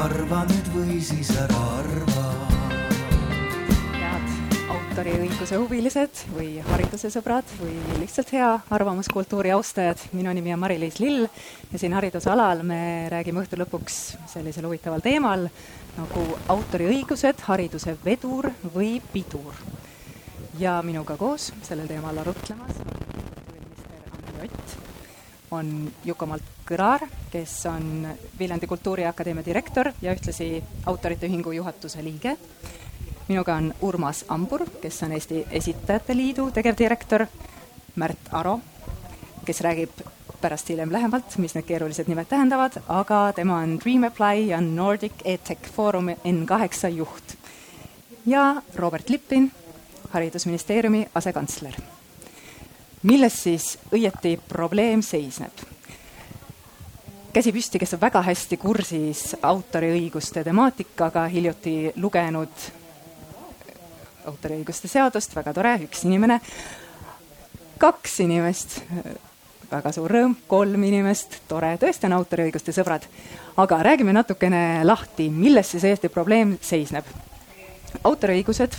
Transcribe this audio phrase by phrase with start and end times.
[0.00, 2.22] arva nüüd või siis ära arva.
[3.92, 4.30] head
[4.72, 11.26] autoriõiguse huvilised või hariduse sõbrad või lihtsalt hea arvamuskultuuri austajad, minu nimi on Mari-Liis Lill
[11.26, 13.98] ja siin haridusalal me räägime õhtu lõpuks
[14.32, 15.44] sellisel huvitaval teemal
[15.98, 16.24] nagu
[16.54, 19.52] autoriõigused, hariduse vedur või pidur.
[20.58, 24.78] ja minuga koos sellel teemal arutlemas on Ott,
[25.50, 27.02] on Juku-Malt Kõrar,
[27.32, 28.04] kes on
[28.38, 32.36] Viljandi Kultuuriakadeemia direktor ja ühtlasi Autorite Ühingu juhatuse liige.
[33.28, 37.26] minuga on Urmas Ambur, kes on Eesti Esitajate Liidu tegevdirektor,
[37.96, 38.60] Märt Aro,
[39.44, 39.90] kes räägib
[40.40, 45.12] pärast hiljem lähemalt, mis need keerulised nimed tähendavad, aga tema on Dream Apply ja Nordic
[45.24, 47.34] EdTech Foorumi N8 juht.
[48.26, 49.52] ja Robert Lippin,
[50.10, 51.74] haridusministeeriumi asekantsler.
[53.02, 55.79] milles siis õieti probleem seisneb?
[57.32, 62.68] Käsi püsti, kes on väga hästi kursis autoriõiguste temaatikaga, hiljuti lugenud
[64.30, 66.40] autoriõiguste seadust, väga tore, üks inimene,
[67.80, 68.80] kaks inimest
[69.70, 73.06] väga suur rõõm, kolm inimest, tore, tõesti on autoriõiguste sõbrad.
[73.56, 77.04] aga räägime natukene lahti, milles siis õieti probleem seisneb.
[78.04, 78.74] autoriõigused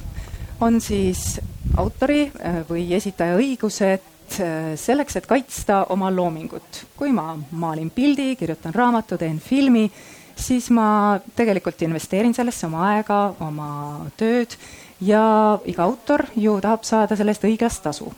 [0.59, 1.40] on siis
[1.78, 6.86] autori äh, või esitaja õigused äh, selleks, et kaitsta oma loomingut.
[6.98, 9.92] kui ma maalin pildi, kirjutan raamatu, teen filmi,
[10.36, 14.56] siis ma tegelikult investeerin sellesse oma aega, oma tööd
[15.02, 18.12] ja iga autor ju tahab saada selle eest õiglast tasu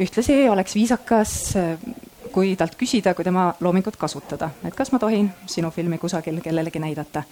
[0.00, 1.32] ühtlasi oleks viisakas,
[2.32, 6.82] kui talt küsida, kui tema loomingut kasutada, et kas ma tohin sinu filmi kusagil kellelegi
[6.82, 7.22] näidata.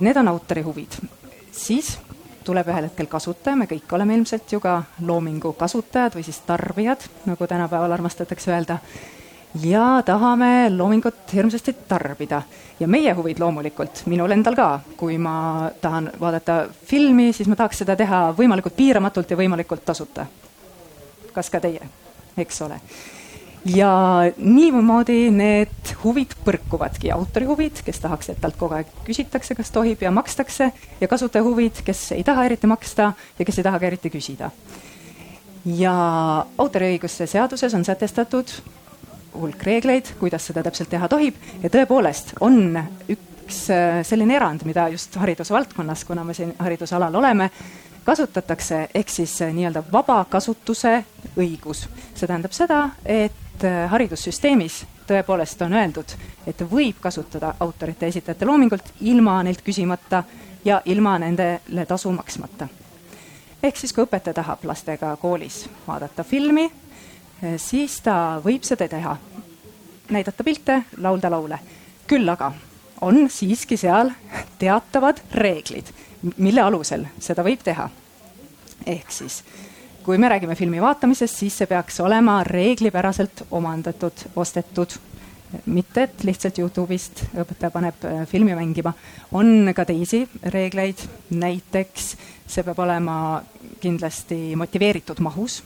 [0.00, 0.94] Need on autori huvid.
[1.52, 1.98] siis
[2.44, 7.04] tuleb ühel hetkel kasutaja, me kõik oleme ilmselt ju ka loomingu kasutajad või siis tarbijad,
[7.26, 8.78] nagu tänapäeval armastatakse öelda,
[9.60, 12.42] ja tahame loomingut hirmsasti tarbida.
[12.80, 17.78] ja meie huvid loomulikult, minul endal ka, kui ma tahan vaadata filmi, siis ma tahaks
[17.84, 20.26] seda teha võimalikult piiramatult ja võimalikult tasuta.
[21.32, 21.80] Kas ka teie,
[22.36, 22.80] eks ole.
[23.64, 23.92] Ja
[24.36, 30.02] niimoodi need huvid põrkuvadki, autori huvid, kes tahaks, et talt kogu aeg küsitakse, kas tohib
[30.02, 33.90] ja makstakse, ja kasutaja huvid, kes ei taha eriti maksta ja kes ei taha ka
[33.90, 34.50] eriti küsida.
[35.64, 35.94] ja
[36.58, 38.50] autoriõiguste seaduses on sätestatud
[39.34, 42.74] hulk reegleid, kuidas seda täpselt teha tohib ja tõepoolest on
[43.08, 47.50] üks äh, selline erand, mida just haridusvaldkonnas, kuna me siin haridusalal oleme,
[48.04, 51.04] kasutatakse, ehk siis äh, nii-öelda vaba kasutuse
[51.36, 51.86] õigus.
[52.14, 56.14] see tähendab seda, et äh, haridussüsteemis tõepoolest on öeldud,
[56.46, 60.22] et võib kasutada autorite esitajate loomingut ilma neilt küsimata
[60.64, 62.68] ja ilma nendele tasu maksmata.
[63.62, 66.70] ehk siis, kui õpetaja tahab lastega koolis vaadata filmi,
[67.44, 69.16] äh, siis ta võib seda teha,
[70.10, 71.58] näidata pilte, laulda laule.
[72.06, 72.52] küll aga
[73.00, 74.10] on siiski seal
[74.58, 75.92] teatavad reeglid
[76.36, 77.88] mille alusel seda võib teha.
[78.86, 79.42] ehk siis,
[80.04, 84.98] kui me räägime filmi vaatamisest, siis see peaks olema reeglipäraselt omandatud, ostetud
[85.66, 88.92] mitte, et lihtsalt Youtube'ist õpetaja paneb äh, filmi mängima.
[89.32, 93.42] on ka teisi reegleid, näiteks see peab olema
[93.80, 95.62] kindlasti motiveeritud mahus.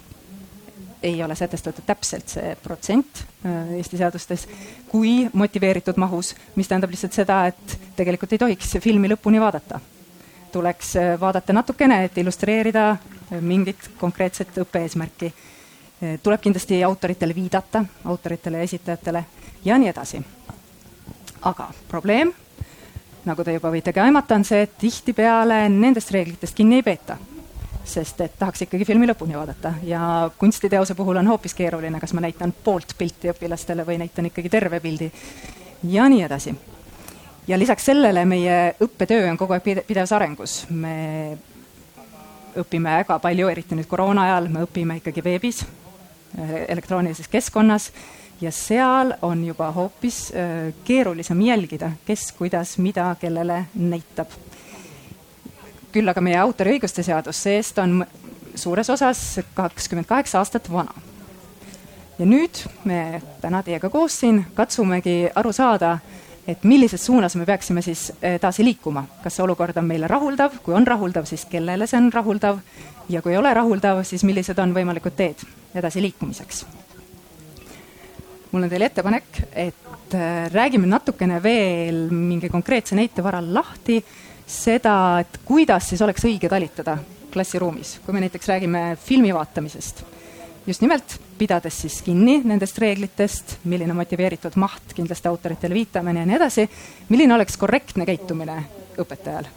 [1.03, 4.49] ei ole sätestatud täpselt see protsent äh, Eesti seadustes,
[4.89, 9.81] kui motiveeritud mahus, mis tähendab lihtsalt seda, et tegelikult ei tohiks filmi lõpuni vaadata
[10.53, 12.97] tuleks äh, vaadata natukene, et illustreerida
[13.41, 15.33] mingit konkreetset õppe-eesmärki.
[16.23, 19.25] Tuleb kindlasti autoritele viidata, autoritele ja esitajatele
[19.65, 20.21] ja nii edasi.
[21.47, 22.33] aga probleem,
[23.25, 27.17] nagu te juba võite ka aimata, on see, et tihtipeale nendest reeglitest kinni ei peeta
[27.87, 32.25] sest et tahaks ikkagi filmi lõpuni vaadata ja kunstiteose puhul on hoopis keeruline, kas ma
[32.25, 35.11] näitan poolt pilti õpilastele või näitan ikkagi terve pildi
[35.93, 36.55] ja nii edasi
[37.49, 40.65] ja lisaks sellele meie õppetöö on kogu aeg pidevas arengus.
[40.71, 41.39] me
[42.63, 45.63] õpime väga palju, eriti nüüd koroona ajal, me õpime ikkagi veebis,
[46.39, 47.91] äh, elektroonilises keskkonnas
[48.41, 54.31] ja seal on juba hoopis äh, keerulisem jälgida, kes, kuidas, mida, kellele näitab.
[55.93, 58.03] küll aga meie autoriõiguste seadus see-eest on
[58.55, 59.21] suures osas
[59.55, 60.93] kakskümmend kaheksa aastat vana.
[62.19, 65.99] ja nüüd me täna teiega koos siin katsumegi aru saada
[66.47, 70.75] et millises suunas me peaksime siis edasi liikuma, kas see olukord on meile rahuldav, kui
[70.79, 72.61] on rahuldav, siis kellele see on rahuldav?
[73.11, 75.43] Ja kui ei ole rahuldav, siis millised on võimalikud teed
[75.75, 76.65] edasiliikumiseks.
[78.53, 83.99] mul on teile ettepanek, et äh, räägime natukene veel mingi konkreetse näite varal lahti
[84.47, 86.97] seda, et kuidas siis oleks õige talitada
[87.33, 90.05] klassiruumis, kui me näiteks räägime filmi vaatamisest
[90.67, 96.37] just nimelt pidades siis kinni nendest reeglitest, milline motiveeritud maht, kindlasti autoritele viitamine ja nii
[96.37, 96.67] edasi,
[97.09, 98.59] milline oleks korrektne käitumine
[98.99, 99.49] õpetajal?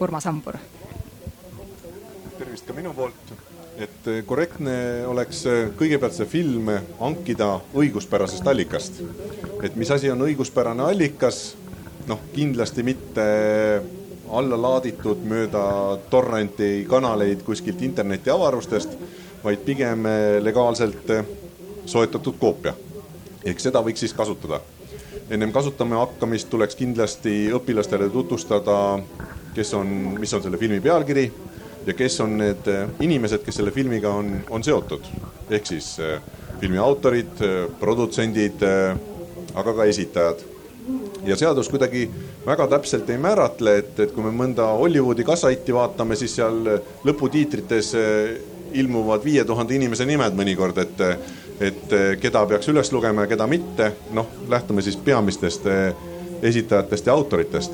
[0.00, 0.56] Urmas Hambur.
[2.38, 3.32] tervist ka minu poolt,
[3.76, 5.44] et korrektne oleks
[5.76, 6.70] kõigepealt see film
[7.00, 9.02] hankida õiguspärasest allikast.
[9.62, 11.56] et mis asi on õiguspärane allikas,
[12.08, 13.82] noh, kindlasti mitte
[14.30, 18.96] alla laaditud mööda torrenti kanaleid kuskilt internetiavarustest
[19.44, 21.24] vaid pigem eh, legaalselt eh,
[21.86, 22.74] soetatud koopia.
[23.44, 24.60] ehk seda võiks siis kasutada.
[25.30, 29.00] ennem kasutama hakkamist tuleks kindlasti õpilastele tutvustada,
[29.54, 29.86] kes on,
[30.20, 31.32] mis on selle filmi pealkiri
[31.86, 35.08] ja kes on need eh, inimesed, kes selle filmiga on, on seotud.
[35.50, 35.96] ehk siis
[36.60, 37.40] filmi autorid,
[37.80, 38.60] produtsendid,
[39.54, 40.42] aga ka esitajad
[41.24, 42.04] ja seadus kuidagi
[42.46, 46.60] väga täpselt ei määratle, et, et kui me mõnda Hollywoodi kassaiti vaatame, siis seal
[47.04, 47.94] lõputiitrites
[48.72, 51.00] ilmuvad viie tuhande inimese nimed mõnikord, et,
[51.60, 53.92] et keda peaks üles lugema ja keda mitte.
[54.12, 55.94] noh, lähtume siis peamistest eh,
[56.42, 57.72] esitajatest ja autoritest.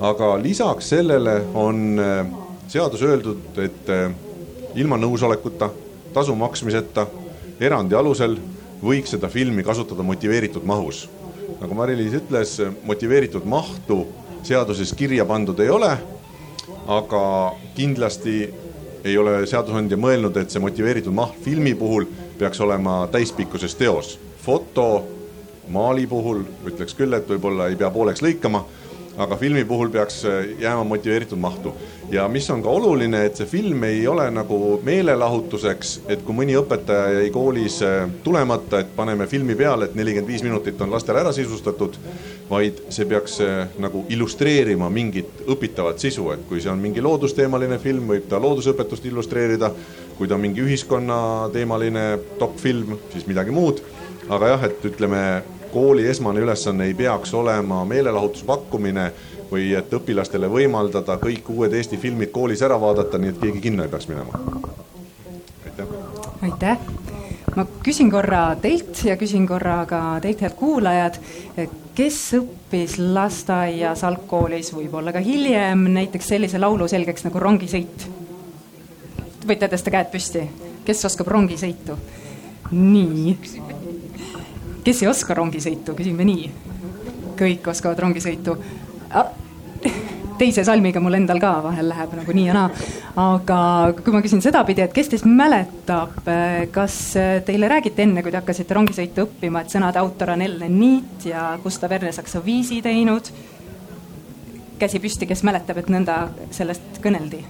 [0.00, 2.26] aga lisaks sellele on eh,
[2.68, 4.10] seadus öeldud, et eh,
[4.74, 5.70] ilma nõusolekuta,
[6.14, 7.06] tasu maksmiseta,
[7.60, 8.38] erandi alusel
[8.84, 11.08] võiks seda filmi kasutada motiveeritud mahus.
[11.60, 14.04] nagu Mari-Liis ütles, motiveeritud mahtu
[14.42, 15.98] seaduses kirja pandud ei ole.
[16.86, 17.20] aga
[17.76, 18.50] kindlasti
[19.04, 22.06] ei ole seadusandja mõelnud, et see motiveeritud maht filmi puhul
[22.38, 24.18] peaks olema täispikkuses teos.
[24.44, 25.06] foto,
[25.68, 28.64] maali puhul ütleks küll, et võib-olla ei pea pooleks lõikama,
[29.18, 30.24] aga filmi puhul peaks
[30.58, 31.74] jääma motiveeritud mahtu
[32.10, 36.56] ja mis on ka oluline, et see film ei ole nagu meelelahutuseks, et kui mõni
[36.58, 41.22] õpetaja jäi koolis äh, tulemata, et paneme filmi peale, et nelikümmend viis minutit on lastele
[41.24, 41.96] ära sisustatud,
[42.50, 47.80] vaid see peaks äh, nagu illustreerima mingit õpitavat sisu, et kui see on mingi loodusteemaline
[47.82, 49.72] film, võib ta loodusõpetust illustreerida.
[50.14, 52.04] kui ta on mingi ühiskonnateemaline
[52.38, 53.82] dokfilm, siis midagi muud.
[54.28, 55.42] aga jah, et ütleme,
[55.74, 59.10] kooli esmane ülesanne ei peaks olema meelelahutuse pakkumine
[59.50, 63.84] või et õpilastele võimaldada kõik uued Eesti filmid koolis ära vaadata, nii et keegi kinno
[63.84, 64.40] ei peaks minema.
[65.66, 65.86] aitäh.
[66.42, 66.78] aitäh.
[67.56, 71.18] ma küsin korra teilt ja küsin korra ka teilt, head kuulajad,
[71.94, 78.10] kes õppis lasteaias, algkoolis, võib-olla ka hiljem näiteks sellise laulu selgeks nagu Rongisõit?
[79.44, 80.46] võite tõsta käed püsti,
[80.86, 81.98] kes oskab rongisõitu?
[82.72, 83.36] nii.
[84.84, 86.50] Kes ei oska rongisõitu, küsime nii.
[87.38, 88.58] kõik oskavad rongisõitu
[90.38, 92.70] teise salmiga mul endal ka vahel läheb nagu nii ja naa.
[93.20, 93.58] aga
[94.00, 96.16] kui ma küsin sedapidi, et kes teist mäletab,
[96.74, 96.98] kas
[97.46, 101.52] teile räägiti enne, kui te hakkasite rongisõitu õppima, et sõnade autor on Ellen Niit ja
[101.62, 103.32] Gustav Ernesaks on viisi teinud?
[104.74, 106.16] käsi püsti, kes mäletab, et nõnda
[106.52, 107.44] sellest kõneldi?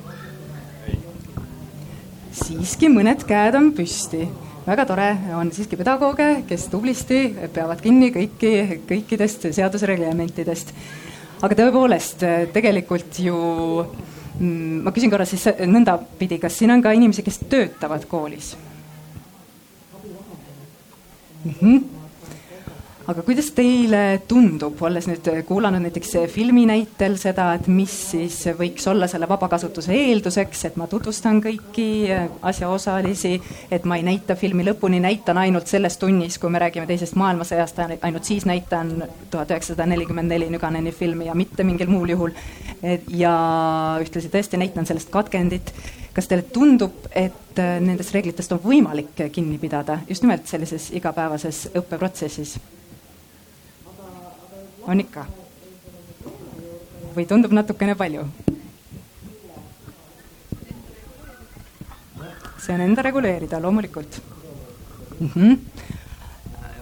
[2.34, 4.26] siiski mõned käed on püsti
[4.66, 5.08] väga tore.
[5.38, 7.24] On siiski pedagooge, kes tublisti
[7.54, 8.54] peavad kinni kõiki,
[8.88, 10.72] kõikidest seaduse reglementidest
[11.44, 12.22] aga tõepoolest,
[12.54, 13.38] tegelikult ju
[13.84, 18.54] mm, ma küsin korra siis nõndapidi, kas siin on ka inimesi, kes töötavad koolis?
[21.44, 21.52] Mm?
[21.60, 21.93] -hmm
[23.10, 28.86] aga kuidas teile tundub, olles nüüd kuulanud näiteks filmi näitel seda, et mis siis võiks
[28.88, 31.88] olla selle vabakasutuse eelduseks, et ma tutvustan kõiki
[32.42, 33.34] asjaosalisi,
[33.74, 37.82] et ma ei näita filmi lõpuni, näitan ainult selles tunnis, kui me räägime teisest maailmasõjast,
[38.00, 38.94] ainult siis näitan
[39.30, 42.32] tuhat üheksasada nelikümmend neli Nüganeni filmi ja mitte mingil muul juhul.
[43.08, 43.34] ja
[44.00, 45.72] ühtlasi tõesti näitan sellest katkendit
[46.14, 52.58] kas teile tundub, et nendest reeglitest on võimalik kinni pidada just nimelt sellises igapäevases õppeprotsessis?
[54.86, 55.26] On ikka?
[57.14, 58.26] või tundub natukene palju?
[62.64, 64.20] see on enda reguleerida loomulikult
[65.20, 65.30] mm.
[65.34, 65.58] -hmm.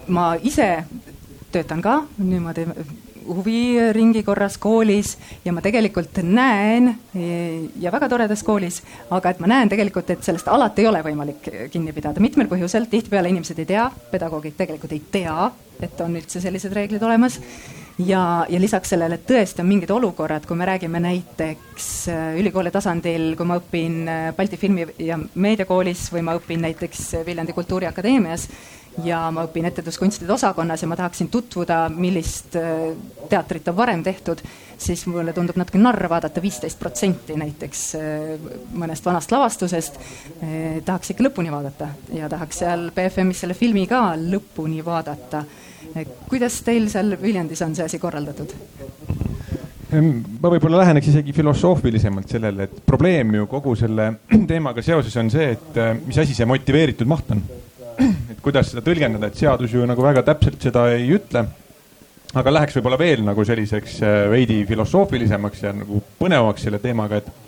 [0.07, 0.85] ma ise
[1.51, 2.65] töötan ka niimoodi
[3.27, 6.89] huviringi korras koolis ja ma tegelikult näen
[7.79, 8.81] ja väga toredas koolis,
[9.11, 12.89] aga et ma näen tegelikult, et sellest alati ei ole võimalik kinni pidada mitmel põhjusel,
[12.91, 17.39] tihtipeale inimesed ei tea, pedagoogid tegelikult ei tea, et on üldse sellised reeglid olemas
[17.97, 23.33] ja, ja lisaks sellele tõesti on mingid olukorrad, kui me räägime näiteks äh, ülikooli tasandil,
[23.37, 28.47] kui ma õpin äh, Balti Filmi- ja Meediakoolis või ma õpin näiteks Viljandi Kultuuriakadeemias
[29.03, 32.93] ja ma õpin etenduskunstide osakonnas ja ma tahaksin tutvuda, millist äh,
[33.29, 34.41] teatrit on varem tehtud,
[34.77, 37.83] siis mulle tundub natuke narr vaadata viisteist protsenti näiteks
[38.73, 39.99] mõnest vanast lavastusest.
[40.85, 45.43] tahaks ikka lõpuni vaadata ja tahaks seal BFM-is selle filmi ka lõpuni vaadata
[46.29, 48.53] kuidas teil seal Viljandis on see asi korraldatud?
[49.93, 54.07] ma võib-olla läheneks isegi filosoofilisemalt sellele, et probleem ju kogu selle
[54.49, 57.43] teemaga seoses on see, et äh, mis asi see motiveeritud maht on
[58.45, 61.45] kuidas seda tõlgendada, et seadus ju nagu väga täpselt seda ei ütle.
[62.33, 67.42] aga läheks võib-olla veel nagu selliseks äh, veidi filosoofilisemaks ja nagu põnevamaks selle teemaga, et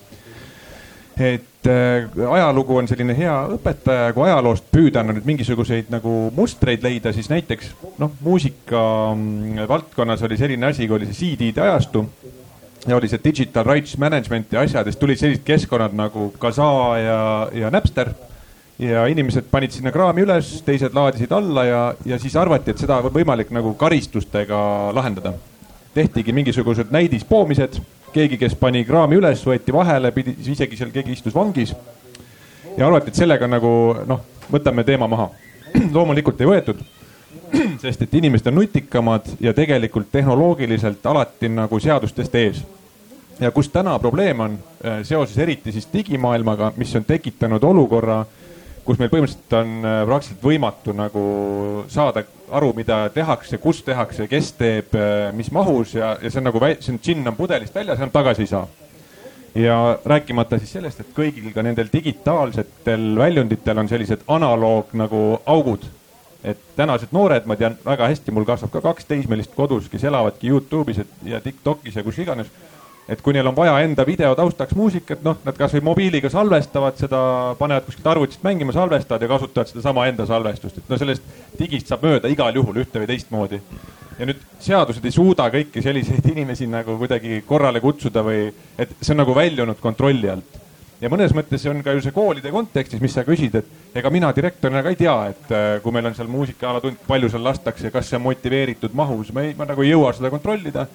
[1.17, 7.13] et äh, ajalugu on selline hea õpetaja, kui ajaloost püüda nüüd mingisuguseid nagu mustreid leida,
[7.15, 8.81] siis näiteks noh, muusika
[9.13, 12.03] mm, valdkonnas oli selline asi, kui oli see CD-de ajastu
[12.87, 17.19] ja oli see digital rights management ja asjad, siis tulid sellised keskkonnad nagu Kazaa ja,
[17.53, 18.11] ja Napster.
[18.79, 22.97] ja inimesed panid sinna kraami üles, teised laadisid alla ja, ja siis arvati, et seda
[22.99, 25.33] on võimalik nagu karistustega lahendada.
[25.95, 27.79] tehtigi mingisugused näidispoomised,
[28.15, 31.75] keegi, kes pani kraami üles, võeti vahele, pidi isegi seal keegi istus vangis.
[32.77, 33.71] ja arvati, et sellega nagu
[34.07, 35.29] noh, võtame teema maha.
[35.95, 36.83] loomulikult ei võetud
[37.83, 42.63] sest et inimesed on nutikamad ja tegelikult tehnoloogiliselt alati nagu seadustest ees.
[43.39, 48.23] ja kus täna probleem on äh, seoses eriti siis digimaailmaga, mis on tekitanud olukorra,
[48.85, 51.25] kus meil põhimõtteliselt on äh, praktiliselt võimatu nagu
[51.91, 56.49] saada aru, mida tehakse, kus tehakse, kes teeb, äh, mis mahus ja, ja see on
[56.51, 58.67] nagu, see on džinn on pudelist väljas, enam tagasi ei saa
[59.55, 65.85] ja rääkimata siis sellest, et kõigil ka nendel digitaalsetel väljunditel on sellised analoog nagu augud
[66.45, 70.51] et tänased noored, ma tean väga hästi, mul kasvab ka kaks teismelist kodus, kes elavadki
[70.51, 72.51] Youtube'is ja Tiktokis ja kus iganes.
[73.09, 77.19] Et kui neil on vaja enda video taustaks muusikat, noh, nad kasvõi mobiiliga salvestavad seda,
[77.59, 81.23] panevad kuskilt arvutist mängima, salvestavad ja kasutavad sedasama enda salvestust, et no sellest
[81.59, 83.61] digist saab mööda igal juhul ühte või teistmoodi.
[84.19, 88.47] ja nüüd seadused ei suuda kõiki selliseid inimesi nagu kuidagi korrale kutsuda või,
[88.77, 90.61] et see on nagu väljunud kontrolli alt
[91.01, 94.31] ja mõnes mõttes on ka ju see koolide kontekstis, mis sa küsid, et ega mina
[94.35, 98.09] direktorina ka ei tea, et äh, kui meil on seal muusikaala-tund, palju seal lastakse, kas
[98.09, 100.87] see on motiveeritud mahus, ma ei, ma nagu ei jõua seda kontrollida.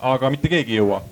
[0.00, 1.02] aga mitte keegi ei jõua.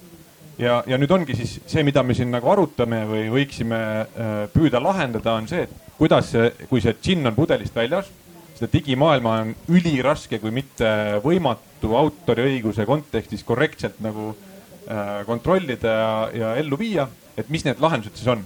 [0.59, 4.83] Ja, ja nüüd ongi siis see, mida me siin nagu arutame või võiksime äh, püüda
[4.83, 8.11] lahendada, on see, et kuidas see, kui see džinn on pudelist väljas,
[8.59, 10.91] seda digimaailma on üliraske, kui mitte
[11.25, 17.07] võimatu autoriõiguse kontekstis korrektselt nagu äh, kontrollida ja, ja ellu viia
[17.39, 18.45] et mis need lahendused siis on?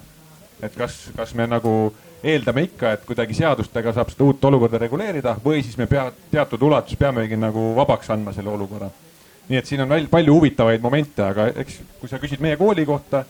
[0.62, 1.73] et kas, kas me nagu
[2.23, 6.62] eeldame ikka, et kuidagi seadustega saab seda uut olukorda reguleerida või siis me pea, teatud
[6.69, 8.92] ulatuses peamegi nagu vabaks andma selle olukorra.
[9.49, 13.25] Nii et siin on palju huvitavaid momente, aga eks kui sa küsid meie kooli kohta,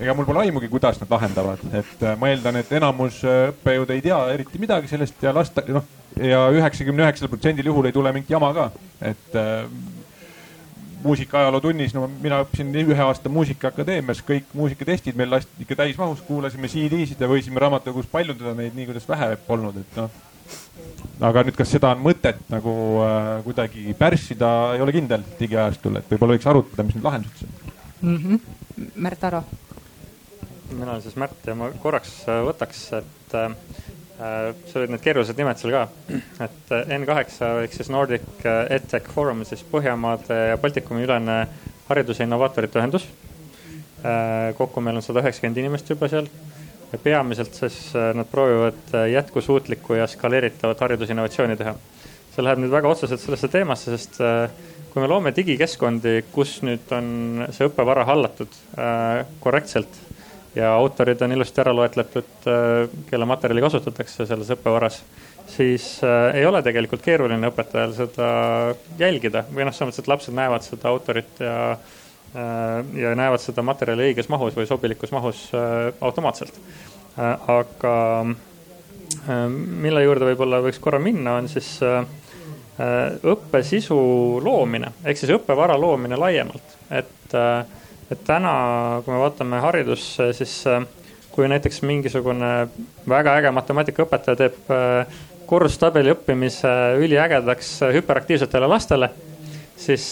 [0.00, 3.90] ega mul pole aimugi, kuidas nad lahendavad, et äh, ma eeldan, et enamus äh, õppejõud
[3.94, 5.84] ei tea eriti midagi sellest ja lasta, noh,
[6.16, 8.70] ja üheksakümne üheksal protsendil juhul ei tule mingit jama ka,
[9.12, 9.66] et äh,
[11.04, 17.20] muusikaajalootunnis, no mina õppisin ühe aasta Muusikaakadeemias, kõik muusikatestid meil lasti ikka täismahus, kuulasime CD-sid
[17.20, 20.18] ja võisime raamatukogust paljundada neid nii, kuidas vähe polnud, et noh.
[21.20, 26.12] Aga nüüd, kas seda on mõtet nagu äh, kuidagi pärssida, ei ole kindel digiajastul, et
[26.12, 28.16] võib-olla võiks arutada, mis need lahendused on mm.
[28.16, 28.92] -hmm.
[28.94, 29.44] Märt Aro.
[30.72, 33.56] mina olen siis Märt ja ma korraks äh, võtaks, et äh,
[34.20, 35.86] Äh, sul olid need keerulised nimed seal ka,
[36.44, 41.36] et äh, N8 ehk siis Nordic EdTech Forum, siis Põhjamaade ja Baltikumi ülene
[41.88, 43.06] hariduse innovaatorite ühendus.
[44.56, 46.28] kokku meil on sada üheksakümmend inimest juba seal
[46.98, 51.74] peamiselt siis nad proovivad jätkusuutlikku ja skaleeritavat haridusinnovatsiooni teha.
[52.30, 54.20] see läheb nüüd väga otseselt sellesse teemasse, sest
[54.90, 58.54] kui me loome digikeskkondi, kus nüüd on see õppevara hallatud
[59.42, 59.98] korrektselt
[60.54, 65.00] ja autorid on ilusti ära loetletud, äh, kelle materjali kasutatakse selles õppevaras,
[65.50, 68.28] siis äh, ei ole tegelikult keeruline õpetajal seda
[68.98, 71.98] jälgida või noh, selles mõttes, et lapsed näevad seda autorit ja äh,
[72.34, 75.48] ja näevad seda materjali õiges mahus või sobilikus mahus
[76.00, 76.54] automaatselt.
[77.18, 77.94] aga
[79.50, 81.80] mille juurde võib-olla võiks korra minna, on siis
[83.34, 83.98] õppesisu
[84.44, 87.66] loomine ehk siis õppevara loomine laiemalt, et äh,
[88.10, 88.52] et täna,
[89.04, 90.82] kui me vaatame haridusse, siis äh,
[91.30, 92.52] kui näiteks mingisugune
[93.08, 95.20] väga äge matemaatikaõpetaja teeb äh,
[95.50, 96.72] korrustabeli õppimise
[97.02, 99.12] üliägedaks äh, hüperaktiivsetele lastele,
[99.80, 100.04] siis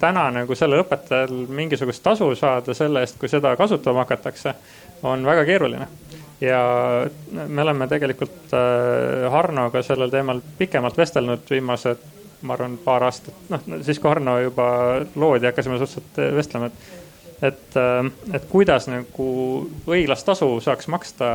[0.00, 4.52] täna nagu sellel õpetajal mingisugust tasu saada selle eest, kui seda kasutama hakatakse,
[5.08, 5.88] on väga keeruline.
[6.40, 6.60] ja
[7.32, 8.52] me oleme tegelikult
[9.32, 12.04] Harnoga sellel teemal pikemalt vestelnud viimased,
[12.42, 14.68] ma arvan, paar aastat, noh siis kui Harno juba
[15.16, 17.06] loodi, hakkasime suhteliselt vestlema, et
[17.42, 19.28] et, äh, et kuidas nagu
[19.88, 21.28] õiglast tasu saaks maksta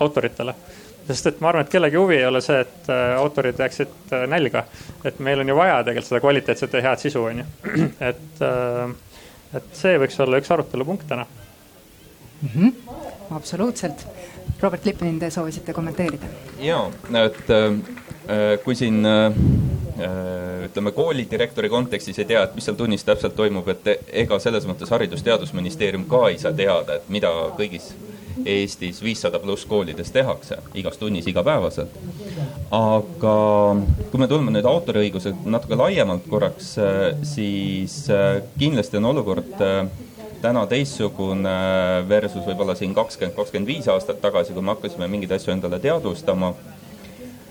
[0.00, 0.54] autoritele.
[1.08, 4.26] Sest et ma arvan, et kellegi huvi ei ole see, et äh, autorid jääksid äh,
[4.30, 4.64] nälga.
[5.04, 7.46] et meil on ju vaja tegelikult seda kvaliteetset ja head sisu, on ju.
[8.10, 8.44] et,
[9.58, 11.26] et see võiks olla üks arutelupunkt täna
[12.42, 12.48] mm.
[12.54, 12.96] -hmm.
[13.36, 14.06] absoluutselt.
[14.60, 16.26] Robert Lippin, te soovisite kommenteerida?
[16.60, 16.80] ja,
[17.24, 17.50] et
[18.64, 19.06] kui siin
[19.98, 23.88] Äh, ütleme, koolidirektori kontekstis ei tea, et mis seal tunnis täpselt toimub, et
[24.22, 27.90] ega selles mõttes Haridus-Teadusministeerium ka ei saa teada, et mida kõigis
[28.46, 31.98] Eestis viissada pluss koolides tehakse igas tunnis igapäevaselt.
[32.70, 33.34] aga
[34.12, 36.76] kui me tuleme nüüd autoriõiguse natuke laiemalt korraks,
[37.26, 38.04] siis
[38.58, 39.58] kindlasti on olukord
[40.38, 41.58] täna teistsugune
[42.08, 46.54] versus võib-olla siin kakskümmend, kakskümmend viis aastat tagasi, kui me hakkasime mingeid asju endale teadvustama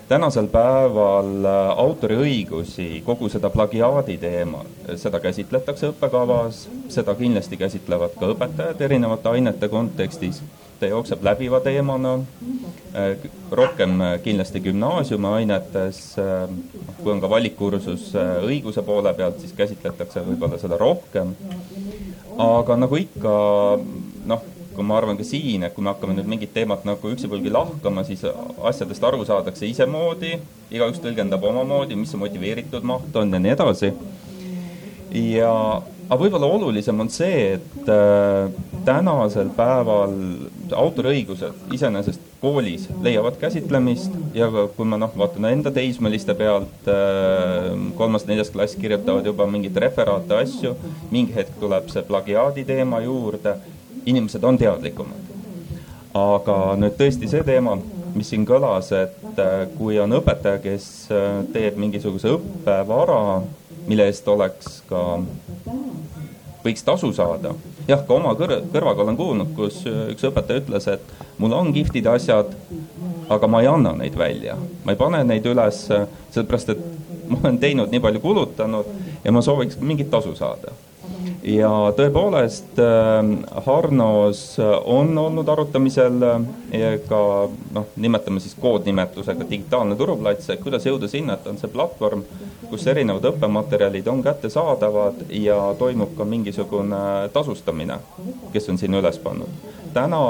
[0.08, 4.62] tänasel päeval äh, autoriõigusi, kogu seda plagiaadi teema,
[4.96, 10.42] seda käsitletakse õppekavas, seda kindlasti käsitlevad ka õpetajad erinevate ainete kontekstis.
[10.78, 12.14] ta jookseb läbiva teemana,
[12.94, 13.16] äh,
[13.50, 16.16] rohkem äh, kindlasti gümnaasiumi ainetes,
[17.02, 18.12] kui on ka valikkursus
[18.46, 21.34] õiguse poole pealt, siis käsitletakse võib-olla seda rohkem.
[22.38, 23.34] aga nagu ikka,
[24.26, 24.42] noh
[24.78, 28.04] kui ma arvan ka siin, et kui me hakkame nüüd mingit teemat nagu üksipulgi lahkama,
[28.06, 28.22] siis
[28.70, 30.36] asjadest aru saadakse isemoodi,
[30.70, 33.90] igaüks tõlgendab omamoodi, mis see motiveeritud maht on ja nii edasi.
[35.18, 35.50] ja,
[36.06, 38.52] aga võib-olla olulisem on see, et äh,
[38.86, 40.14] tänasel päeval
[40.78, 48.54] autoriõigused iseenesest koolis leiavad käsitlemist ja kui ma noh, vaatan enda teismeliste pealt äh,, kolmas-neljas
[48.54, 50.76] klass kirjutavad juba mingeid referaate, asju,
[51.10, 53.56] mingi hetk tuleb see plagiaadi teema juurde
[54.08, 55.34] inimesed on teadlikumad.
[56.18, 57.76] aga nüüd tõesti see teema,
[58.16, 63.42] mis siin kõlas, et äh, kui on õpetaja, kes äh, teeb mingisuguse õppevara,
[63.86, 65.02] mille eest oleks ka,
[66.64, 67.52] võiks tasu saada.
[67.88, 71.70] jah, ka oma kõr kõrvaga olen kuulnud, kus äh, üks õpetaja ütles, et mul on
[71.76, 72.56] kihvtid asjad,
[73.28, 75.84] aga ma ei anna neid välja, ma ei pane neid üles,
[76.32, 76.84] sellepärast et
[77.28, 78.88] ma olen teinud nii palju kulutanud
[79.22, 80.72] ja ma sooviks mingit tasu saada
[81.48, 84.42] ja tõepoolest äh, Harnos
[84.84, 87.20] on olnud arutamisel äh, ka
[87.74, 92.24] noh, nimetame siis koodnimetusega digitaalne turuplats, et kuidas jõuda sinna, et on see platvorm,
[92.68, 97.02] kus erinevad õppematerjalid on kättesaadavad ja toimub ka mingisugune
[97.32, 98.00] tasustamine,
[98.52, 99.68] kes on sinna üles pannud.
[99.94, 100.22] täna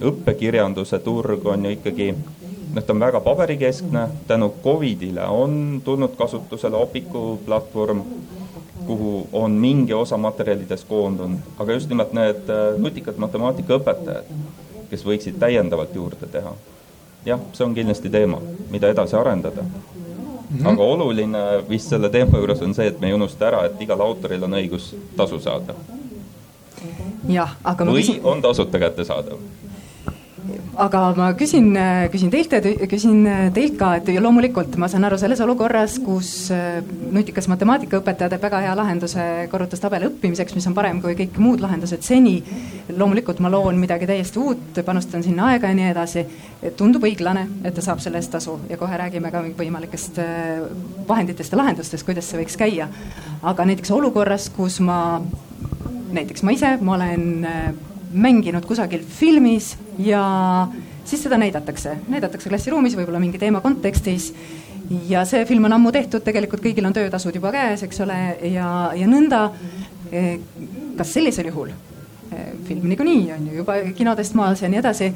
[0.00, 6.76] õppekirjanduse turg on ju ikkagi noh, ta on väga paberikeskne, tänu Covidile on tulnud kasutusele
[6.76, 8.04] Opiku platvorm
[8.86, 14.28] kuhu on mingi osa materjalidest koondunud, aga just nimelt need äh, nutikad matemaatikaõpetajad,
[14.90, 16.54] kes võiksid täiendavalt juurde teha.
[17.24, 18.40] jah, see on kindlasti teema,
[18.70, 19.64] mida edasi arendada
[20.50, 20.68] Mm -hmm.
[20.68, 21.38] aga oluline
[21.68, 24.52] vist selle teema juures on see, et me ei unusta ära, et igal autoril on
[24.52, 25.74] õigus tasu saada.
[27.28, 28.20] jah, aga või küsin...
[28.24, 29.38] on tasuta kättesaadav
[30.80, 31.72] aga ma küsin,
[32.12, 33.24] küsin teilt ja küsin
[33.54, 36.80] teilt ka, et loomulikult ma saan aru selles olukorras, kus äh,
[37.12, 42.04] nutikas matemaatikaõpetaja teeb väga hea lahenduse korrutustabeli õppimiseks, mis on parem kui kõik muud lahendused
[42.06, 42.38] seni.
[42.96, 46.24] loomulikult ma loon midagi täiesti uut, panustan sinna aega ja nii edasi.
[46.76, 50.64] tundub õiglane, et ta saab selle eest tasu ja kohe räägime ka võimalikest äh,
[51.08, 52.88] vahenditest ja lahendustest, kuidas see võiks käia.
[53.42, 55.20] aga näiteks olukorras, kus ma,
[56.12, 57.70] näiteks ma ise, ma olen äh,
[58.10, 60.22] mänginud kusagil filmis ja
[61.04, 64.32] siis seda näidatakse, näidatakse klassiruumis võib-olla mingi teema kontekstis.
[65.08, 68.18] ja see film on ammu tehtud, tegelikult kõigil on töötasud juba käes, eks ole,
[68.50, 69.50] ja, ja nõnda.
[70.10, 70.40] Eh,
[70.98, 71.70] kas sellisel juhul
[72.66, 75.10] film niikuinii on ju juba kinodest maas ja nii edasi.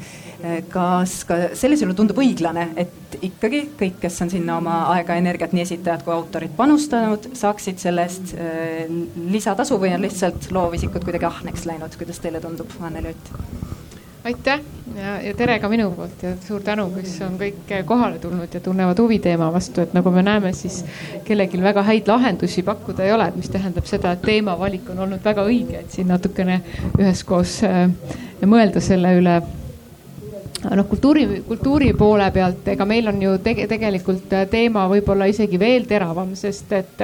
[0.69, 5.55] Kas ka sellisel juhul tundub õiglane, et ikkagi kõik, kes on sinna oma aega, energiat,
[5.55, 8.35] nii esitajad kui autorid panustanud, saaksid selle eest
[9.31, 13.74] lisatasu või on lihtsalt loovisikud kuidagi ahneks läinud, kuidas teile tundub, Anneli Ott?
[14.25, 14.59] Aitäh!
[14.95, 18.61] Ja, ja tere ka minu poolt ja suur tänu, kes on kõik kohale tulnud ja
[18.63, 20.79] tunnevad huvi teema vastu, et nagu me näeme, siis
[21.27, 25.45] kellelgi väga häid lahendusi pakkuda ei ole, mis tähendab seda, et teemavalik on olnud väga
[25.45, 26.61] õige, et siin natukene
[26.97, 27.85] üheskoos äh,
[28.45, 29.39] mõelda selle üle
[30.71, 35.85] noh, kultuuri, kultuuri poole pealt, ega meil on ju tege, tegelikult teema võib-olla isegi veel
[35.89, 37.03] teravam, sest et,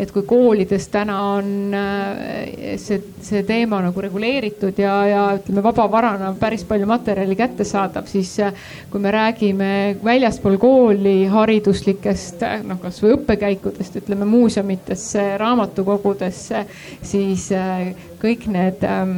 [0.00, 6.32] et kui koolides täna on äh, see, see teema nagu reguleeritud ja, ja ütleme, vabavarana
[6.40, 9.70] päris palju materjali kättesaadav, siis äh, kui me räägime
[10.04, 16.66] väljaspool kooli hariduslikest noh, kasvõi õppekäikudest, ütleme muuseumitesse, raamatukogudesse,
[17.06, 17.92] siis äh,
[18.26, 19.14] kõik need ähm,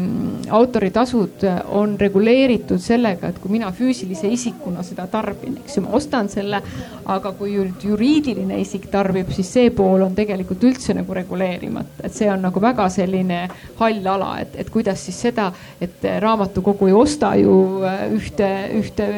[0.54, 1.44] autoritasud
[1.74, 6.62] on reguleeritud sellega, et kui mina füüsilise isikuna seda tarbin, eks ju, ma ostan selle.
[7.08, 12.28] aga kui juriidiline isik tarbib, siis see pool on tegelikult üldse nagu reguleerimata, et see
[12.28, 13.38] on nagu väga selline
[13.78, 15.48] hall ala, et, et kuidas siis seda,
[15.80, 17.54] et raamatukogu ei osta ju
[17.88, 19.08] äh, ühte, ühte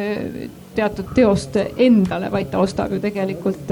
[0.75, 3.71] teatud teost endale, vaid ta ostab ju tegelikult,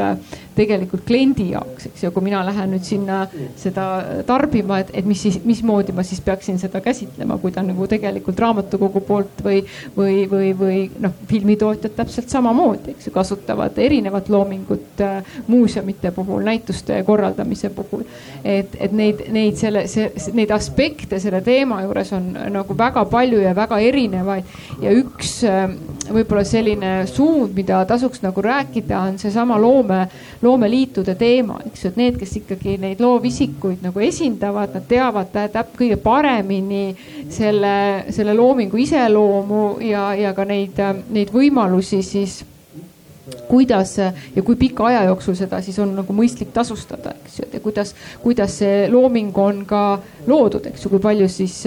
[0.59, 3.21] tegelikult kliendi jaoks, eks ju, kui mina lähen nüüd sinna
[3.59, 3.87] seda
[4.27, 8.41] tarbima, et, et mis siis, mismoodi ma siis peaksin seda käsitlema, kui ta nagu tegelikult
[8.43, 9.61] raamatukogu poolt või,
[9.97, 16.43] või, või, või noh, filmitootjad täpselt samamoodi, eks ju, kasutavad erinevat loomingut äh, muuseumite puhul,
[16.47, 18.05] näituste korraldamise puhul.
[18.45, 23.41] et, et neid, neid selle, see, neid aspekte selle teema juures on nagu väga palju
[23.43, 25.69] ja väga erinevaid ja üks, äh,
[26.13, 30.01] võib-olla selline suund, mida tasuks nagu rääkida, on seesama loome,
[30.43, 35.75] loomeliitude teema, eks ju, et need, kes ikkagi neid loovisikuid nagu esindavad, nad teavad täp-,
[35.79, 36.93] kõige paremini
[37.33, 37.75] selle,
[38.15, 40.79] selle loomingu iseloomu ja, ja ka neid,
[41.15, 42.41] neid võimalusi siis
[43.49, 47.61] kuidas ja kui pika aja jooksul seda siis on nagu mõistlik tasustada, eks ju, ja
[47.65, 49.83] kuidas, kuidas see looming on ka
[50.27, 51.61] loodud, eks ju, kui palju siis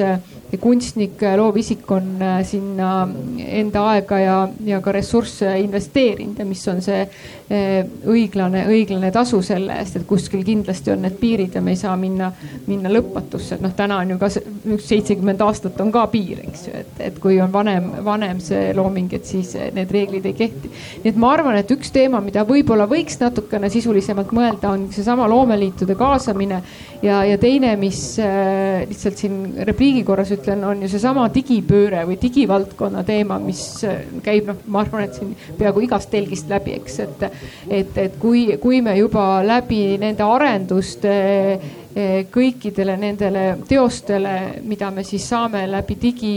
[0.59, 3.07] kunstnik, loovisik on äh, sinna
[3.39, 9.39] enda aega ja, ja ka ressursse investeerinud ja mis on see äh, õiglane, õiglane tasu
[9.45, 12.31] selle eest, et kuskil kindlasti on need piirid ja me ei saa minna,
[12.67, 16.75] minna lõpmatusse, et noh, täna on ju ka seitsekümmend aastat on ka piir, eks ju,
[16.83, 20.73] et, et kui on vanem, vanem see looming, et siis need reeglid ei kehti.
[21.05, 25.29] nii et ma arvan, et üks teema, mida võib-olla võiks natukene sisulisemalt mõelda, on seesama
[25.31, 26.59] loomeliitude kaasamine
[27.05, 32.03] ja, ja teine, mis äh, lihtsalt siin repliigi korras ütlen ütlen, on ju seesama digipööre
[32.09, 36.75] või digivaldkonna teema, mis äh, käib, noh, ma arvan, et siin peaaegu igast telgist läbi,
[36.81, 37.25] eks, et,
[37.69, 45.05] et, et kui, kui me juba läbi nende arenduste äh, kõikidele nendele teostele, mida me
[45.07, 46.35] siis saame läbi digi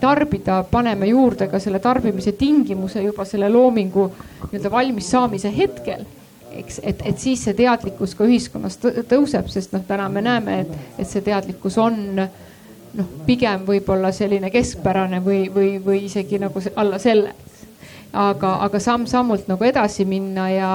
[0.00, 4.10] tarbida, paneme juurde ka selle tarbimise tingimuse juba selle loomingu
[4.50, 6.04] nii-öelda valmis saamise hetkel
[6.56, 10.76] eks, et, et siis see teadlikkus ka ühiskonnas tõuseb, sest noh, täna me näeme, et,
[10.98, 12.44] et see teadlikkus on äh,
[12.96, 17.34] noh, pigem võib-olla selline keskpärane või, või, või isegi nagu alla selle.
[18.16, 20.70] aga, aga samm-sammult nagu edasi minna ja,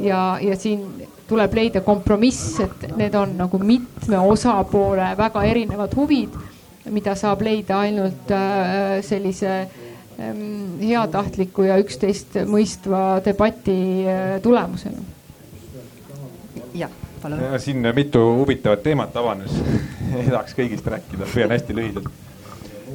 [0.00, 0.86] ja, ja siin
[1.28, 6.36] tuleb leida kompromiss, et need on nagu mitme osapoole väga erinevad huvid,
[6.94, 9.50] mida saab leida ainult äh, sellise
[10.20, 15.15] ähm, heatahtliku ja üksteist mõistva debati äh, tulemusena.
[17.30, 17.60] Palun.
[17.60, 19.58] siin mitu huvitavat teemat avanes
[20.18, 22.08] ei tahaks kõigist rääkida, püüan hästi lühidalt.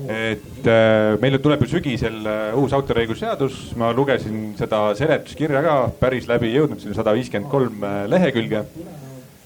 [0.07, 6.27] et äh, meil tuleb ju sügisel äh, uus autoriõigusseadus, ma lugesin seda seletuskirja ka päris
[6.31, 8.65] läbi, jõudnud sinna sada viiskümmend kolm äh, lehekülge.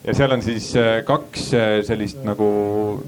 [0.06, 2.50] ja seal on siis äh, kaks äh, sellist nagu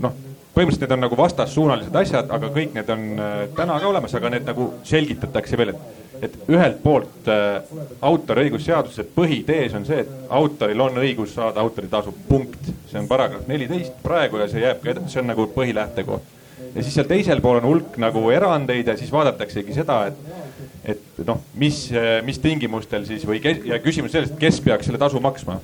[0.01, 0.23] noh
[0.57, 4.31] põhimõtteliselt need on nagu vastassuunalised asjad, aga kõik need on äh, täna ka olemas, aga
[4.33, 7.59] need nagu selgitatakse veel, et et ühelt poolt äh,
[8.05, 12.71] autoriõigusseaduse põhitees on see, et autoril on õigus saada autoritasu, punkt.
[12.87, 16.35] see on paragrahv neliteist praegu ja see jääb ka edasi, see on nagu põhilähtekoht.
[16.73, 21.19] ja siis seal teisel pool on hulk nagu erandeid ja siis vaadataksegi seda, et, et
[21.27, 21.83] noh, mis,
[22.25, 25.59] mis tingimustel siis või kes, ja küsimus sellest, kes peaks selle tasu maksma.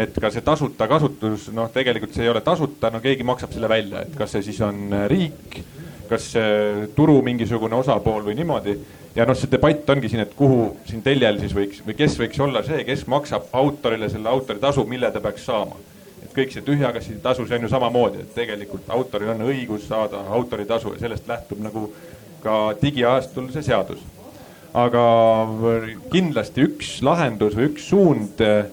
[0.00, 3.68] et ka see tasuta kasutus, noh, tegelikult see ei ole tasuta, no keegi maksab selle
[3.68, 5.60] välja, et kas see siis on riik
[6.10, 6.32] kas
[6.96, 8.72] turu mingisugune osapool või niimoodi
[9.14, 12.42] ja noh, see debatt ongi siin, et kuhu siin teljel siis võiks või kes võiks
[12.44, 15.78] olla see, kes maksab autorile selle autoritasu, mille ta peaks saama.
[16.22, 19.88] et kõik see tühja kassi tasu, see on ju samamoodi, et tegelikult autoril on õigus
[19.88, 21.88] saada autoritasu ja sellest lähtub nagu
[22.44, 24.00] ka digiajastul see seadus.
[24.74, 25.02] aga
[26.12, 28.64] kindlasti üks lahendus või üks suund äh,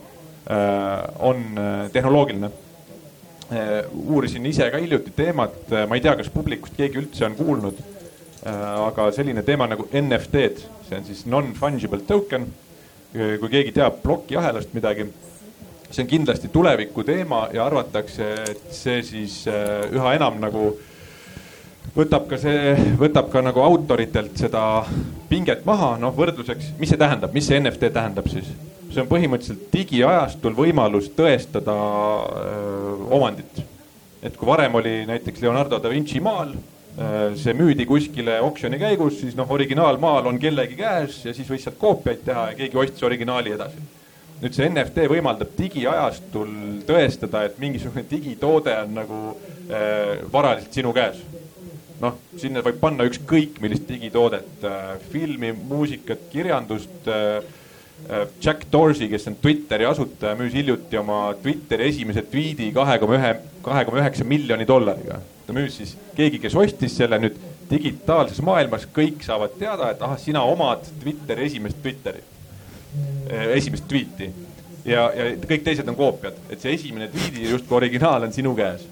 [1.19, 2.51] on äh, tehnoloogiline
[3.49, 3.85] äh,.
[4.05, 7.96] uurisin ise ka hiljuti teemat, ma ei tea, kas publikust keegi üldse on kuulnud Äh,
[8.47, 12.47] aga selline teema nagu NFT-d, see on siis non-fungible token.
[13.11, 15.07] kui keegi teab plokiahelast midagi,
[15.89, 20.73] see on kindlasti tuleviku teema ja arvatakse, et see siis äh, üha enam nagu
[21.95, 24.61] võtab ka see, võtab ka nagu autoritelt seda
[25.31, 28.51] pinget maha, noh võrdluseks, mis see tähendab, mis see NFT tähendab siis?
[28.91, 33.63] see on põhimõtteliselt digiajastul võimalus tõestada öö, äh, omandit.
[34.21, 36.76] et kui varem oli näiteks Leonardo da Vinci maal Äh,
[37.37, 41.77] see müüdi kuskile oksjoni käigus, siis noh, originaalmaal on kellegi käes ja siis võis sealt
[41.77, 43.83] koopiaid teha ja keegi ostis originaali edasi.
[44.41, 46.49] nüüd see NFT võimaldab digiajastul
[46.89, 51.21] tõestada, et mingisugune digitoode on nagu äh, varaliselt sinu käes.
[52.01, 57.56] noh, sinna võib panna ükskõik millist digitoodet äh,, filmi, muusikat, kirjandust äh, äh,.
[58.43, 63.33] Jack Dorsey, kes on Twitteri asutaja, müüs hiljuti oma Twitteri esimese tweet'i kahe koma ühe,
[63.65, 67.37] kahe koma üheksa miljoni dollariga ta müüs siis, keegi, kes ostis selle nüüd
[67.71, 72.21] digitaalses maailmas, kõik saavad teada, et ahah, sina omad Twitteri esimest Twitteri,
[73.29, 74.29] eh, esimest tweet'i.
[74.87, 78.85] ja, ja kõik teised on koopiad, et see esimene tweet'i justkui originaal on sinu käes.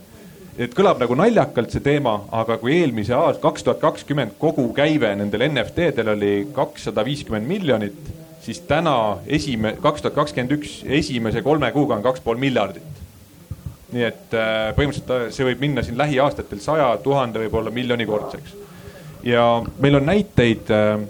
[0.57, 5.11] et kõlab nagu naljakalt see teema, aga kui eelmise aasta, kaks tuhat kakskümmend kogu käive
[5.15, 7.99] nendel NFT-del oli kakssada viiskümmend miljonit,
[8.45, 13.03] siis täna esime-, kaks tuhat kakskümmend üks esimese kolme kuuga on kaks pool miljardit
[13.95, 18.55] nii et äh, põhimõtteliselt äh, see võib minna siin lähiaastatel saja tuhande, võib-olla miljonikordseks.
[19.25, 19.45] ja
[19.81, 20.71] meil on näiteid.
[20.71, 21.05] Äh,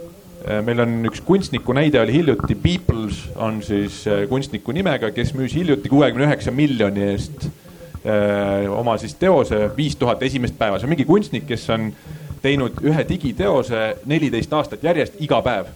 [0.61, 5.89] meil on üks kunstniku näide oli hiljuti, Peoples on siis kunstniku nimega, kes müüs hiljuti
[5.89, 7.47] kuuekümne üheksa miljoni eest
[8.69, 11.87] oma siis teose viis tuhat esimest päeva, see on mingi kunstnik, kes on
[12.43, 15.73] teinud ühe digiteose neliteist aastat järjest iga päev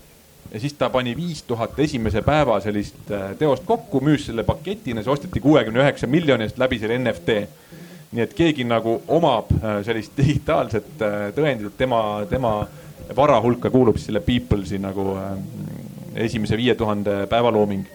[0.53, 5.03] ja siis ta pani viis tuhat esimese päeva sellist äh, teost kokku, müüs selle paketina,
[5.03, 7.41] see osteti kuuekümne üheksa miljoni eest läbi selle NFT.
[8.09, 12.53] nii et keegi nagu omab äh, sellist digitaalset äh, tõendit, tema, tema
[13.15, 15.15] vara hulka kuulub siis selle People'i nagu
[16.15, 17.85] esimese viie tuhande päeva looming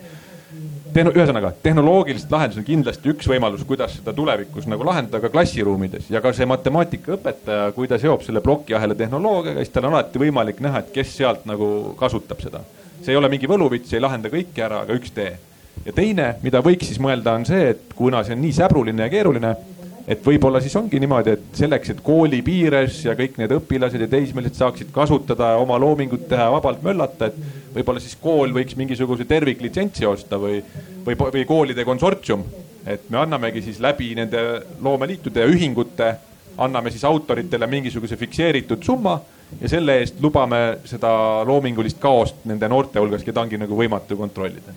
[0.94, 6.10] tehno-, ühesõnaga tehnoloogilised lahendused on kindlasti üks võimalus, kuidas seda tulevikus nagu lahendada ka klassiruumides
[6.12, 10.62] ja ka see matemaatikaõpetaja, kui ta seob selle plokiahela tehnoloogiaga, siis tal on alati võimalik
[10.64, 11.68] näha, et kes sealt nagu
[12.00, 12.62] kasutab seda.
[13.02, 15.34] see ei ole mingi võluvits, ei lahenda kõike ära, aga üks tee.
[15.84, 19.12] ja teine, mida võiks siis mõelda, on see, et kuna see on nii säbruline ja
[19.12, 19.54] keeruline
[20.08, 24.08] et võib-olla siis ongi niimoodi, et selleks, et kooli piires ja kõik need õpilased ja
[24.10, 30.06] teismelised saaksid kasutada oma loomingut teha, vabalt möllata, et võib-olla siis kool võiks mingisuguse terviklitsentsi
[30.08, 30.60] osta või,
[31.06, 32.44] või, või koolide konsortsium.
[32.86, 34.40] et me annamegi siis läbi nende
[34.82, 36.10] loomeliitude ja ühingute,
[36.58, 39.20] anname siis autoritele mingisuguse fikseeritud summa
[39.60, 44.76] ja selle eest lubame seda loomingulist kaost nende noorte hulgas, keda ongi nagu võimatu kontrollida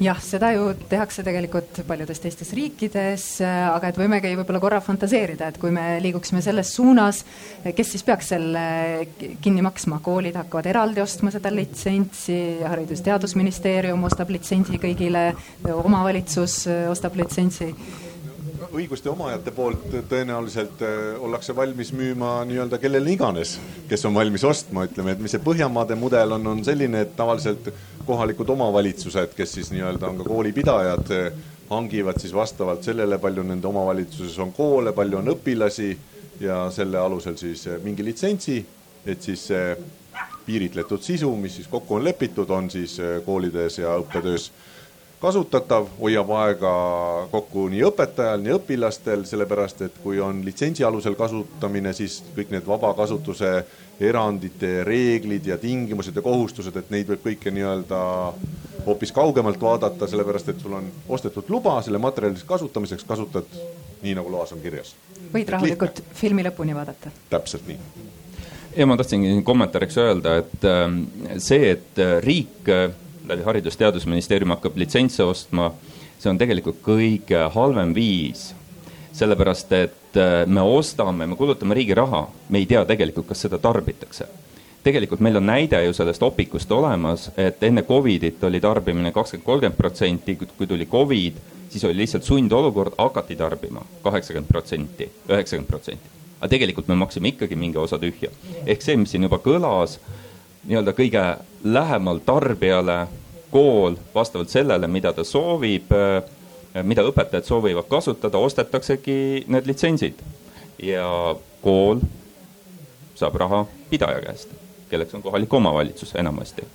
[0.00, 5.58] jah, seda ju tehakse tegelikult paljudes teistes riikides, aga et võimegi võib-olla korra fantaseerida, et
[5.62, 7.22] kui me liiguksime selles suunas,
[7.64, 8.64] kes siis peaks selle
[9.44, 15.30] kinni maksma, koolid hakkavad eraldi ostma seda litsentsi, Haridus-Teadusministeerium ostab litsentsi kõigile,
[15.74, 17.70] omavalitsus ostab litsentsi.
[18.74, 23.52] Õiguste omajate poolt tõenäoliselt äh, ollakse valmis müüma nii-öelda kellele iganes,
[23.90, 27.70] kes on valmis ostma, ütleme, et mis see Põhjamaade mudel on, on selline, et tavaliselt
[28.06, 31.12] kohalikud omavalitsused, kes siis nii-öelda on ka koolipidajad,
[31.70, 35.90] hangivad siis vastavalt sellele, palju nende omavalitsuses on koole, palju on õpilasi
[36.40, 38.58] ja selle alusel siis mingi litsentsi,
[39.06, 39.76] et siis see
[40.44, 44.50] piiritletud sisu, mis siis kokku on lepitud, on siis koolides ja õppetöös
[45.24, 46.72] kasutatav, hoiab aega
[47.32, 52.66] kokku nii õpetajal, nii õpilastel, sellepärast et kui on litsentsi alusel kasutamine, siis kõik need
[52.68, 53.54] vabakasutuse
[54.00, 58.00] erandite reeglid ja tingimused ja kohustused, et neid võib kõike nii-öelda
[58.86, 63.48] hoopis kaugemalt vaadata, sellepärast et sul on ostetud luba selle materjali kasutamiseks, kasutad
[64.02, 64.94] nii, nagu loas on kirjas.
[65.32, 67.12] võid rahulikult filmi lõpuni vaadata.
[67.30, 67.78] täpselt nii
[68.76, 71.04] ja ma tahtsingi kommentaariks öelda, et ähm,
[71.38, 72.68] see, et riik
[73.28, 75.70] läbi Haridus-Teadusministeeriumi hakkab litsentse ostma,
[76.18, 78.52] see on tegelikult kõige halvem viis.
[79.14, 83.58] sellepärast, et äh, me ostame, me kulutame riigi raha, me ei tea tegelikult, kas seda
[83.58, 84.28] tarbitakse
[84.84, 89.78] tegelikult meil on näide ju sellest opikust olemas, et enne Covidit oli tarbimine kakskümmend, kolmkümmend
[89.78, 91.38] protsenti, kui tuli Covid,
[91.72, 96.12] siis oli lihtsalt sundolukord, hakati tarbima kaheksakümmend protsenti, üheksakümmend protsenti.
[96.40, 98.30] aga tegelikult me maksime ikkagi mingi osa tühja.
[98.66, 99.98] ehk see, mis siin juba kõlas,
[100.68, 101.22] nii-öelda kõige
[101.64, 103.06] lähemal tarbijale
[103.50, 106.22] kool vastavalt sellele, mida ta soovib, äh,
[106.82, 110.22] mida õpetajad soovivad kasutada, ostetaksegi need litsentsid.
[110.82, 112.00] ja kool
[113.14, 113.60] saab raha
[113.90, 114.50] pidaja käest,
[114.90, 116.66] kelleks on kohalik omavalitsus enamasti.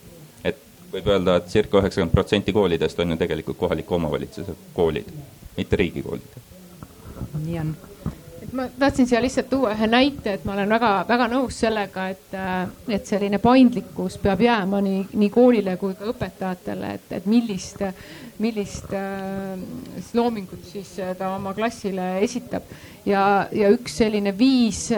[0.44, 0.58] et
[0.94, 5.12] võib öelda et, et circa üheksakümmend protsenti koolidest on ju tegelikult kohaliku omavalitsuse koolid,
[5.58, 6.40] mitte riigikoolid.
[7.46, 7.76] nii on
[8.52, 12.70] ma tahtsin siia lihtsalt tuua ühe näite, et ma olen väga-väga nõus sellega, et, äh,
[12.96, 17.82] et selline paindlikkus peab jääma nii, nii koolile kui ka õpetajatele, et, et millist,
[18.40, 19.60] millist äh,
[20.16, 22.70] loomingut siis ta oma klassile esitab.
[23.08, 24.90] Ja, ja üks selline viis,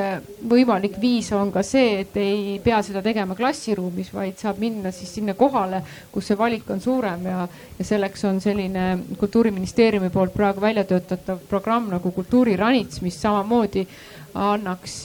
[0.50, 5.14] võimalik viis on ka see, et ei pea seda tegema klassiruumis, vaid saab minna siis
[5.16, 7.46] sinna kohale, kus see valik on suurem ja,
[7.78, 8.88] ja selleks on selline
[9.22, 13.86] kultuuriministeeriumi poolt praegu välja töötatav programm nagu Kultuuriranits, mis samamoodi
[14.34, 14.96] annaks,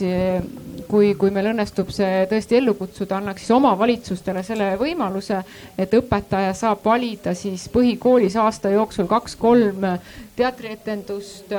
[0.89, 5.41] kui, kui meil õnnestub see tõesti ellu kutsuda, annaks siis omavalitsustele selle võimaluse,
[5.79, 9.89] et õpetaja saab valida siis põhikoolis aasta jooksul kaks-kolm
[10.37, 11.55] teatrietendust,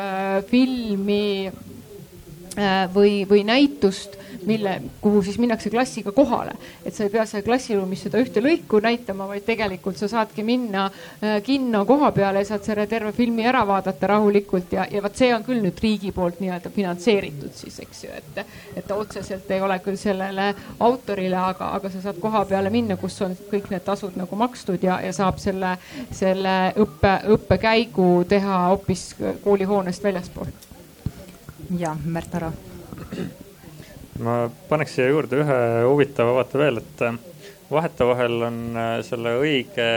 [0.50, 6.52] filmi äh, või, või näitust mille, kuhu siis minnakse klassiga kohale.
[6.86, 10.86] et sa ei pea seal klassiruumis seda ühte lõiku näitama, vaid tegelikult sa saadki minna
[10.88, 15.16] äh, kinno koha peale ja saad selle terve filmi ära vaadata rahulikult ja, ja vot
[15.20, 18.42] see on küll nüüd riigi poolt nii-öelda finantseeritud siis, eks ju, et,
[18.80, 23.20] et otseselt ei ole küll sellele autorile, aga, aga sa saad koha peale minna, kus
[23.26, 25.76] on kõik need tasud nagu makstud ja, ja saab selle,
[26.12, 26.56] selle
[26.86, 29.10] õppe, õppekäigu teha hoopis
[29.44, 30.56] koolihoonest väljaspool.
[31.78, 32.54] ja Märt Aro
[34.24, 34.38] ma
[34.70, 37.18] paneks siia juurde ühe huvitava vaate veel, et äh,
[37.72, 39.88] vahetevahel on äh, selle õige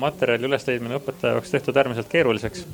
[0.00, 2.66] materjali ülesleidmine õpetaja jaoks tehtud äärmiselt keeruliseks.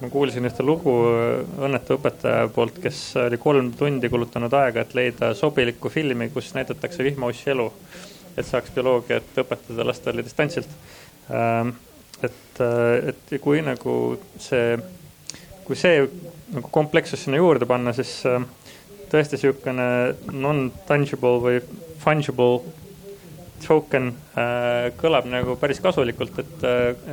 [0.00, 4.94] ma kuulsin ühte lugu äh, õnnetu õpetaja poolt, kes oli kolm tundi kulutanud aega, et
[4.98, 7.70] leida sobilikku filmi, kus näidatakse vihmaussi elu.
[8.36, 10.68] et saaks bioloogiat õpetada lastele distantsilt.
[11.30, 11.76] Ähm,
[12.22, 12.60] et,
[13.08, 13.92] et kui nagu
[14.42, 14.74] see,
[15.64, 16.02] kui see
[16.54, 18.24] nagu komplekssus sinna juurde panna, siis
[19.14, 19.86] tõesti niisugune
[20.34, 21.60] non-tangible või
[22.02, 22.60] fungible
[23.64, 26.64] token äh, kõlab nagu päris kasulikult, et,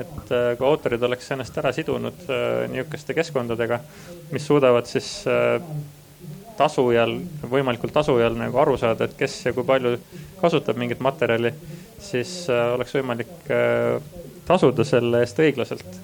[0.01, 2.25] et kui autorid oleks ennast ära sidunud
[2.73, 3.79] niisuguste keskkondadega,
[4.33, 5.11] mis suudavad siis
[6.59, 7.15] tasujal,
[7.53, 9.95] võimalikult tasujal nagu aru saada, et kes ja kui palju
[10.41, 11.53] kasutab mingit materjali,
[12.01, 13.53] siis oleks võimalik
[14.49, 16.01] tasuda selle eest õiglaselt.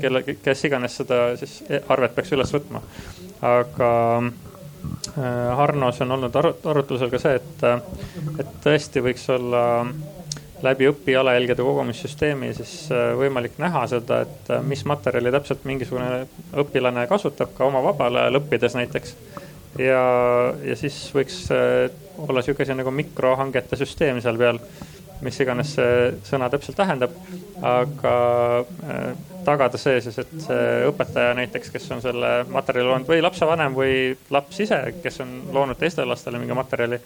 [0.00, 2.82] kelle, kes iganes seda siis arvet peaks üles võtma.
[3.44, 3.92] aga
[4.24, 4.43] Äh,
[5.14, 7.64] Harnos on olnud arutlusel ka see, et,
[8.42, 9.62] et tõesti võiks olla
[10.64, 16.24] läbi õpijalajälgede kogumissüsteemi siis äh, võimalik näha seda, et äh, mis materjali täpselt mingisugune
[16.62, 19.14] õpilane kasutab ka oma vabal ajal õppides näiteks.
[19.78, 20.00] ja,
[20.64, 21.44] ja siis võiks
[22.18, 24.62] olla sihuke asi nagu mikrohangete süsteem seal peal
[25.24, 27.14] mis iganes see sõna täpselt tähendab.
[27.62, 28.14] aga
[28.88, 33.76] äh, tagada see siis, et see õpetaja näiteks, kes on selle materjali loonud või lapsevanem
[33.76, 33.96] või
[34.34, 37.00] laps ise, kes on loonud teistele lastele mingi materjali,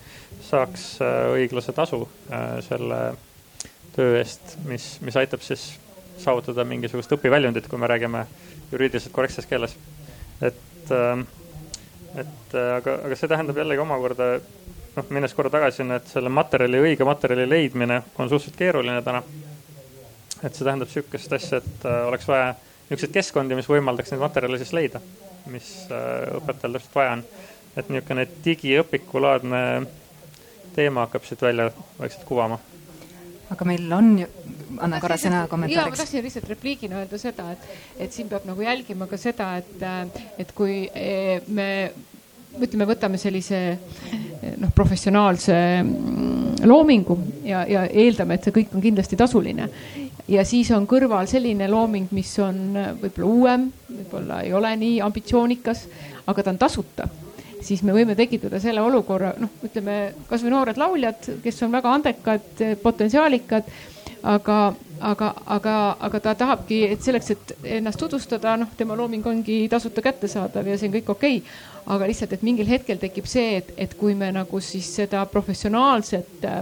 [0.49, 3.03] saaks äh, õiglase tasu äh, selle
[3.97, 5.73] töö eest, mis, mis aitab siis
[6.19, 8.25] saavutada mingisugust õpiväljundit, kui me räägime
[8.73, 9.77] juriidiliselt korrektses keeles.
[10.43, 10.91] et,
[12.19, 14.39] et aga, aga see tähendab jällegi omakorda
[14.99, 19.23] noh, minnes korra tagasi et selle materjali, õige materjali leidmine on suhteliselt keeruline täna.
[20.43, 22.53] Et see tähendab sihukest asja, et äh, oleks vaja
[22.89, 25.03] niisuguseid keskkondi, mis võimaldaks neid materjale siis leida,
[25.53, 27.29] mis äh, õpetajal täpselt vaja on.
[27.79, 29.63] et niisugune digiõpikulaadne
[30.75, 32.59] teema hakkab siit välja vaikselt kuvama
[33.49, 34.27] aga meil on ju,
[34.85, 35.87] anna korra sõna kommentaariks.
[35.87, 37.69] ja ma tahtsin lihtsalt repliigina öelda seda, et,
[38.05, 40.85] et siin peab nagu jälgima ka seda, et, äh, et kui
[41.49, 41.69] me
[42.59, 43.59] ütleme, võtame sellise
[44.59, 49.69] noh, professionaalse mm, loomingu ja, ja eeldame, et see kõik on kindlasti tasuline.
[50.29, 55.87] Ja siis on kõrval selline looming, mis on võib-olla uuem, võib-olla ei ole nii ambitsioonikas,
[56.27, 57.09] aga ta on tasuta.
[57.65, 62.53] Siis me võime tekitada selle olukorra, noh, ütleme kasvõi noored lauljad, kes on väga andekad,
[62.83, 63.73] potentsiaalikad
[64.23, 69.61] aga, aga, aga, aga ta tahabki, et selleks, et ennast tutvustada, noh, tema looming ongi
[69.71, 71.43] tasuta kättesaadav ja see on kõik okei.
[71.43, 71.78] okay..
[71.89, 76.45] Aga lihtsalt, et mingil hetkel tekib see, et, et kui me nagu siis seda professionaalset
[76.45, 76.61] äh,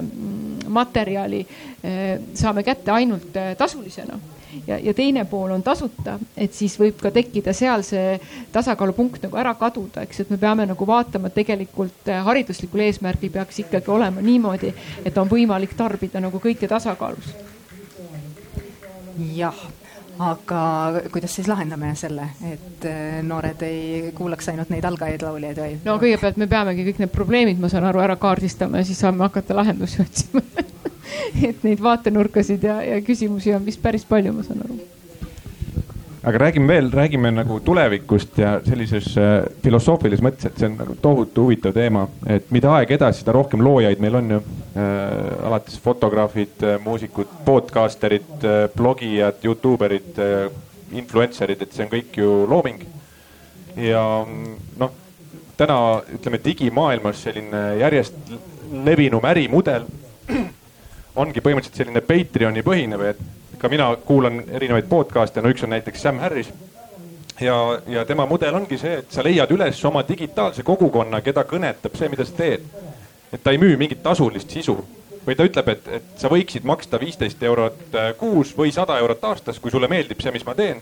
[0.69, 4.19] materjali äh, saame kätte ainult äh, tasulisena
[4.67, 8.17] ja, ja teine pool on tasuta, et siis võib ka tekkida seal see
[8.55, 13.65] tasakaalupunkt nagu ära kaduda, eks, et me peame nagu vaatama, tegelikult äh, hariduslikul eesmärgil peaks
[13.65, 14.73] ikkagi olema niimoodi,
[15.05, 17.35] et on võimalik tarbida nagu kõike tasakaalus.
[19.37, 19.57] jah
[20.19, 20.61] aga
[21.13, 25.79] kuidas siis lahendame selle, et äh, noored ei kuulaks ainult neid algajaid lauljaid või?
[25.85, 29.27] no kõigepealt me peamegi kõik need probleemid, ma saan aru, ära kaardistama ja siis saame
[29.27, 30.45] hakata lahendusi otsima
[31.49, 34.96] et neid vaatenurkasid ja, ja küsimusi on vist päris palju, ma saan aru
[36.27, 40.97] aga räägime veel, räägime nagu tulevikust ja sellises äh, filosoofilises mõttes, et see on nagu
[41.03, 45.47] tohutu huvitav teema, et mida aeg edasi, seda rohkem loojaid meil on ju äh,.
[45.47, 50.51] alates fotograafid äh,, muusikud, podcasterid äh,, blogijad, Youtube erid äh,,
[50.99, 52.83] influencer'id, et see on kõik ju looming.
[53.77, 54.03] ja
[54.83, 54.93] noh,
[55.57, 55.79] täna
[56.19, 58.35] ütleme digimaailmas selline järjest
[58.85, 59.87] levinum ärimudel
[61.23, 63.21] ongi põhimõtteliselt selline Patreoni põhine või et
[63.59, 66.53] ka mina kuulan erinevaid podcast'e, no üks on näiteks Sam Harris.
[67.41, 71.97] ja, ja tema mudel ongi see, et sa leiad üles oma digitaalse kogukonna, keda kõnetab
[71.97, 72.69] see, mida sa teed.
[73.33, 74.77] et ta ei müü mingit tasulist sisu
[75.27, 79.25] või ta ütleb, et, et sa võiksid maksta viisteist eurot äh, kuus või sada eurot
[79.25, 80.81] aastas, kui sulle meeldib see, mis ma teen.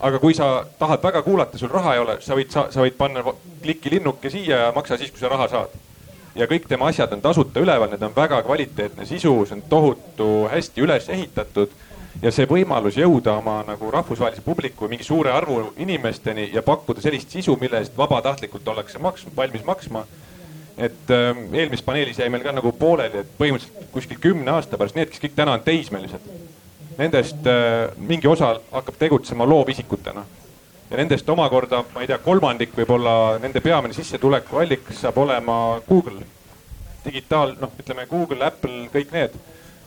[0.00, 3.22] aga kui sa tahad väga kuulata, sul raha ei ole, sa võid, sa võid panna
[3.62, 5.76] kliki linnuke siia ja maksa siis, kui sa raha saad
[6.34, 10.28] ja kõik tema asjad on tasuta üleval, need on väga kvaliteetne sisu, see on tohutu
[10.50, 11.70] hästi üles ehitatud
[12.22, 17.34] ja see võimalus jõuda oma nagu rahvusvahelise publiku, mingi suure arvu inimesteni ja pakkuda sellist
[17.34, 20.06] sisu, mille eest vabatahtlikult ollakse maks-, valmis maksma.
[20.78, 24.96] et äh, eelmises paneelis jäi meil ka nagu pooleli, et põhimõtteliselt kuskil kümne aasta pärast
[24.98, 26.24] need, kes kõik täna on teismelised,
[26.98, 30.24] nendest äh, mingi osa hakkab tegutsema loovisikutena
[30.90, 36.22] ja nendest omakorda, ma ei tea, kolmandik võib-olla nende peamine sissetulekuallikas saab olema Google.
[37.04, 39.34] digitaal, noh, ütleme Google, Apple, kõik need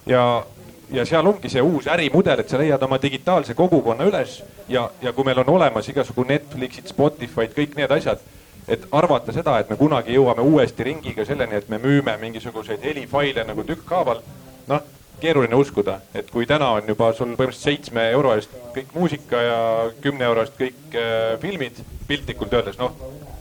[0.06, 0.46] ja,
[0.92, 5.14] ja seal ongi see uus ärimudel, et sa leiad oma digitaalse kogukonna üles ja, ja
[5.14, 8.24] kui meil on olemas igasugu Netflixid, Spotify'd, kõik need asjad
[8.68, 13.46] et arvata seda, et me kunagi jõuame uuesti ringiga selleni, et me müüme mingisuguseid helifaile
[13.48, 14.22] nagu tükkhaaval.
[14.68, 14.82] noh,
[15.22, 19.60] keeruline uskuda, et kui täna on juba sul põhimõtteliselt seitsme euro eest kõik muusika ja
[20.04, 22.94] kümne euro eest kõik äh, filmid, piltlikult öeldes, noh,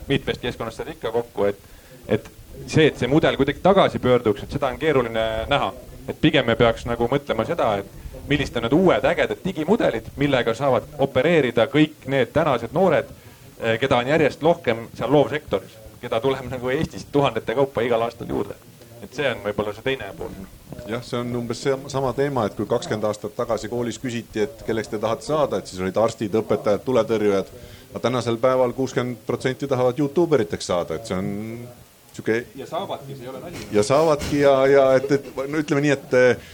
[0.07, 1.59] Meetfesti keskkonnast saad ikka kokku, et,
[2.07, 2.29] et
[2.65, 5.73] see, et see mudel kuidagi tagasi pöörduks, et seda on keeruline näha.
[6.07, 10.53] Et pigem me peaks nagu mõtlema seda, et millised on need uued ägedad digimudelid, millega
[10.57, 16.49] saavad opereerida kõik need tänased noored, äh, keda on järjest rohkem seal loovsektoris, keda tuleb
[16.55, 18.57] nagu Eestis tuhandete kaupa igal aastal juurde
[19.03, 20.33] et see on võib-olla see teine pool.
[20.89, 24.63] jah, see on umbes see sama teema, et kui kakskümmend aastat tagasi koolis küsiti, et
[24.67, 27.51] kelleks te tahate saada, et siis olid arstid, õpetajad, tuletõrjujad.
[27.91, 31.29] aga tänasel päeval kuuskümmend protsenti tahavad Youtube eriteks saada, et see on
[32.17, 32.45] sihuke.
[32.55, 33.67] ja saavadki, see ei ole nali.
[33.71, 36.49] ja saavadki ja, ja et, et no ütleme nii, et eh,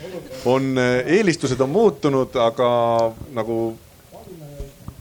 [0.50, 2.70] on, eh, eelistused on muutunud, aga
[3.34, 3.58] nagu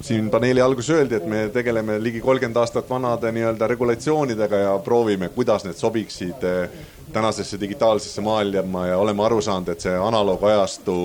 [0.03, 5.29] siin paneeli alguses öeldi, et me tegeleme ligi kolmkümmend aastat vanade nii-öelda regulatsioonidega ja proovime,
[5.35, 6.81] kuidas need sobiksid eh,
[7.13, 10.97] tänasesse digitaalsesse maailma ja oleme aru saanud, et see analoogajastu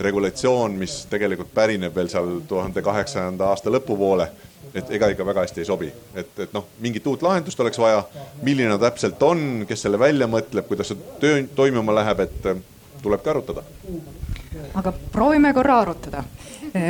[0.00, 4.30] regulatsioon, mis tegelikult pärineb veel seal tuhande kaheksasanda aasta lõpupoole,
[4.74, 8.04] et ega ikka väga hästi ei sobi, et, et noh, mingit uut lahendust oleks vaja.
[8.42, 12.50] milline täpselt on, kes selle välja mõtleb, kuidas see töö toimuma läheb, et
[13.02, 13.64] tulebki arutada.
[14.74, 16.24] aga proovime korra arutada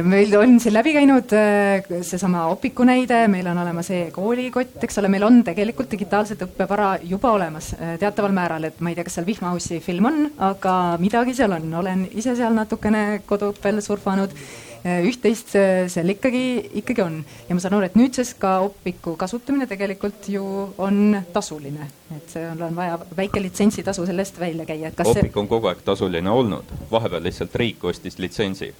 [0.02, 5.08] meil on siin läbi käinud äh, seesama Opiku näide, meil on olemas e-koolikott, eks ole,
[5.08, 9.28] meil on tegelikult digitaalset õppevara juba olemas teataval määral, et ma ei tea, kas seal
[9.28, 10.18] Vihmaussi film on,
[10.50, 14.36] aga midagi seal on, olen ise seal natukene koduõppel surfanud
[14.84, 15.52] üht-teist
[15.92, 17.18] seal ikkagi, ikkagi on.
[17.48, 20.44] Ja ma saan aru, et nüüdsest ka Opiku kasutamine tegelikult ju
[20.78, 25.28] on tasuline, et seal on vaja väike litsentsitasu selle eest välja käia, et kas Opik
[25.28, 25.40] see...
[25.42, 28.72] on kogu aeg tasuline olnud, vahepeal lihtsalt riik ostis litsentsi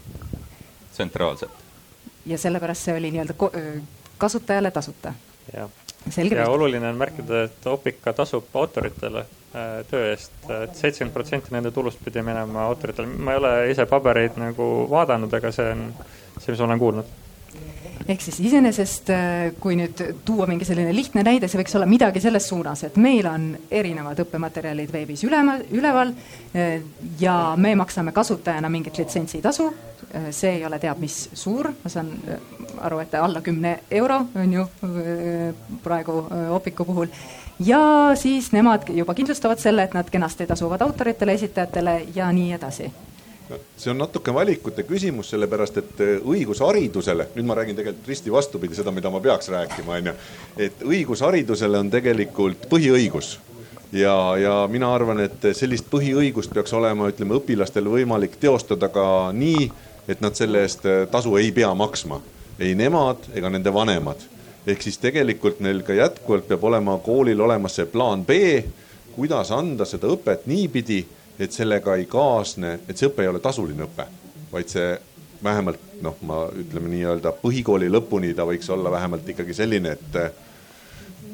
[0.93, 1.67] tsentraalselt.
[2.27, 3.35] ja sellepärast see oli nii-öelda
[4.19, 5.15] kasutajale tasuta.
[5.53, 5.71] jah,
[6.31, 9.21] ja oluline on märkida, et Opica tasub autoritele.
[9.21, 9.40] äh,
[9.91, 13.07] töö eest et, et seitsekümmend protsenti nende tulust pidi minema autoritele.
[13.07, 15.89] ma ei ole ise pabereid nagu vaadanud, aga see on
[16.39, 17.19] see, mis olen kuulnud
[18.11, 22.23] ehk siis iseenesest, äh, kui nüüd tuua mingi selline lihtne näide, see võiks olla midagi
[22.23, 26.81] selles suunas, et meil on erinevad õppematerjalid veebis ülema, üleval äh,
[27.21, 29.69] ja me maksame kasutajana mingit litsentsitasu.
[30.11, 32.11] Äh, see ei ole teab mis suur, ma saan
[32.81, 34.67] aru, et alla kümne euro on ju
[35.85, 36.25] praegu
[36.57, 37.13] Opiku puhul
[37.67, 42.91] ja siis nemad juba kindlustavad selle, et nad kenasti tasuvad autoritele, esitajatele ja nii edasi
[43.77, 48.79] see on natuke valikute küsimus, sellepärast et äh, õigusharidusele, nüüd ma räägin tegelikult risti vastupidi
[48.79, 50.17] seda, mida ma peaks rääkima, on ju.
[50.69, 53.39] et õigusharidusele on tegelikult põhiõigus
[53.93, 59.05] ja, ja mina arvan, et sellist põhiõigust peaks olema, ütleme õpilastel võimalik teostada ka
[59.35, 59.71] nii,
[60.11, 62.21] et nad selle eest äh, tasu ei pea maksma,
[62.59, 64.23] ei nemad ega nende vanemad.
[64.71, 68.37] Ehk siis tegelikult neil ka jätkuvalt peab olema koolil olemas see plaan B,
[69.15, 71.01] kuidas anda seda õpet niipidi
[71.41, 74.05] et sellega ei kaasne, et see õpe ei ole tasuline õpe,
[74.53, 74.93] vaid see
[75.41, 80.19] vähemalt noh, ma ütleme nii-öelda põhikooli lõpuni ta võiks olla vähemalt ikkagi selline, et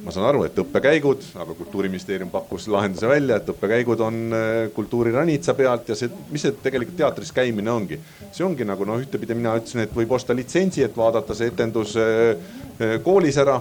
[0.07, 5.57] ma saan aru, et õppekäigud, aga kultuuriministeerium pakkus lahenduse välja, et õppekäigud on äh, kultuuriranitsa
[5.59, 7.99] pealt ja see, mis see tegelikult teatris käimine ongi.
[8.31, 11.97] see ongi nagu noh, ühtepidi mina ütlesin, et võib osta litsentsi, et vaadata see etendus
[11.99, 12.37] äh,
[12.79, 13.59] äh, koolis ära.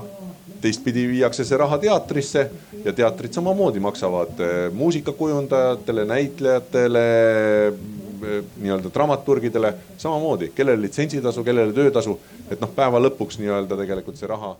[0.62, 2.46] Teistpidi viiakse see raha teatrisse
[2.86, 4.40] ja teatrid samamoodi maksavad
[4.74, 7.04] muusikakujundajatele, näitlejatele,
[8.64, 12.16] nii-öelda dramaturgidele samamoodi, kellele litsentsitasu, kellele töötasu,
[12.50, 14.56] et noh, päeva lõpuks nii-öelda tegelikult see raha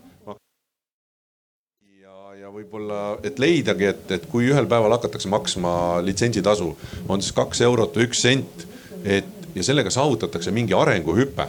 [2.56, 5.72] võib-olla, et leidagi, et, et kui ühel päeval hakatakse maksma
[6.06, 6.70] litsentsitasu,
[7.08, 8.64] on siis kaks eurot või üks sent,
[9.04, 11.44] et ja sellega saavutatakse mingi arenguhüpe,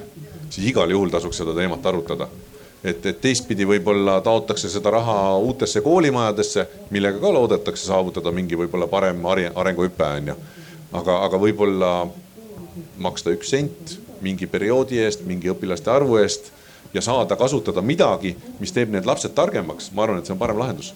[0.50, 2.28] siis igal juhul tasuks seda teemat arutada
[2.84, 8.90] et, et teistpidi võib-olla taotakse seda raha uutesse koolimajadesse, millega ka loodetakse saavutada mingi võib-olla
[8.92, 10.38] parem arenguhüpe on ju.
[10.92, 11.94] aga, aga võib-olla
[12.98, 16.52] maksta üks sent mingi perioodi eest, mingi õpilaste arvu eest
[16.94, 20.60] ja saada kasutada midagi, mis teeb need lapsed targemaks, ma arvan, et see on parem
[20.60, 20.94] lahendus.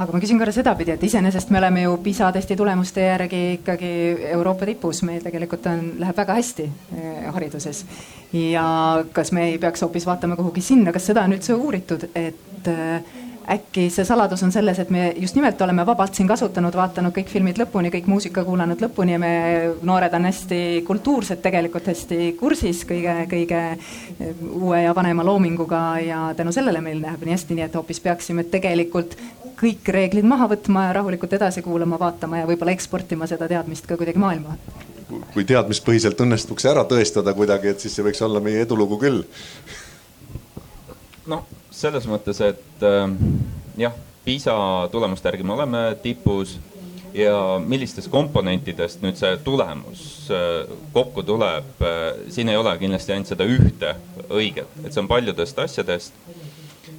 [0.00, 3.90] Aga ma küsin korra sedapidi, et iseenesest me oleme ju PISA testi tulemuste järgi ikkagi
[4.32, 7.84] Euroopa tipus, meil tegelikult on, läheb väga hästi eh, hariduses.
[8.32, 8.64] ja
[9.12, 13.02] kas me ei peaks hoopis vaatama kuhugi sinna, kas seda on üldse uuritud, et äh,
[13.50, 17.30] äkki see saladus on selles, et me just nimelt oleme vabalt siin kasutanud, vaadanud kõik
[17.32, 19.32] filmid lõpuni, kõik muusika kuulanud lõpuni ja me
[19.82, 23.62] noored on hästi kultuursed, tegelikult hästi kursis kõige, kõige
[24.50, 28.46] uue ja vanema loominguga ja tänu sellele meil läheb nii hästi, nii et hoopis peaksime
[28.52, 29.16] tegelikult
[29.62, 33.98] kõik reeglid maha võtma ja rahulikult edasi kuulama, vaatama ja võib-olla eksportima seda teadmist ka
[34.00, 34.58] kuidagi maailma
[35.34, 39.24] kui teadmispõhiselt õnnestuks ära tõestada kuidagi, et siis see võiks olla meie edulugu küll.
[41.28, 43.06] no selles mõttes, et äh,
[43.80, 44.54] jah, PISA
[44.92, 46.58] tulemuste järgi me oleme tipus
[47.16, 53.32] ja millistest komponentidest nüüd see tulemus äh, kokku tuleb äh,, siin ei ole kindlasti ainult
[53.32, 53.96] seda ühte
[54.30, 56.16] õiget, et see on paljudest asjadest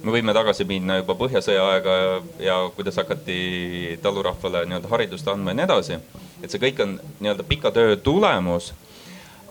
[0.04, 2.16] me võime tagasi minna juba Põhjasõja aega ja,
[2.46, 5.98] ja kuidas hakati talurahvale nii-öelda haridust andma ja nii edasi.
[6.42, 8.72] et see kõik on nii-öelda pika töö tulemus.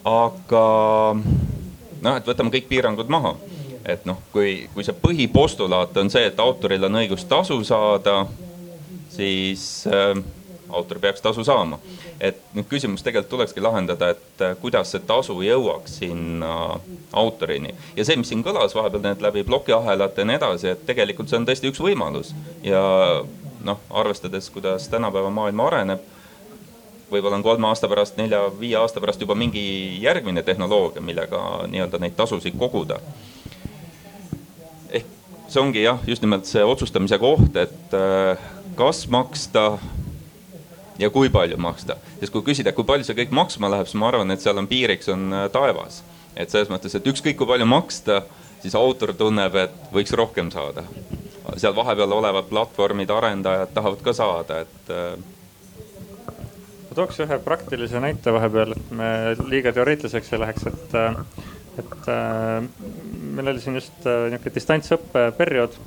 [0.05, 0.65] aga
[1.17, 3.35] noh, et võtame kõik piirangud maha.
[3.85, 8.23] Et noh, kui, kui see põhipostulaat on see, et autoril on õigus tasu saada,
[9.13, 10.15] siis äh,
[10.73, 11.79] autor peaks tasu saama.
[12.23, 16.79] et nüüd küsimus tegelikult tulekski lahendada, et äh, kuidas see tasu jõuaks sinna
[17.11, 17.75] autorini.
[17.95, 21.41] ja see, mis siin kõlas vahepeal need läbi plokiahelate ja nii edasi, et tegelikult see
[21.41, 22.81] on tõesti üks võimalus ja
[23.63, 26.11] noh, arvestades, kuidas tänapäeva maailm areneb
[27.13, 29.63] võib-olla on kolme aasta pärast, nelja-viie aasta pärast juba mingi
[30.01, 32.99] järgmine tehnoloogia, millega nii-öelda neid tasusid koguda.
[35.53, 38.41] See ongi jah, just nimelt see otsustamise koht, et äh,
[38.77, 39.77] kas maksta
[40.99, 41.97] ja kui palju maksta.
[42.19, 44.69] sest kui küsida, kui palju see kõik maksma läheb, siis ma arvan, et seal on
[44.69, 46.01] piiriks on äh, taevas.
[46.35, 48.23] et selles mõttes, et ükskõik kui palju maksta,
[48.63, 50.85] siis autor tunneb, et võiks rohkem saada.
[51.57, 55.17] seal vahepeal olevad platvormid, arendajad tahavad ka saada, et äh,
[56.89, 59.09] ma tooks ühe praktilise näite vahepeal, et me
[59.49, 60.97] liiga teoreetiliseks ei läheks, et,
[61.81, 62.07] et
[63.33, 65.77] meil oli siin just niisugune distantsõppe periood.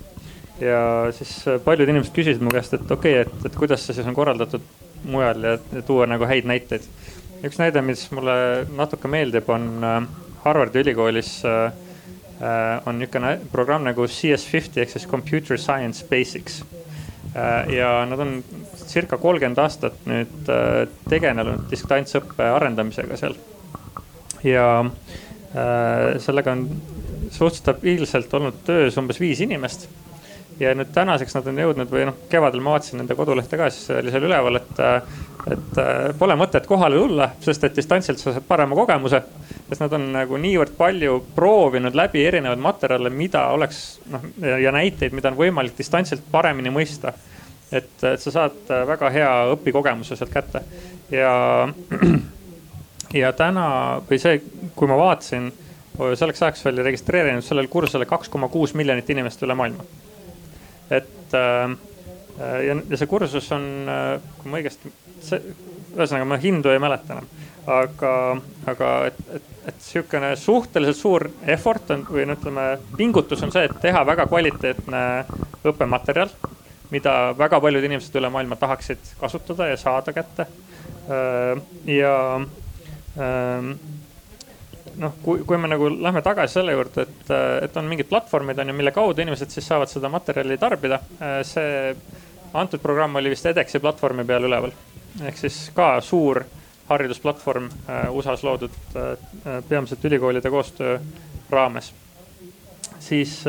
[0.61, 0.81] ja
[1.13, 1.33] siis
[1.65, 4.63] paljud inimesed küsisid mu käest, et okei okay,, et, et kuidas see siis on korraldatud
[5.05, 6.87] mujal ja, ja tuua nagu häid näiteid.
[7.45, 10.09] üks näide, mis mulle natuke meeldib, on
[10.45, 11.33] Harvardi ülikoolis
[12.87, 16.65] on niisugune programm nagu CS50 ehk siis Computer Science Basics.
[17.69, 18.43] ja nad on
[18.87, 23.37] circa kolmkümmend aastat nüüd äh, tegelenud distantsõppe arendamisega seal.
[24.45, 25.26] ja äh,
[26.23, 26.67] sellega on
[27.31, 29.89] suhteliselt stabiilselt olnud töös umbes viis inimest.
[30.61, 33.91] ja nüüd tänaseks nad on jõudnud või noh, kevadel ma vaatasin nende kodulehte ka, siis
[33.93, 34.79] oli seal üleval, et,
[35.53, 35.81] et
[36.17, 39.21] pole mõtet kohale tulla, sest et distantsilt sa saad parema kogemuse.
[39.69, 43.83] sest nad on nagu niivõrd palju proovinud läbi erinevaid materjale, mida oleks
[44.13, 47.13] noh ja näiteid, mida on võimalik distantsilt paremini mõista
[47.73, 50.63] et, et sa saad väga hea õpikogemuse sealt kätte
[51.13, 51.33] ja,
[53.17, 53.67] ja täna
[54.09, 54.41] või see,
[54.77, 55.51] kui ma vaatasin,
[55.97, 59.85] selleks ajaks oli registreerinud sellele kursusele kaks koma kuus miljonit inimest üle maailma.
[60.91, 61.77] et äh,
[62.67, 63.89] ja, ja see kursus on,
[64.39, 64.93] kui ma õigesti,
[65.97, 67.31] ühesõnaga ma hindu ei mäleta enam,
[67.67, 68.13] aga,
[68.69, 73.65] aga et, et, et sihukene suhteliselt suur effort on või no ütleme, pingutus on see,
[73.67, 75.03] et teha väga kvaliteetne
[75.65, 76.31] õppematerjal
[76.91, 80.47] mida väga paljud inimesed üle maailma tahaksid kasutada ja saada kätte.
[81.11, 81.59] Äh,
[81.91, 82.15] ja
[84.97, 87.33] noh, kui, kui me nagu lähme tagasi selle juurde, et,
[87.67, 91.01] et on mingid platvormid on ju, mille kaudu inimesed siis saavad seda materjali tarbida.
[91.21, 91.95] Äh, see
[92.57, 94.73] antud programm oli vist edexi platvormi peal üleval
[95.27, 96.43] ehk siis ka suur
[96.89, 98.75] haridusplatvorm äh, USA-s loodud
[99.69, 100.99] peamiselt ülikoolide koostöö
[101.51, 101.93] raames.
[103.01, 103.45] siis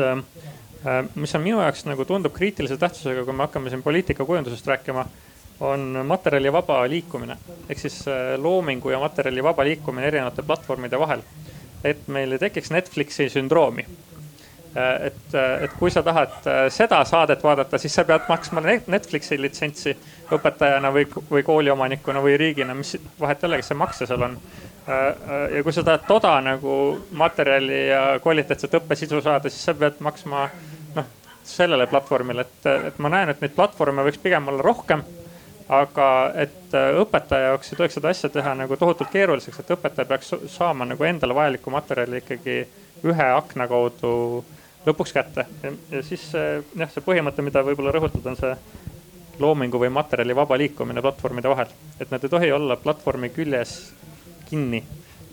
[1.14, 5.04] mis on minu jaoks nagu tundub kriitilise tähtsusega, kui me hakkame siin poliitikakujundusest rääkima,
[5.60, 7.36] on materjali vaba liikumine.
[7.68, 11.22] ehk siis äh, loomingu ja materjali vaba liikumine erinevate platvormide vahel.
[11.84, 13.86] et meil ei tekiks Netflixi sündroomi.
[14.76, 19.96] Äh, et, et kui sa tahad seda saadet vaadata, siis sa pead maksma Netflixi litsentsi
[20.32, 24.40] õpetajana või, või kooliomanikuna või riigina, mis vahet ei ole, kes see makse seal on
[25.52, 26.74] ja kui sa tahad toda nagu
[27.12, 30.46] materjali ja kvaliteetset õppesisu saada, siis sa pead maksma
[31.48, 35.02] sellele platvormile, et, et ma näen, et neid platvorme võiks pigem olla rohkem.
[35.68, 40.08] Aga et äh, õpetaja jaoks ei tohiks seda asja teha nagu tohutult keeruliseks, et õpetaja
[40.08, 42.60] peaks saama nagu endale vajalikku materjali ikkagi
[43.04, 44.44] ühe akna kaudu
[44.86, 45.44] lõpuks kätte.
[45.90, 48.54] ja siis jah, see põhimõte, mida võib-olla rõhutada, on see
[49.38, 51.76] loomingu või materjali vaba liikumine platvormide vahel.
[52.00, 53.92] et nad ei tohi olla platvormi küljes
[54.48, 54.82] kinni.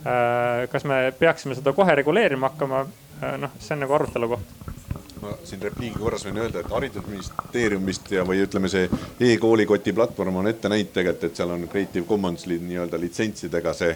[0.05, 2.85] Äh, kas me peaksime seda kohe reguleerima hakkama?
[3.23, 4.74] Äh, noh, see on nagu arutelu koht
[5.25, 8.85] ma siin repliigi korras võin öelda, et haridusministeeriumist ja, või ütleme, see
[9.31, 13.95] e-koolikoti platvorm on ette näinud tegelikult, et seal on Creative Commons'i nii-öelda litsentsidega see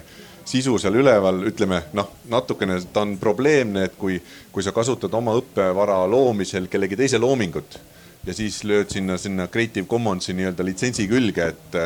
[0.50, 4.18] sisu seal üleval, ütleme noh, natukene ta on probleemne, et kui,
[4.52, 7.78] kui sa kasutad oma õppevara loomisel kellegi teise loomingut
[8.26, 11.82] ja siis lööd sinna, sinna Creative Commonsi nii-öelda litsentsi külge, et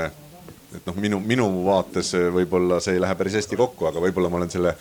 [0.75, 4.41] et noh, minu, minu vaates võib-olla see ei lähe päris hästi kokku, aga võib-olla ma
[4.41, 4.73] olen selle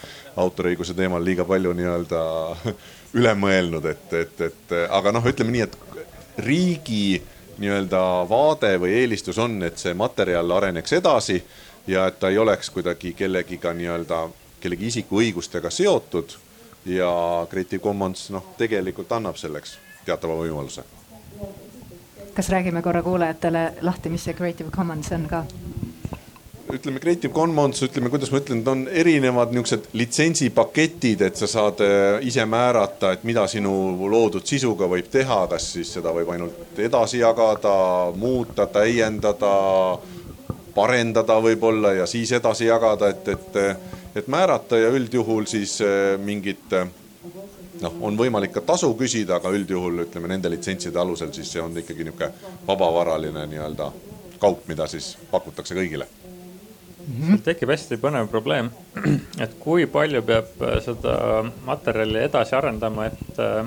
[0.41, 2.21] autoriõiguse teemal liiga palju nii-öelda
[3.13, 5.77] üle mõelnud, et, et, et aga noh, ütleme nii, et
[6.41, 7.21] riigi
[7.61, 7.99] nii-öelda
[8.29, 11.37] vaade või eelistus on, et see materjal areneks edasi
[11.87, 14.23] ja et ta ei oleks kuidagi kellegiga nii-öelda,
[14.63, 16.39] kellegi isiku õigustega seotud.
[16.85, 17.07] ja
[17.49, 20.83] Creative Commons noh, tegelikult annab selleks teatava võimaluse.
[22.33, 25.45] kas räägime korra kuulajatele lahti, mis see Creative Commons on ka?
[26.71, 32.23] Ütleme Creative Commons, ütleme, kuidas ma ütlen, on erinevad niisugused litsentsipaketid, et sa saad äh,
[32.27, 33.73] ise määrata, et mida sinu
[34.09, 37.75] loodud sisuga võib teha, kas siis seda võib ainult edasi jagada,
[38.15, 39.53] muuta, täiendada,
[40.75, 43.61] parendada võib-olla ja siis edasi jagada, et, et,
[44.23, 50.07] et määrata ja üldjuhul siis äh, mingit noh, on võimalik ka tasu küsida, aga üldjuhul
[50.07, 53.91] ütleme nende litsentside alusel, siis see on ikkagi niisugune vabavaraline nii-öelda
[54.39, 56.07] kaup, mida siis pakutakse kõigile
[57.07, 57.21] mm.
[57.21, 57.41] -hmm.
[57.43, 58.69] tekib hästi põnev probleem,
[59.43, 61.15] et kui palju peab äh, seda
[61.65, 63.65] materjali edasi arendama, et äh,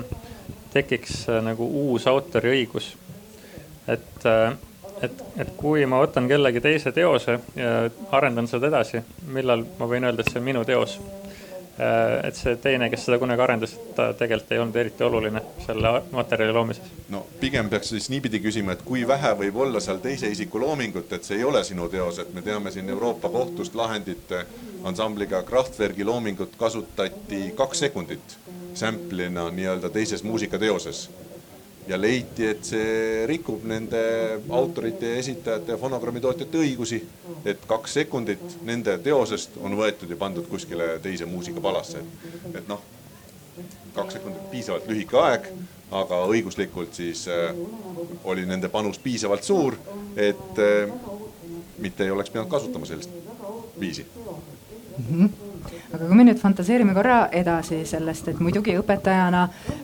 [0.73, 2.95] tekiks äh, nagu uus autoriõigus.
[3.87, 4.25] et,
[5.01, 8.99] et, et kui ma võtan kellegi teise teose ja arendan seda edasi,
[9.31, 10.99] millal ma võin öelda, et see on minu teos
[12.23, 16.55] et see teine, kes seda kunagi arendas, ta tegelikult ei olnud eriti oluline selle materjali
[16.55, 16.87] loomises.
[17.13, 21.13] no pigem peaks siis niipidi küsima, et kui vähe võib olla seal teise isiku loomingut,
[21.13, 24.33] et see ei ole sinu teos, et me teame siin Euroopa Kohtust lahendit
[24.83, 28.37] ansambliga Kraftwerki loomingut kasutati kaks sekundit
[28.77, 31.07] sample'ina nii-öelda teises muusikateoses
[31.87, 34.01] ja leiti, et see rikub nende
[34.49, 37.01] autorite ja esitajate ja fonogrammitootjate õigusi.
[37.45, 42.03] et kaks sekundit nende teosest on võetud ja pandud kuskile teise muusikapalasse.
[42.53, 42.81] et noh,
[43.95, 45.49] kaks sekundit piisavalt lühike aeg,
[45.91, 47.55] aga õiguslikult siis äh,
[48.23, 49.77] oli nende panus piisavalt suur,
[50.15, 50.91] et äh,
[51.79, 53.09] mitte ei oleks pidanud kasutama sellist
[53.79, 54.05] viisi
[54.97, 55.05] mm.
[55.11, 55.46] -hmm
[55.93, 59.43] aga kui me nüüd fantaseerime korra edasi sellest, et muidugi õpetajana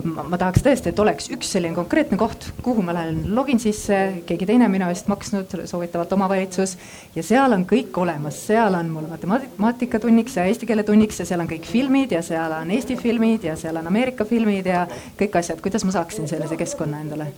[0.10, 4.00] ma, ma tahaks tõesti, et oleks üks selline konkreetne koht, kuhu ma lähen, login sisse,
[4.28, 6.78] keegi teine minu eest maksnud, soovitavalt omavalitsus.
[7.16, 11.44] ja seal on kõik olemas, seal on mul matemaatikatunniks ja eesti keele tunniks ja seal
[11.44, 14.86] on kõik filmid ja seal on Eesti filmid ja seal on Ameerika filmid ja
[15.20, 17.32] kõik asjad, kuidas ma saaksin sellise keskkonna endale?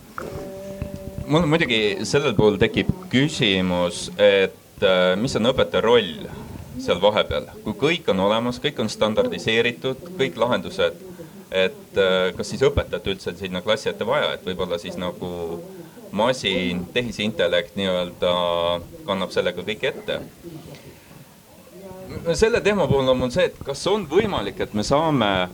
[1.26, 6.28] mul muidugi sellel puhul tekib küsimus, et äh, mis on õpetaja roll
[6.82, 11.00] seal vahepeal, kui kõik on olemas, kõik on standardiseeritud, kõik lahendused,
[11.50, 15.60] et äh, kas siis õpetajat üldse sinna klassi ette vaja, et võib-olla siis nagu
[16.16, 18.32] masin, tehisintellekt nii-öelda
[19.06, 20.20] kannab sellega kõik ette.
[22.34, 25.48] selle teema puhul on mul see, et kas on võimalik, et me saame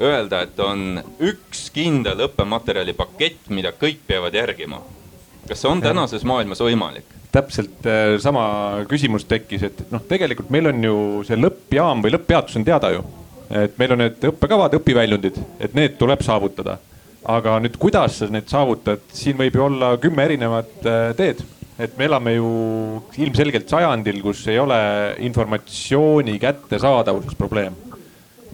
[0.00, 4.82] öelda, et on üks kindel õppematerjali pakett, mida kõik peavad järgima.
[5.48, 7.13] kas see on tänases maailmas võimalik?
[7.34, 8.46] Täpselt äh, sama
[8.90, 10.96] küsimus tekkis, et noh, tegelikult meil on ju
[11.28, 13.04] see lõppjaam või lõpppeatus on teada ju.
[13.54, 16.78] et meil on need õppekavad, õpiväljundid, et need tuleb saavutada.
[17.24, 21.44] aga nüüd, kuidas sa need saavutad, siin võib ju olla kümme erinevat äh, teed.
[21.78, 22.50] et me elame ju
[23.18, 24.78] ilmselgelt sajandil, kus ei ole
[25.26, 27.83] informatsiooni kättesaadavuses probleem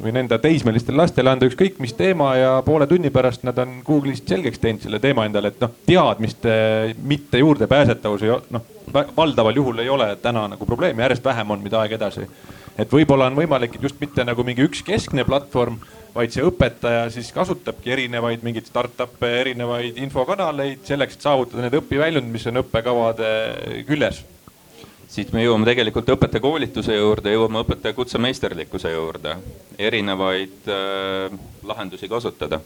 [0.02, 4.28] võin enda teismelistele lastele anda ükskõik mis teema ja poole tunni pärast nad on Google'ist
[4.28, 6.52] selgeks teinud selle teema endale, et noh, teadmiste
[7.02, 8.66] mitte juurdepääsetavus ei noh,
[9.16, 12.26] valdaval juhul ei ole täna nagu probleemi, järjest vähem on, mida aeg edasi.
[12.78, 15.78] et võib-olla on võimalik, et just mitte nagu mingi üks keskne platvorm,
[16.14, 22.32] vaid see õpetaja siis kasutabki erinevaid mingeid startup'e, erinevaid infokanaleid selleks, et saavutada need õpiväljund,
[22.32, 23.32] mis on õppekavade
[23.88, 24.24] küljes
[25.10, 29.36] siit me jõuame tegelikult õpetajakoolituse juurde, jõuame õpetaja kutsemeisterlikkuse juurde,
[29.78, 32.60] erinevaid äh, lahendusi kasutada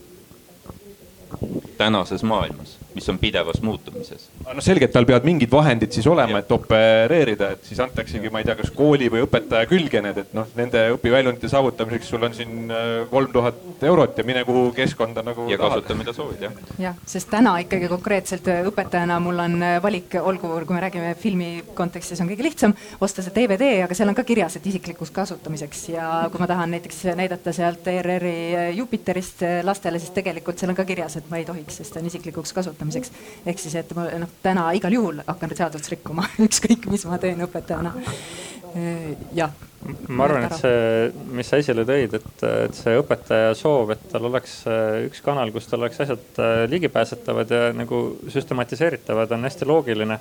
[1.78, 4.28] tänases maailmas mis on pidevas muutumises.
[4.54, 8.40] no selge, et tal peavad mingid vahendid siis olema, et opereerida, et siis antaksegi, ma
[8.40, 12.36] ei tea, kas kooli või õpetaja külge need, et noh, nende õpiväljundite saavutamiseks sul on
[12.36, 15.48] siin äh, kolm tuhat eurot ja mine kuhu keskkonda nagu.
[15.50, 16.60] ja kasuta, mida soovid, jah.
[16.86, 21.14] jah, sest täna ikkagi konkreetselt äh, õpetajana mul on äh, valik, olgu, kui me räägime
[21.18, 25.10] filmi kontekstis, on kõige lihtsam osta see DVD, aga seal on ka kirjas, et isiklikuks
[25.14, 30.78] kasutamiseks ja kui ma tahan näiteks näidata sealt ERR-i Jupiterist lastele, siis tegelikult seal on
[30.78, 33.12] ka kirjas, et ma ei tohiks, sest see on isiklikuks kasutamiseks
[33.46, 37.44] ehk siis, et ma noh, täna igal juhul hakkan seadust rikkuma ükskõik, mis ma teen
[37.46, 37.94] õpetajana.
[39.38, 39.52] jah.
[40.08, 44.26] ma arvan, et see, mis sa esile tõid, et, et see õpetaja soov, et tal
[44.30, 48.02] oleks äh, üks kanal, kus tal oleks asjad äh, ligipääsetavad ja nagu
[48.32, 50.18] süstematiseeritavad, on hästi loogiline.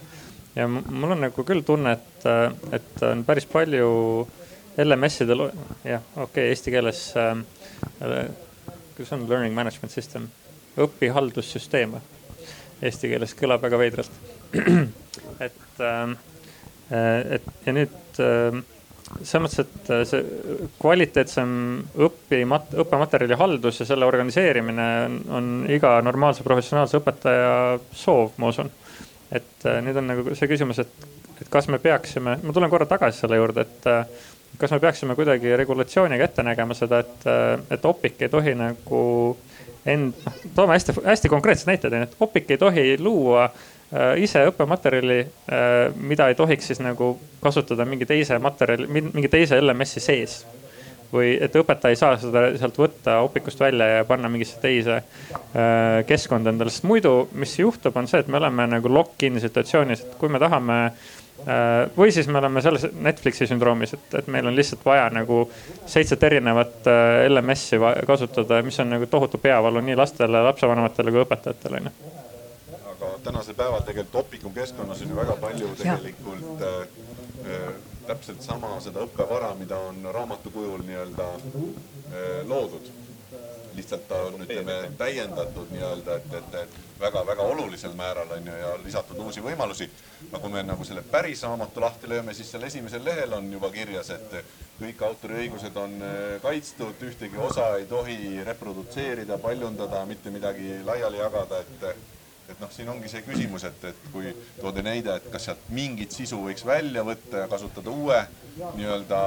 [0.53, 2.45] ja mul on nagu küll tunne, et, äh,
[2.77, 3.89] et on päris palju
[4.83, 5.47] LMS-idel,
[5.85, 7.35] jah, okei okay,, eesti keeles äh,,
[8.95, 10.27] kuidas on learning management system,
[10.81, 12.03] õpihaldussüsteem või?
[12.83, 14.15] eesti keeles kõlab väga veidralt.
[15.45, 16.15] et, ähm,
[16.91, 18.57] äh, et ja nüüd äh,
[19.21, 21.53] selles mõttes, et äh, see kvaliteetsem
[22.07, 27.55] õpimat-, õppematerjali haldus ja selle organiseerimine on, on iga normaalse professionaalse õpetaja
[27.95, 28.71] soov, ma usun.
[29.33, 31.07] et nüüd on nagu see küsimus, et,
[31.39, 35.55] et kas me peaksime, ma tulen korra tagasi selle juurde, et kas me peaksime kuidagi
[35.57, 37.25] regulatsiooniga ette nägema seda, et,
[37.73, 38.99] et Opik ei tohi nagu
[39.31, 39.52] äh,
[39.85, 45.19] end, noh, toome hästi, hästi konkreetsed näited, et Opik ei tohi luua äh, ise õppematerjali
[45.19, 50.43] äh,, mida ei tohiks siis nagu kasutada mingi teise materjali, mingi teise LMS-i sees.
[51.13, 55.99] või et õpetaja ei saa seda sealt võtta Opikust välja ja panna mingisse teise äh,
[56.09, 60.15] keskkonda endale, sest muidu, mis juhtub, on see, et me oleme nagu lock-in situatsioonis, et
[60.17, 60.79] kui me tahame
[61.97, 65.43] või siis me oleme selles Netflixi sündroomis, et, et meil on lihtsalt vaja nagu
[65.85, 71.81] seitset erinevat äh, LMS-i kasutada, mis on nagu tohutu peavalu nii lastele, lapsevanematele kui õpetajatele
[71.81, 72.13] onju
[73.03, 76.87] aga tänasel päeval tegelikult Opiku keskkonnas on ju väga palju tegelikult äh,
[77.51, 77.73] äh,
[78.07, 82.91] täpselt sama seda õppevara, mida on raamatu kujul nii-öelda äh, loodud.
[83.75, 88.73] Lihtsalt ta on, ütleme, täiendatud nii-öelda, et, et, et väga-väga olulisel määral on ju ja
[88.83, 89.89] lisatud uusi võimalusi.
[90.31, 93.71] aga kui me nagu selle päris raamatu lahti lööme, siis seal esimesel lehel on juba
[93.71, 94.37] kirjas, et
[94.79, 101.61] kõik autoriõigused on äh, kaitstud, ühtegi osa ei tohi reprodutseerida, paljundada, mitte midagi laiali jagada,
[101.61, 102.11] et
[102.49, 106.11] et noh, siin ongi see küsimus, et, et kui toodi näide, et kas sealt mingit
[106.11, 108.19] sisu võiks välja võtta ja kasutada uue
[108.75, 109.21] nii-öelda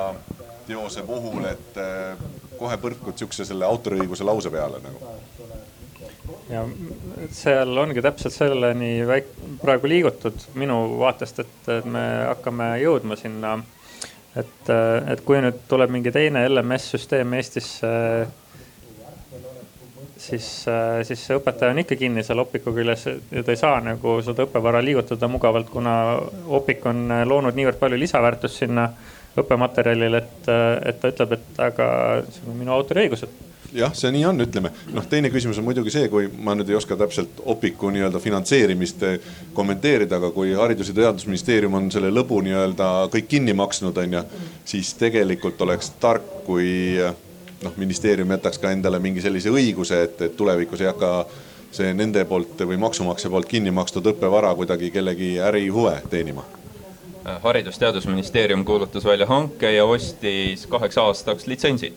[0.66, 2.26] teose puhul, et eh,
[2.58, 5.14] kohe põrkud siukse selle autoriõiguse lause peale nagu.
[6.50, 6.62] ja
[7.34, 13.56] seal ongi täpselt selleni väik-, praegu liigutud minu vaatest, et me hakkame jõudma sinna,
[14.36, 14.72] et,
[15.12, 17.92] et kui nüüd tuleb mingi teine LMS-süsteem Eestisse
[20.26, 20.46] siis,
[21.06, 24.46] siis see õpetaja on ikka kinni seal opiku küljes ja ta ei saa nagu seda
[24.46, 25.96] õppevara liigutada mugavalt, kuna
[26.58, 28.88] opik on loonud niivõrd palju lisaväärtust sinna
[29.42, 30.48] õppematerjalile, et,
[30.92, 31.90] et ta ütleb, et aga
[32.30, 33.44] see on minu autoriõigused
[33.76, 34.70] jah, see nii on, ütleme.
[34.94, 39.04] noh, teine küsimus on muidugi see, kui ma nüüd ei oska täpselt Opiku nii-öelda finantseerimist
[39.54, 44.24] kommenteerida, aga kui Haridus- ja Teadusministeerium on selle lõbu nii-öelda kõik kinni maksnud, on ju,
[44.64, 46.68] siis tegelikult oleks tark, kui
[47.62, 51.12] noh, ministeerium jätaks ka endale mingi sellise õiguse, et, et tulevikus ei hakka
[51.76, 56.46] see nende poolt või maksumaksja poolt kinni makstud õppevara kuidagi kellegi ärihuve teenima
[57.42, 61.94] haridus-teadusministeerium kuulutas välja hanke ja ostis kaheks aastaks litsentsid.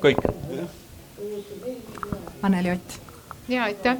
[0.00, 0.20] kõik.
[2.42, 2.98] Anneli Ott.
[3.48, 3.96] ja aitäh,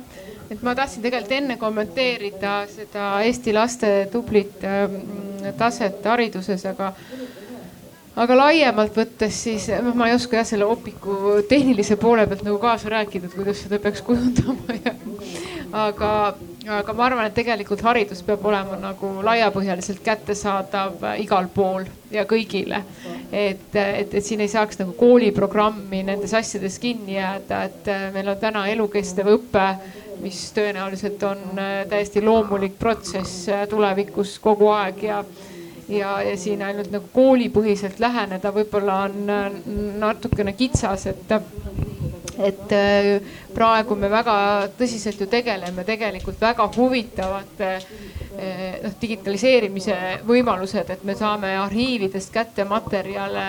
[0.51, 5.01] et ma tahtsin tegelikult enne kommenteerida seda Eesti laste tublit ähm,
[5.59, 6.93] taset hariduses, aga
[8.17, 12.59] aga laiemalt võttes siis noh, ma ei oska jah selle opiku tehnilise poole pealt nagu
[12.63, 14.95] kaasa rääkida, et kuidas seda peaks kujundama ja
[15.73, 16.11] aga,
[16.79, 22.83] aga ma arvan, et tegelikult haridus peab olema nagu laiapõhjaliselt kättesaadav igal pool ja kõigile.
[23.33, 28.41] et, et, et siin ei saaks nagu kooliprogrammi nendes asjades kinni jääda, et meil on
[28.41, 29.69] täna elukestev õpe
[30.21, 31.61] mis tõenäoliselt on
[31.91, 35.21] täiesti loomulik protsess tulevikus kogu aeg ja
[35.89, 39.59] ja, ja siin ainult nagu koolipõhiselt läheneda võib-olla on äh,
[40.01, 41.37] natukene kitsas, et
[42.39, 43.11] et äh,
[43.55, 44.37] praegu me väga
[44.79, 52.67] tõsiselt ju tegeleme tegelikult väga huvitavate äh, noh, digitaliseerimise võimalused, et me saame arhiividest kätte
[52.69, 53.47] materjale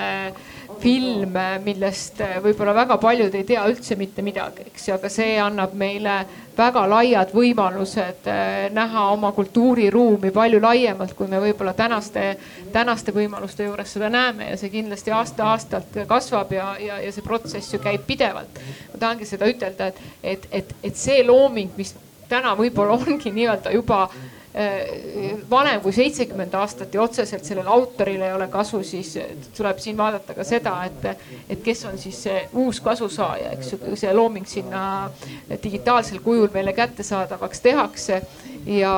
[0.81, 5.73] filme, millest võib-olla väga paljud ei tea üldse mitte midagi, eks ju, aga see annab
[5.77, 6.17] meile
[6.57, 12.29] väga laiad võimalused eh, näha oma kultuuriruumi palju laiemalt, kui me võib-olla tänaste,
[12.73, 17.73] tänaste võimaluste juures seda näeme ja see kindlasti aasta-aastalt kasvab ja, ja, ja see protsess
[17.75, 18.63] ju käib pidevalt.
[18.93, 21.93] ma tahangi seda ütelda, et, et, et, et see looming, mis
[22.27, 24.36] täna võib-olla ongi nii-öelda juba Äh,
[25.49, 29.13] vanem kui seitsekümmend aastat ja otseselt sellel autoril ei ole kasu, siis
[29.57, 33.81] tuleb siin vaadata ka seda, et, et kes on siis see uus kasusaaja, eks ju,
[33.95, 34.83] see looming sinna
[35.63, 38.21] digitaalsel kujul meile kättesaadavaks tehakse.
[38.65, 38.95] Ja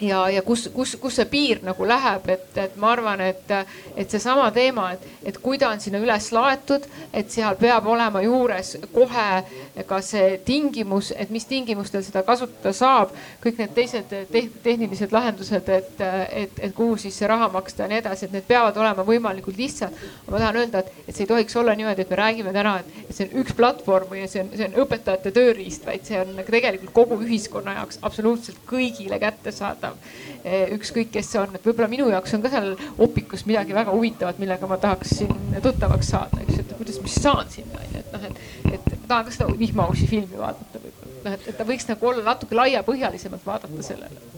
[0.00, 3.52] ja, ja kus, kus, kus see piir nagu läheb, et, et ma arvan, et,
[3.96, 8.22] et seesama teema, et, et kui ta on sinna üles laetud, et seal peab olema
[8.24, 9.28] juures kohe
[9.84, 13.12] ka see tingimus, et mis tingimustel seda kasutada saab.
[13.42, 14.22] kõik need teised te
[14.64, 18.46] tehnilised lahendused, et, et, et kuhu siis see raha maksta ja nii edasi, et need
[18.48, 19.92] peavad olema võimalikult lihtsad.
[20.30, 23.14] ma tahan öelda, et, et see ei tohiks olla niimoodi, et me räägime täna, et
[23.14, 26.94] see on üks platvorm või see on, see on õpetajate tööriist, vaid see on tegelikult
[26.96, 30.00] kogu ühiskonna jaoks absoluutselt kõigile kättesaadav.
[30.46, 32.72] Eh, ükskõik, kes see on, et võib-olla minu jaoks on ka seal
[33.02, 37.22] opikus midagi väga huvitavat, millega ma tahaksin tuttavaks saada, eks ju, et kuidas ma siis
[37.26, 41.36] saan sinna onju, et noh, et, et tahan ka seda vihmaussi filmi vaadata võib-olla, noh,
[41.36, 44.34] et, et ta võiks nagu olla natuke laiapõhjalisemalt vaadata sellele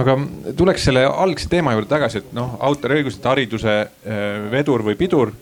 [0.00, 0.16] aga
[0.56, 5.32] tuleks selle algse teema juurde tagasi, et noh, autoriõigused, hariduse eh, vedur või pidur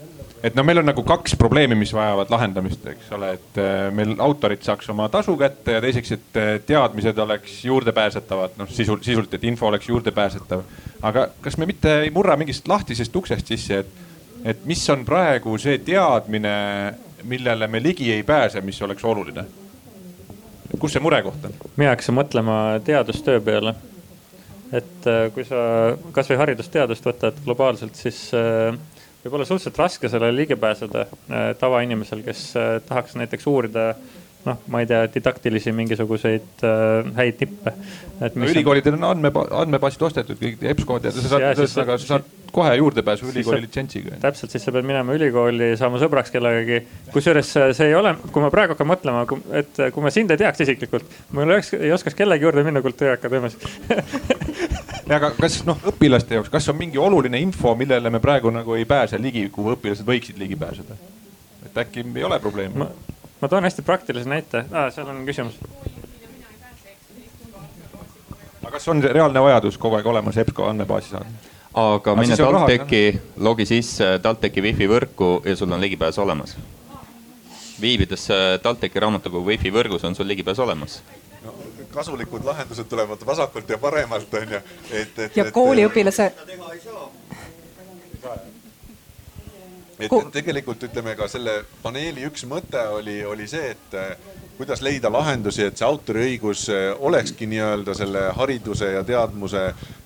[0.43, 4.15] et no meil on nagu kaks probleemi, mis vajavad lahendamist, eks ole, et äh, meil
[4.23, 9.35] autorid saaks oma tasu kätte ja teiseks, et äh, teadmised oleks juurdepääsetavad, noh sisul, sisult,
[9.35, 10.63] et info oleks juurdepääsetav.
[11.03, 14.07] aga kas me mitte ei murra mingist lahtisest uksest sisse, et,
[14.55, 16.55] et mis on praegu see teadmine,
[17.23, 19.45] millele me ligi ei pääse, mis oleks oluline?
[20.79, 21.55] kus see murekoht on?
[21.77, 23.75] mina hakkasin mõtlema teadustöö peale.
[24.73, 28.77] et äh, kui sa kasvõi haridusteadust võtad globaalselt, siis äh,
[29.25, 32.53] võib olla suhteliselt raske sellele ligi pääseda äh, tavainimesel, kes
[32.89, 33.95] tahaks näiteks uurida
[34.49, 37.75] noh, ma ei tea, didaktilisi mingisuguseid äh, häid nippe.
[38.19, 39.31] No, ülikoolidel on andme,
[39.63, 44.17] andmebaasid ostetud, kõik EBSCO-d ja sa saad, ühesõnaga sa saad kohe juurdepääsu ülikooli litsentsiga.
[44.23, 46.81] täpselt, siis sa pead minema ülikooli, saama sõbraks kellegagi.
[47.13, 49.27] kusjuures see ei ole, kui ma praegu hakkan mõtlema,
[49.61, 52.83] et kui ma sind ei teaks isiklikult, ma ei oleks, ei oskaks kellegi juurde minna
[52.83, 53.59] Kultuuriakadeemias
[55.17, 58.89] aga kas noh, õpilaste jaoks, kas on mingi oluline info, millele me praegu nagu ei
[58.89, 60.99] pääse ligi, kuhu õpilased võiksid ligi pääseda?
[61.67, 62.89] et äkki ei ole probleemi?
[63.41, 65.59] Ma toon hästi praktilise näite ah,, seal on küsimus.
[68.63, 71.27] aga kas on reaalne vajadus kogu aeg olemas EBSCO andmebaasi saada?
[71.75, 76.57] aga mine TalTechi, logi sisse TalTechi wifi võrku ja sul on ligipääs olemas.
[77.81, 78.29] viibides
[78.63, 81.03] TalTechi raamatukogu wifi võrgus on sul ligipääs olemas
[81.45, 81.55] no,
[81.95, 84.61] kasulikud lahendused tulevad vasakult ja paremalt, on ju,
[84.91, 85.37] et, et.
[85.37, 86.33] ja kooliõpilase.
[89.99, 93.97] Et tegelikult ütleme ka selle paneeli üks mõte oli, oli see, et
[94.59, 99.61] kuidas leida lahendusi, et see autoriõigus eh, olekski nii-öelda selle hariduse ja teadmuse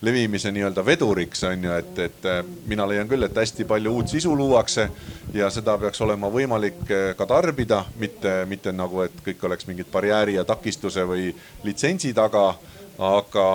[0.05, 4.13] levimise nii-öelda veduriks on ju, et, et eh, mina leian küll, et hästi palju uut
[4.13, 4.85] sisu luuakse
[5.33, 9.89] ja seda peaks olema võimalik eh, ka tarbida, mitte, mitte nagu, et kõik oleks mingid
[9.93, 11.33] barjääri ja takistuse või
[11.65, 12.53] litsentsi taga.
[12.99, 13.49] aga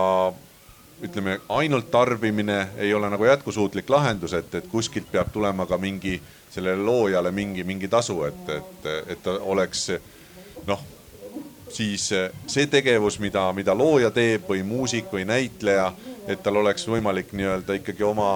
[1.03, 6.21] ütleme, ainult tarbimine ei ole nagu jätkusuutlik lahendus, et, et kuskilt peab tulema ka mingi
[6.49, 9.91] sellele loojale mingi, mingi tasu, et, et, et ta oleks
[10.67, 10.81] noh,
[11.69, 12.07] siis
[12.47, 15.91] see tegevus, mida, mida looja teeb või muusik või näitleja,
[16.27, 18.31] et tal oleks võimalik nii-öelda ikkagi oma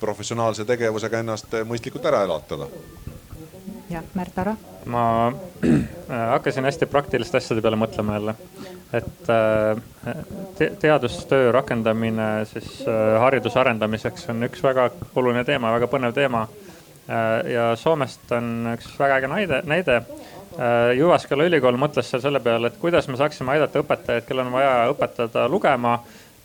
[0.00, 2.68] professionaalse tegevusega ennast mõistlikult ära elatada.
[3.90, 4.56] jah, Märt Ara.
[4.84, 5.32] ma
[6.34, 8.34] hakkasin hästi praktiliste asjade peale mõtlema jälle,
[8.94, 10.14] et eh,
[10.58, 12.84] te teadustöö rakendamine siis
[13.20, 16.46] hariduse arendamiseks on üks väga oluline teema, väga põnev teema.
[17.46, 20.00] ja Soomest on üks väga äge näide, näide
[20.56, 24.54] Äh, Jyvaskyla ülikool mõtles seal selle peale, et kuidas me saaksime aidata õpetajaid, kellel on
[24.54, 25.98] vaja õpetada lugema,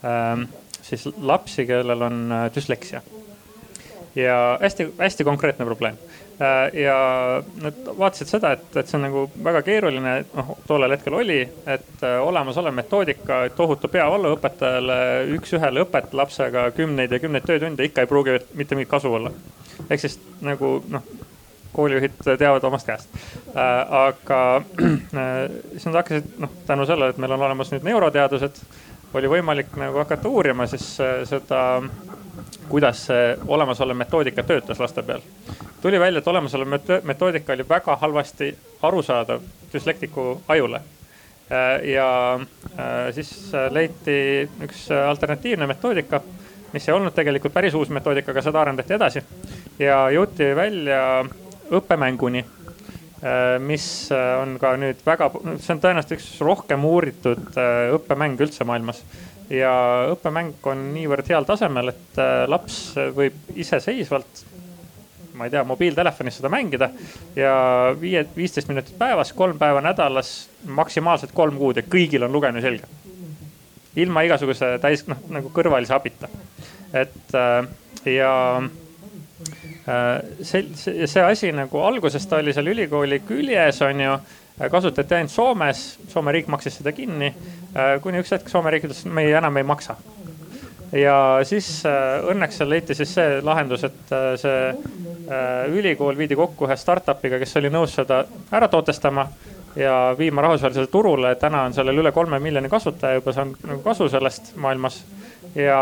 [0.04, 0.50] ähm,
[0.84, 3.02] siis lapsi, kellel on äh, düsleksia.
[4.16, 5.96] ja hästi-hästi konkreetne probleem.
[6.42, 6.98] Äh, ja
[7.62, 12.06] nad vaatasid seda, et, et see on nagu väga keeruline, noh tollel hetkel oli, et
[12.10, 15.02] olemasolev metoodika, tohutu peavalu õpetajale,
[15.38, 19.34] üks-ühele õpet lapsega kümneid ja kümneid töötunde ikka ei pruugi mitte mingit kasu olla.
[19.90, 21.06] ehk siis nagu noh
[21.74, 23.10] koolijuhid teavad omast käest.
[23.56, 28.62] Äh, aga äh, siis nad hakkasid noh, tänu sellele, et meil on olemas nüüd neuroteadused,
[29.14, 31.82] oli võimalik nagu hakata uurima siis äh, seda,
[32.70, 35.22] kuidas see olemasolev metoodika töötas laste peal.
[35.82, 39.42] tuli välja, et olemasolev metoodika oli väga halvasti arusaadav
[39.74, 40.82] düslektiku ajule
[41.84, 42.40] ja
[43.12, 46.22] siis leiti üks alternatiivne metoodika,
[46.74, 49.24] mis ei olnud tegelikult päris uus metoodika, aga seda arendati edasi
[49.80, 51.02] ja jõuti välja
[51.72, 55.30] õppemänguni äh, mis äh, on ka nüüd väga,
[55.60, 59.04] see on tõenäoliselt üks rohkem uuritud äh, õppemäng üldse maailmas.
[59.52, 59.74] Ja
[60.14, 62.80] õppemäng on niivõrd heal tasemel, et laps
[63.16, 64.44] võib iseseisvalt,
[65.36, 66.92] ma ei tea, mobiiltelefonis seda mängida
[67.36, 67.54] ja
[68.00, 70.50] viie, viisteist minutit päevas, kolm päeva nädalas,
[70.80, 72.88] maksimaalselt kolm kuud ja kõigil on lugemine selge.
[73.96, 76.30] ilma igasuguse täis, noh nagu kõrvalise abita.
[76.94, 77.36] et
[78.06, 78.32] ja
[79.88, 84.41] Äh, see, see, see asi nagu alguses ta oli seal ülikooli küljes, on ju, äh,
[84.72, 87.32] kasutati ainult Soomes, Soome riik maksis seda kinni.
[87.76, 89.96] Äh, kuni üks hetk Soome riik ütles, me ei, enam ei maksa.
[90.92, 91.86] ja siis
[92.28, 94.10] õnneks seal leiti siis see lahendus, et
[94.42, 94.74] see
[95.72, 99.24] ülikool viidi kokku ühe startup'iga, kes oli nõus seda ära tootestama
[99.80, 101.36] ja viima rahvusvahelisele turule.
[101.40, 105.00] täna on sellel üle kolme miljoni kasutaja juba saanud nagu kasu sellest maailmas
[105.56, 105.80] ja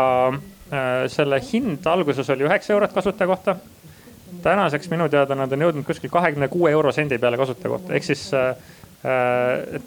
[1.10, 3.56] selle hind alguses oli üheksa eurot kasutaja kohta
[4.42, 8.04] tänaseks minu teada nad on jõudnud kuskil kahekümne kuue euro sendi peale kasutaja kohta, ehk
[8.04, 8.48] siis äh,
[9.04, 9.82] äh,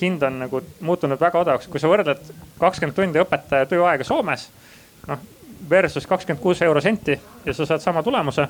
[0.00, 4.48] hind on nagu muutunud väga odavaks, kui sa võrdled kakskümmend tundi õpetaja tööaega Soomes,
[5.08, 5.24] noh
[5.70, 8.48] versus kakskümmend kuus euro senti ja sa saad sama tulemuse.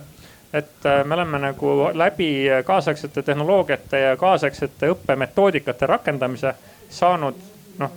[0.53, 6.55] et äh, me oleme nagu läbi kaasaegsete tehnoloogiate ja kaasaegsete õppemetoodikate rakendamise
[6.89, 7.35] saanud
[7.79, 7.91] noh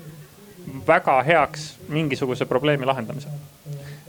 [0.88, 3.28] väga heaks mingisuguse probleemi lahendamise.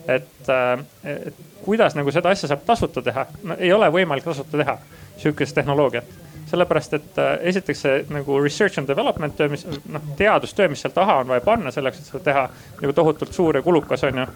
[0.08, 1.34] Et, äh, et
[1.64, 4.78] kuidas nagu seda asja saab tasuta teha no,, ei ole võimalik tasuta teha
[5.16, 6.04] sihukest tehnoloogiat.
[6.52, 10.92] sellepärast, et äh, esiteks see nagu research and development töö, mis noh, teadustöö, mis seal
[10.92, 12.42] taha on vaja panna selleks, et seda teha
[12.80, 14.26] nagu tohutult suur ja kulukas on ju.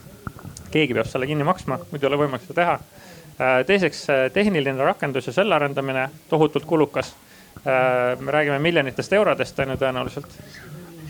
[0.71, 2.79] keegi peab selle kinni maksma, muidu ei ole võimalik seda teha.
[3.37, 7.15] Äh, teiseks tehniline rakendus ja selle arendamine tohutult kulukas.
[8.21, 10.35] Me räägime miljonitest eurodest on ju tõenäoliselt.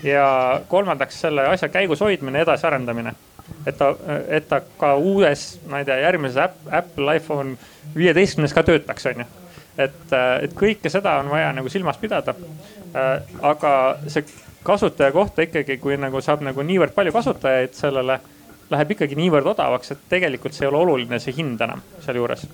[0.03, 3.13] ja kolmandaks selle asja käigus hoidmine, edasiarendamine
[3.65, 3.91] et ta,
[4.27, 6.39] et ta ka uues, ma ei tea, järgmises
[6.71, 7.57] Apple iPhone
[7.95, 9.27] viieteistkümnes ka töötaks, on ju.
[9.77, 12.35] et, et kõike seda on vaja nagu silmas pidada.
[13.41, 13.73] aga
[14.07, 14.25] see
[14.63, 18.19] kasutaja kohta ikkagi, kui nagu saab nagu niivõrd palju kasutajaid sellele,
[18.71, 22.47] läheb ikkagi niivõrd odavaks, et tegelikult see ei ole oluline, see hind enam sealjuures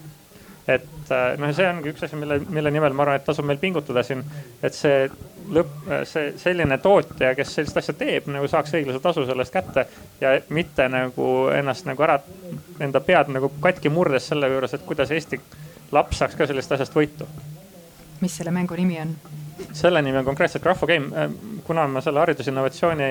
[0.67, 4.03] et noh, see ongi üks asi, mille, mille nimel ma arvan, et tasub meil pingutada
[4.05, 4.23] siin,
[4.63, 5.07] et see
[5.51, 5.73] lõpp,
[6.07, 9.85] see selline tootja, kes sellist asja teeb, nagu saaks õiglase tasu selle eest kätte
[10.21, 12.19] ja mitte nagu ennast nagu ära,
[12.83, 15.39] enda pead nagu katki murdes selle juures, et kuidas Eesti
[15.93, 17.27] laps saaks ka sellest asjast võitu.
[18.21, 19.15] mis selle mängu nimi on?
[19.75, 21.29] selle nimi on konkreetselt Grafo Game.
[21.63, 23.09] kuna ma selle haridusinnovatsiooni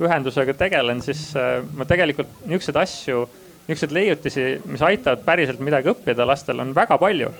[0.00, 1.32] ühendusega tegelen, siis
[1.74, 3.26] ma tegelikult niisuguseid asju
[3.66, 7.30] niisuguseid leiutisi, mis aitavad päriselt midagi õppida lastel, on väga palju.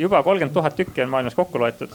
[0.00, 1.90] juba kolmkümmend tuhat tükki on maailmas kokku loetud.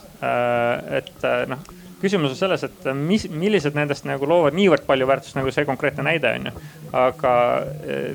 [0.98, 1.64] et noh,
[2.02, 6.04] küsimus on selles, et mis, millised nendest nagu loovad niivõrd palju väärtust, nagu see konkreetne
[6.06, 6.52] näide on ju.
[6.92, 7.32] aga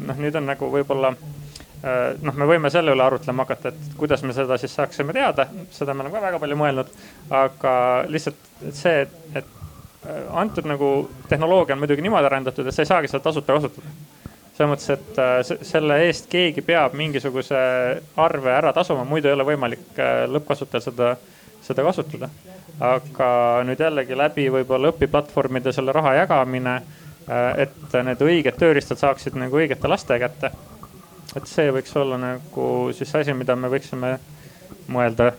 [0.06, 4.34] noh, nüüd on nagu võib-olla noh, me võime selle üle arutlema hakata, et kuidas me
[4.38, 6.94] seda siis saaksime teada, seda me oleme ka väga palju mõelnud.
[7.30, 7.74] aga
[8.08, 9.56] lihtsalt see, et, et
[10.32, 10.92] antud nagu
[11.30, 13.96] tehnoloogia on muidugi niimoodi arendatud, et sa ei saagi seda tasuta kasutada
[14.58, 17.58] selles mõttes, et äh, selle eest keegi peab mingisuguse
[18.18, 21.12] arve ära tasuma, muidu ei ole võimalik äh, lõppkasutajal seda,
[21.66, 22.30] seda kasutada.
[22.78, 23.28] aga
[23.66, 26.76] nüüd jällegi läbi võib-olla õpiplatvormide selle raha jagamine,
[27.30, 30.52] äh, et need õiged tööriistad saaksid nagu õigete laste kätte.
[31.36, 34.18] et see võiks olla nagu siis asi, mida me võiksime
[34.88, 35.34] mõelda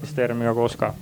[0.00, 0.94] ministeeriumiga koos ka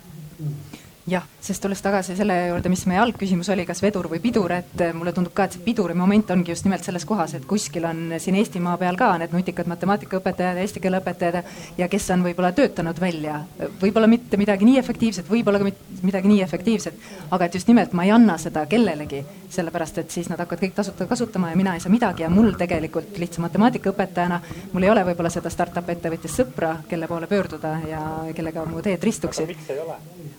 [1.07, 4.83] jah, sest tulles tagasi selle juurde, mis meie algküsimus oli, kas vedur või pidur, et
[4.95, 8.15] mulle tundub ka, et see piduri moment ongi just nimelt selles kohas, et kuskil on
[8.23, 11.41] siin Eestimaa peal ka need nutikad matemaatikaõpetajad, eesti keele õpetajad
[11.79, 13.41] ja kes on võib-olla töötanud välja,
[13.83, 15.73] võib-olla mitte midagi nii efektiivset, võib-olla ka
[16.07, 20.31] midagi nii efektiivset, aga et just nimelt ma ei anna seda kellelegi, sellepärast et siis
[20.31, 24.41] nad hakkavad kõik tasuta kasutama ja mina ei saa midagi ja mul tegelikult lihtsa matemaatikaõpetajana,
[24.73, 28.03] mul ei ole võib-olla seda startup ettevõtjast sõpra, kelle poole pöörduda ja
[28.37, 29.53] kellega mu teed ristuksid.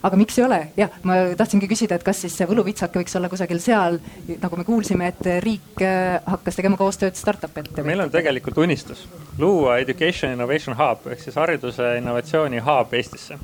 [0.03, 0.53] aga miks ei ole?
[0.54, 3.99] Ole, jah, ma tahtsingi küsida, et kas siis see võluvitsake võiks olla kusagil seal,
[4.41, 7.88] nagu me kuulsime, et riik äh, hakkas tegema koostööd startup ettevõtetega.
[7.88, 9.06] meil on tegelikult unistus
[9.41, 13.39] luua Education Innovation Hub ehk siis hariduse innovatsiooni hub Eestisse,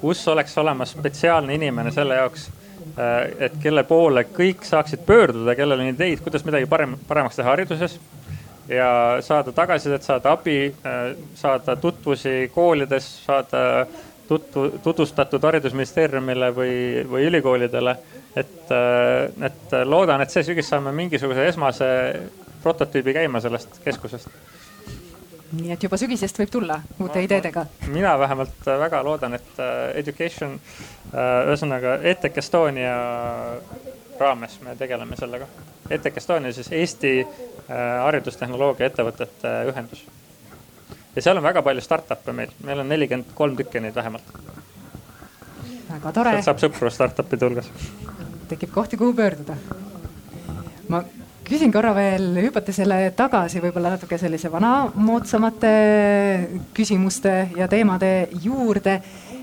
[0.00, 2.48] kus oleks olemas spetsiaalne inimene selle jaoks,
[2.94, 3.16] äh,
[3.48, 7.98] et kelle poole kõik saaksid pöörduda, kellel on ideid, kuidas midagi parem, paremaks teha hariduses
[8.68, 8.90] ja
[9.24, 13.86] saada tagasisidet, saada abi, äh, saada tutvusi koolides, saada
[14.28, 16.74] tutvu, tutvustatud haridusministeeriumile või,
[17.10, 17.96] või ülikoolidele.
[18.36, 21.88] et, äh, et loodan, et see sügis saame mingisuguse esmase
[22.62, 24.28] prototüübi käima sellest keskusest.
[25.58, 27.66] nii et juba sügisest võib tulla uute ideedega?
[27.86, 30.60] mina vähemalt väga loodan, et äh, education,
[31.14, 32.94] äh, ühesõnaga EdTech Estonia
[34.20, 35.46] raames me tegeleme sellega.
[35.90, 37.26] EdTech Estonia siis Eesti
[37.68, 40.00] haridustehnoloogia ettevõtete ühendus
[41.16, 44.34] ja seal on väga palju startup'e meil, meil on nelikümmend kolm tükki neid vähemalt.
[45.90, 46.34] väga tore.
[46.38, 47.70] sealt saab sõpru startup'ide hulgas.
[48.48, 49.56] tekib kohti, kuhu pöörduda.
[50.88, 51.02] ma
[51.48, 55.72] küsin korra veel, hüpate selle tagasi võib-olla natuke sellise vanamoodsamate
[56.76, 58.98] küsimuste ja teemade juurde.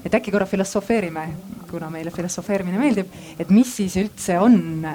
[0.06, 1.28] Et äkki korra filosofeerime,
[1.70, 4.86] kuna meile filosofeerimine meeldib, et mis siis üldse on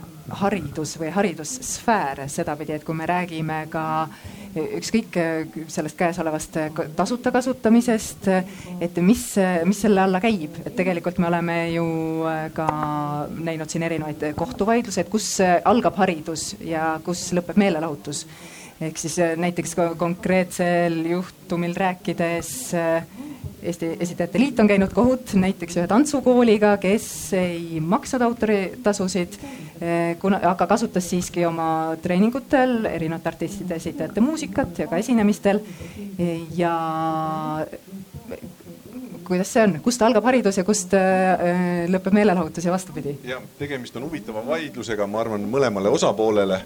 [0.40, 3.84] haridus või haridussfäär sedapidi, et kui me räägime ka
[4.50, 5.16] ükskõik
[5.70, 6.56] sellest käesolevast
[6.98, 8.28] tasuta kasutamisest,
[8.82, 9.24] et mis,
[9.66, 11.86] mis selle alla käib, et tegelikult me oleme ju
[12.54, 12.70] ka
[13.30, 18.24] näinud siin erinevaid kohtuvaidlusi, et kus algab haridus ja kus lõpeb meelelahutus.
[18.80, 22.52] Ehk siis näiteks konkreetsel juhtumil rääkides
[23.62, 27.06] Eesti Esitajate Liit on käinud kohut näiteks ühe tantsukooliga, kes
[27.36, 29.36] ei maksnud autoritasusid,
[29.80, 35.60] eh, kuna, aga kasutas siiski oma treeningutel erinevate artistide esitajate muusikat ja ka esinemistel.
[36.56, 36.72] ja
[39.30, 43.16] kuidas see on, kust algab haridus ja kust äh, lõpeb meelelahutus ja vastupidi?
[43.30, 46.60] jah, tegemist on huvitava vaidlusega, ma arvan, mõlemale osapoolele.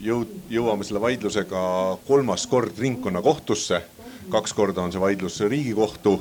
[0.00, 1.60] jõud, jõuame selle vaidlusega
[2.06, 3.82] kolmas kord ringkonnakohtusse
[4.30, 6.14] kaks korda on see vaidlus Riigikohtu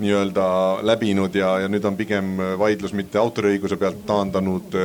[0.00, 0.44] nii-öelda
[0.86, 4.76] läbinud ja, ja nüüd on pigem vaidlus mitte autoriõiguse pealt taandanud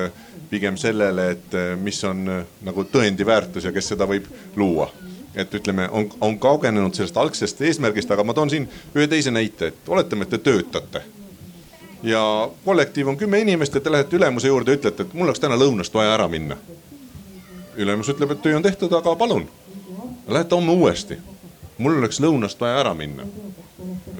[0.49, 2.25] pigem sellele, et mis on
[2.65, 4.89] nagu tõendi väärtus ja kes seda võib luua.
[5.35, 9.67] Et ütleme, on, on kaugenenud sellest algsest eesmärgist, aga ma toon siin ühe teise näite,
[9.73, 11.03] et oletame, et te töötate
[12.03, 15.57] ja kollektiiv on kümme inimest ja te lähete ülemuse juurde ütlete, et mul oleks täna
[15.59, 16.57] lõunast vaja ära minna.
[17.77, 19.49] ülemus ütleb, et töö on tehtud, aga palun,
[20.27, 21.17] lähete homme uuesti
[21.77, 23.25] mul oleks lõunast vaja ära minna.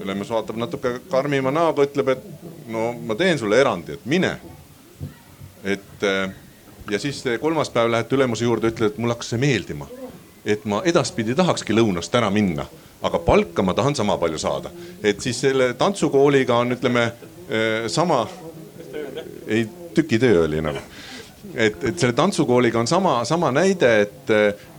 [0.02, 2.24] ülemus vaatab natuke karmima näoga, ütleb, et
[2.70, 4.36] no ma teen sulle erandi, et mine.
[5.64, 6.04] et
[6.90, 9.88] ja siis kolmas päev lähete ülemuse juurde, ütled, et mulle hakkas see meeldima.
[10.46, 12.66] Et ma edaspidi tahakski lõunast ära minna,
[13.02, 14.70] aga palka ma tahan sama palju saada.
[15.02, 17.10] et siis selle tantsukooliga on, ütleme
[17.86, 18.26] sama,
[19.46, 20.78] ei tükitöö oli nagu
[21.54, 24.32] et, et selle tantsukooliga on sama, sama näide, et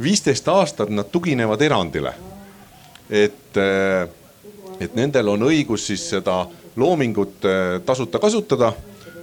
[0.03, 2.13] viisteist aastat nad tuginevad erandile.
[3.09, 3.57] et,
[4.79, 6.45] et nendel on õigus siis seda
[6.75, 7.45] loomingut
[7.85, 8.73] tasuta kasutada,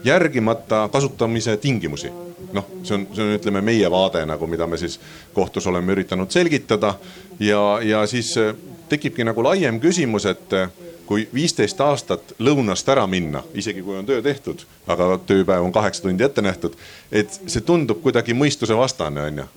[0.05, 2.13] järgimata kasutamise tingimusi
[2.55, 4.99] noh, see on, see on, ütleme meie vaade nagu, mida me siis
[5.35, 6.95] kohtus oleme üritanud selgitada
[7.41, 8.55] ja, ja siis äh,
[8.89, 10.71] tekibki nagu laiem küsimus, et äh,
[11.05, 16.07] kui viisteist aastat lõunast ära minna, isegi kui on töö tehtud, aga tööpäev on kaheksa
[16.07, 16.79] tundi ette nähtud,
[17.13, 19.51] et see tundub kuidagi mõistusevastane, onju.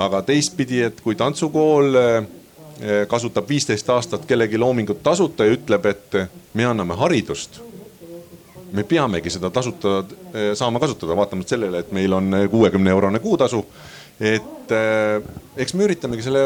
[0.00, 2.20] aga teistpidi, et kui tantsukool äh,
[3.08, 6.22] kasutab viisteist aastat kellegi loomingut tasuta ja ütleb, et
[6.56, 7.60] me anname haridust
[8.72, 10.00] me peamegi seda tasuta
[10.34, 13.64] eh, saama kasutada, vaatamata sellele, et meil on kuuekümne eurone kuutasu.
[14.20, 15.22] et eh,
[15.56, 16.42] eks me üritamegi selle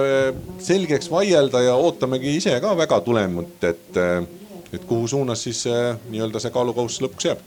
[0.62, 4.22] selgeks vaielda ja ootamegi ise ka väga tulemit, et, eh,
[4.72, 5.64] et kuhu suunas siis
[6.10, 7.42] nii-öelda see kaalukohustus lõpuks jääb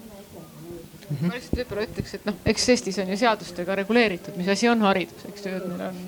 [1.10, 1.28] Mm -hmm.
[1.28, 4.82] ma lihtsalt võib-olla ütleks, et noh, eks Eestis on ju seadustega reguleeritud, mis asi on
[4.84, 5.99] haridus, eks ju, et meil on,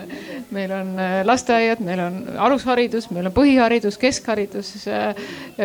[0.51, 5.15] meil on äh, lasteaiad, meil on alusharidus, meil on põhiharidus, keskharidus, äh,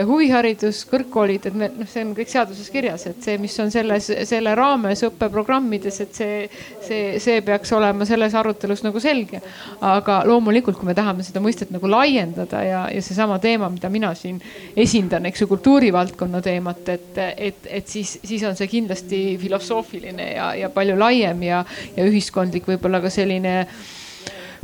[0.07, 4.12] huviharidus, kõrgkoolid, et me noh, see on kõik seaduses kirjas, et see, mis on selles,
[4.30, 6.39] selle raames õppeprogrammides, et see,
[6.87, 9.43] see, see peaks olema selles arutelus nagu selge.
[9.80, 14.14] aga loomulikult, kui me tahame seda mõistet nagu laiendada ja, ja seesama teema, mida mina
[14.14, 14.39] siin
[14.76, 20.52] esindan, eks ju, kultuurivaldkonna teemat, et, et, et siis, siis on see kindlasti filosoofiline ja,
[20.58, 21.64] ja palju laiem ja,
[21.96, 23.54] ja ühiskondlik võib-olla ka selline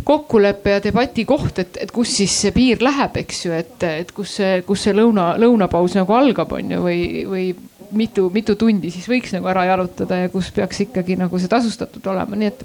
[0.05, 4.13] kokkuleppe ja debati koht, et, et kus siis see piir läheb, eks ju, et, et
[4.17, 7.47] kus see, kus see lõuna, lõunapaus nagu algab, on ju, või, või
[7.97, 12.07] mitu, mitu tundi siis võiks nagu ära jalutada ja kus peaks ikkagi nagu see tasustatud
[12.13, 12.65] olema, nii et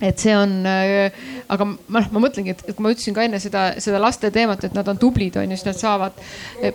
[0.00, 1.12] et see on, äh,
[1.52, 4.76] aga ma, ma mõtlengi, et, kui ma ütlesin ka enne seda, seda laste teemat, et
[4.76, 6.20] nad on tublid, on ju, siis nad saavad,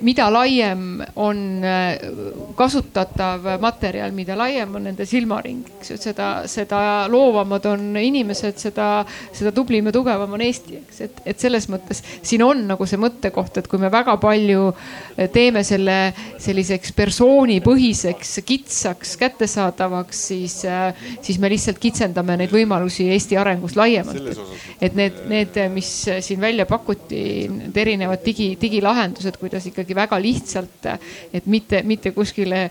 [0.05, 2.01] mida laiem on äh,
[2.57, 8.57] kasutatav materjal, mida laiem on nende silmaring, eks ju, et seda, seda loovamad on inimesed,
[8.61, 8.89] seda,
[9.35, 13.01] seda tublim ja tugevam on Eesti, eks, et, et selles mõttes siin on nagu see
[13.01, 15.99] mõttekoht, et kui me väga palju äh, teeme selle
[16.41, 20.57] selliseks persoonipõhiseks, kitsaks, kättesaadavaks, siis,
[21.21, 24.29] siis me lihtsalt kitsendame neid võimalusi Eesti arengus laiemalt.
[24.81, 25.89] et need, need, mis
[26.25, 30.87] siin välja pakuti, need erinevad digi, digilahendused, kuidas ikkagi väga lihtsalt,
[31.33, 32.63] et mitte, mitte kuskile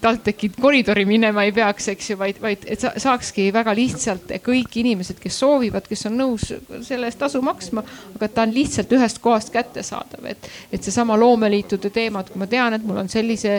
[0.00, 5.20] TalTechi koridori minema ei peaks, eks ju, vaid, vaid et saakski väga lihtsalt kõik inimesed,
[5.20, 6.48] kes soovivad, kes on nõus
[6.86, 7.84] selle eest tasu maksma,
[8.16, 12.48] aga ta on lihtsalt ühest kohast kättesaadav, et, et seesama loomeliitude teema, et kui ma
[12.50, 13.58] tean, et mul on sellise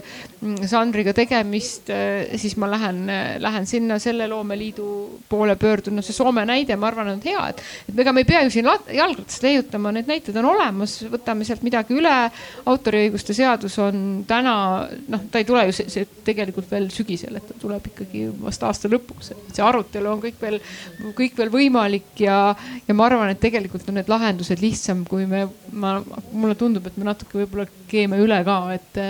[0.69, 1.89] žanriga tegemist,
[2.39, 3.03] siis ma lähen,
[3.41, 4.89] lähen sinna selle loomeliidu
[5.29, 8.27] poole pöördun, no see Soome näide, ma arvan, on hea, et, et ega me ei
[8.29, 12.15] pea ju siin jalgratast leiutama, need näited on olemas, võtame sealt midagi üle.
[12.69, 14.53] autoriõiguste seadus on täna
[15.09, 18.63] noh, ta ei tule ju see, see tegelikult veel sügisel, et ta tuleb ikkagi vast
[18.67, 20.59] aasta lõpuks, et see arutelu on kõik veel,
[21.17, 22.39] kõik veel võimalik ja,
[22.87, 25.97] ja ma arvan, et tegelikult on need lahendused lihtsam, kui me, ma,
[26.31, 29.01] mulle tundub, et me natuke võib-olla keeme üle ka, et,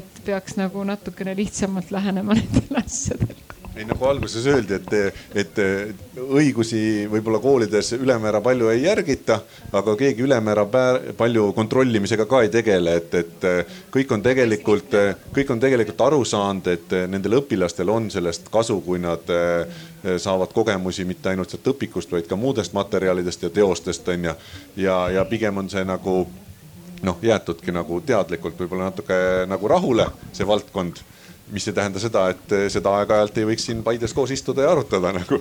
[0.00, 3.47] et peaks nagu natukene lihtsamalt lähenema nendele asjadele
[3.78, 5.58] ei nagu alguses öeldi, et, et
[6.18, 9.40] õigusi võib-olla koolides ülemäära palju ei järgita,
[9.72, 10.64] aga keegi ülemäära
[11.18, 13.46] palju kontrollimisega ka ei tegele, et, et
[13.94, 14.96] kõik on tegelikult,
[15.34, 19.30] kõik on tegelikult aru saanud, et nendel õpilastel on sellest kasu, kui nad
[20.18, 24.34] saavad kogemusi mitte ainult sealt õpikust, vaid ka muudest materjalidest ja teostest on ju.
[24.84, 26.20] ja, ja pigem on see nagu
[27.02, 31.02] noh, jäetudki nagu teadlikult võib-olla natuke nagu rahule, see valdkond
[31.52, 35.14] mis ei tähenda seda, et seda aeg-ajalt ei võiks siin Paides koos istuda ja arutada
[35.16, 35.40] nagu.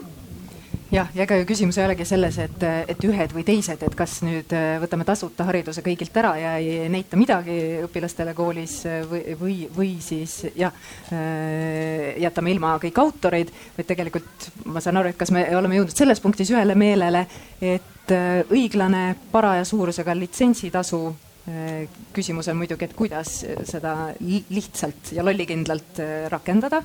[0.88, 4.22] Jah, ja ega ju küsimus ei olegi selles, et, et ühed või teised, et kas
[4.24, 8.78] nüüd äh, võtame tasuta hariduse kõigilt ära ja ei näita midagi õpilastele koolis
[9.10, 10.72] või, või, või siis jah,
[11.12, 16.00] äh, jätame ilma kõik autoreid, vaid tegelikult ma saan aru, et kas me oleme jõudnud
[16.00, 17.26] selles punktis ühele meelele,
[17.60, 18.16] et
[18.48, 21.02] õiglane paraja suurusega litsentsitasu
[22.14, 26.82] küsimus on muidugi, et kuidas seda lihtsalt ja lollikindlalt äh, rakendada.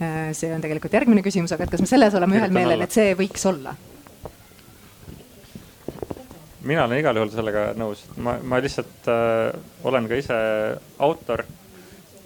[0.00, 2.94] Äh, see on tegelikult järgmine küsimus, aga et kas me selles oleme ühel meelel, et
[2.94, 3.76] see võiks olla?
[6.68, 9.54] mina olen igal juhul sellega nõus, ma, ma lihtsalt äh,
[9.88, 10.36] olen ka ise
[11.00, 11.44] autor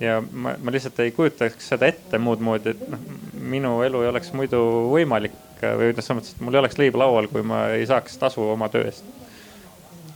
[0.03, 3.05] ja ma, ma lihtsalt ei kujutaks seda ette muud moodi, et noh,
[3.39, 6.99] minu elu ei oleks muidu võimalik või ütleme selles mõttes, et mul ei oleks leib
[6.99, 9.07] laual, kui ma ei saaks tasu oma töö eest.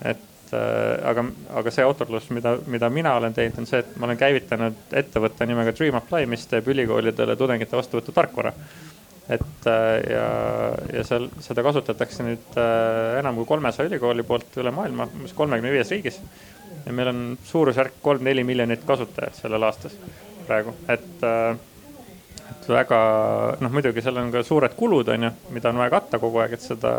[0.03, 1.25] et Äh, aga,
[1.59, 5.47] aga see autorlus, mida, mida mina olen teinud, on see, et ma olen käivitanud ettevõtte
[5.49, 8.53] nimega Dream Apply, mis teeb ülikoolidele tudengite vastuvõtu tarkvara.
[9.27, 10.27] et äh, ja,
[10.95, 15.73] ja seal seda kasutatakse nüüd äh, enam kui kolmesaja ülikooli poolt üle maailma, umbes kolmekümne
[15.75, 16.21] viies riigis.
[16.87, 19.99] ja meil on suurusjärk kolm-neli miljonit kasutajat sellel aastas
[20.47, 21.25] praegu, et,
[22.53, 23.01] et väga
[23.59, 26.55] noh, muidugi seal on ka suured kulud, on ju, mida on vaja katta kogu aeg,
[26.55, 26.93] et seda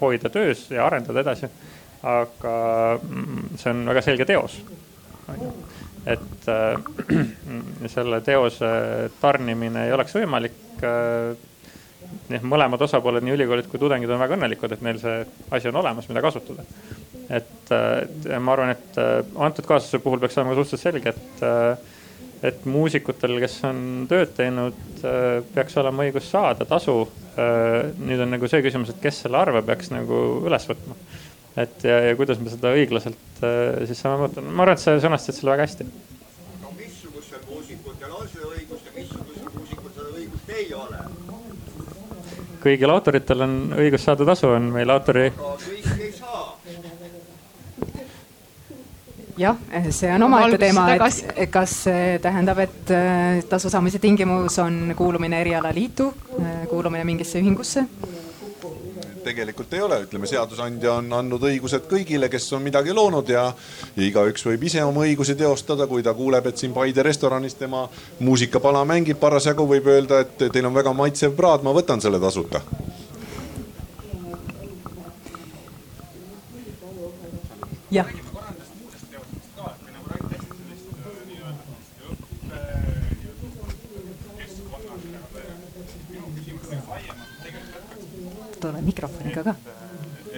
[0.00, 1.50] hoida töös ja arendada edasi.
[2.02, 2.54] Aga
[3.02, 4.60] mm, see on väga selge teos,
[6.06, 6.78] et äh,
[7.94, 8.70] selle teose
[9.20, 11.36] tarnimine ei oleks võimalik äh,
[12.28, 15.20] nii mõlemad osapooled, nii ülikoolid kui tudengid on väga õnnelikud, et neil see
[15.54, 16.64] asi on olemas, mida kasutada.
[17.28, 22.48] et, et ma arvan, et äh, antud kaasuse puhul peaks olema suhteliselt selge, et, äh,
[22.48, 27.00] et muusikutel, kes on tööd teinud, äh, peaks olema õigus saada tasu.
[27.38, 30.16] nüüd on nagu see küsimus, et kes selle arve peaks nagu
[30.48, 30.96] üles võtma.
[31.62, 33.42] Et ja, ja kuidas me seda õiglaselt
[33.88, 35.86] siis saame muuta, ma arvan, et sa sõnastasid selle väga hästi.
[36.62, 41.02] no missugustel muusikutel on see õigus ja missugustel muusikutel õigust ei ole?
[42.62, 45.30] kõigil autoritel on õigus saada tasu, on meil autori.
[45.38, 46.44] kõik ei saa.
[49.38, 49.58] jah,
[49.94, 55.40] see on omaette teema, et kas see tähendab, et äh, tasu saamise tingimus on kuulumine
[55.46, 57.86] erialaliitu, äh, kuulumine mingisse ühingusse
[59.24, 63.46] tegelikult ei ole, ütleme, seadusandja on andnud õigused kõigile, kes on midagi loonud ja,
[63.96, 67.86] ja igaüks võib ise oma õigusi teostada, kui ta kuuleb, et siin Paide restoranis tema
[68.20, 72.62] muusikapala mängib parasjagu, võib öelda, et teil on väga maitsev praad, ma võtan selle tasuta.
[77.88, 78.27] jah
[88.68, 89.56] tule mikrofoniga ka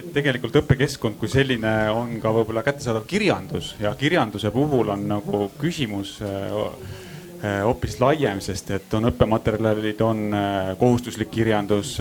[0.01, 5.43] et tegelikult õppekeskkond kui selline on ka võib-olla kättesaadav kirjandus ja kirjanduse puhul on nagu
[5.61, 6.51] küsimus äh,
[7.43, 11.97] äh, hoopis laiem, sest et on õppematerjalid, on äh, kohustuslik kirjandus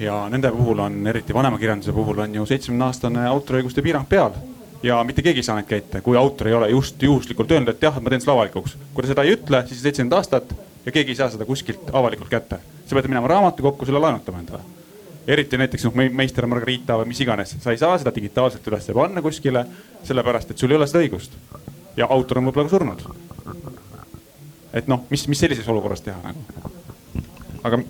[0.00, 4.34] ja nende puhul on, eriti vanema kirjanduse puhul on ju seitsmekümne aastane autoriõiguste piirang peal
[4.82, 7.88] ja mitte keegi ei saa neid käita, kui autor ei ole just juhuslikult öelnud, et
[7.88, 8.76] jah, ma teen selle avalikuks.
[8.94, 10.52] kui ta seda ei ütle, siis seitsekümmend aastat
[10.84, 12.60] ja keegi ei saa seda kuskilt avalikult kätte.
[12.86, 14.79] sa pead minema raamatukokku selle laenutama endale
[15.30, 19.22] eriti näiteks noh, meister Margarita või mis iganes, sa ei saa seda digitaalselt üles panna
[19.22, 19.64] kuskile,
[20.06, 21.36] sellepärast et sul ei ole seda õigust.
[21.96, 23.04] ja autor on võib-olla ka surnud.
[24.72, 26.70] et noh, mis, mis sellises olukorras teha nagu?
[27.62, 27.82] aga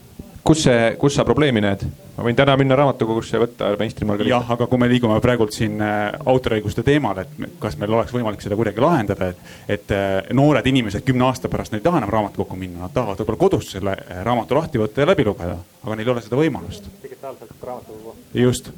[0.45, 1.85] kus see, kus sa probleemi näed?
[2.17, 4.35] ma võin täna minna raamatukogusse ja võtta meistri Margarita.
[4.35, 8.45] jah, aga kui me liigume praegult siin äh, autoriõiguste teemal, et kas meil oleks võimalik
[8.45, 12.59] seda kuidagi lahendada, et, et äh, noored inimesed kümne aasta pärast ei taha enam raamatukokku
[12.61, 16.09] minna, nad tahavad võib-olla kodus selle äh, raamatu lahti võtta ja läbi lugeda, aga neil
[16.09, 16.93] ei ole seda võimalust.
[17.03, 18.17] digitaalselt raamatukogu.
[18.43, 18.73] just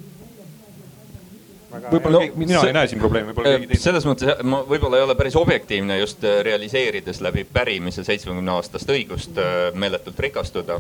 [1.73, 3.83] võib-olla no, mina see, ei näe siin probleemi, võib-olla keegi teine.
[3.89, 9.41] selles mõttes ma võib-olla ei ole päris objektiivne just realiseerides läbi pärimise seitsmekümne aastast õigust
[9.75, 10.79] meeletult rikastuda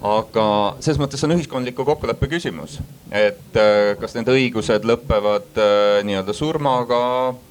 [0.00, 0.44] aga
[0.80, 2.78] selles mõttes on ühiskondliku kokkuleppe küsimus,
[3.12, 7.00] et äh, kas need õigused lõpevad äh, nii-öelda surmaga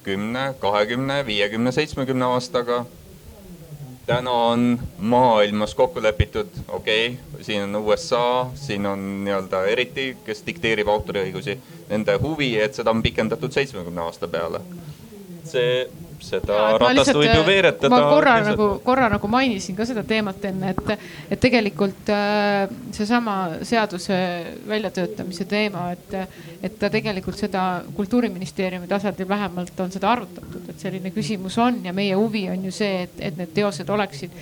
[0.06, 2.84] kümne, kahekümne, viiekümne, seitsmekümne aastaga.
[4.06, 10.42] täna on maailmas kokku lepitud, okei okay,, siin on USA, siin on nii-öelda eriti, kes
[10.46, 11.58] dikteerib autoriõigusi,
[11.88, 14.60] nende huvi, et seda on pikendatud seitsmekümne aasta peale.
[15.44, 15.86] see
[16.24, 17.90] seda ja, ratast võib ju veeretada.
[17.92, 18.56] ma korra lihtsalt.
[18.56, 23.36] nagu, korra nagu mainisin ka seda teemat enne, et, et tegelikult äh, seesama
[23.66, 24.18] seaduse
[24.68, 26.16] väljatöötamise teema, et,
[26.62, 27.64] et ta tegelikult seda
[27.96, 32.74] kultuuriministeeriumi tasandil vähemalt on seda arutatud, et selline küsimus on ja meie huvi on ju
[32.74, 34.36] see, et, et need teosed oleksid,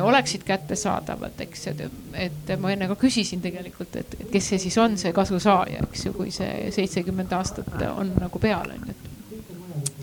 [0.00, 4.98] oleksid kättesaadavad, eks, et, ma enne ka küsisin tegelikult, et, et kes see siis on,
[5.00, 9.13] see kasusaaja, eks ju, kui see seitsekümmend aastat on nagu peal on ju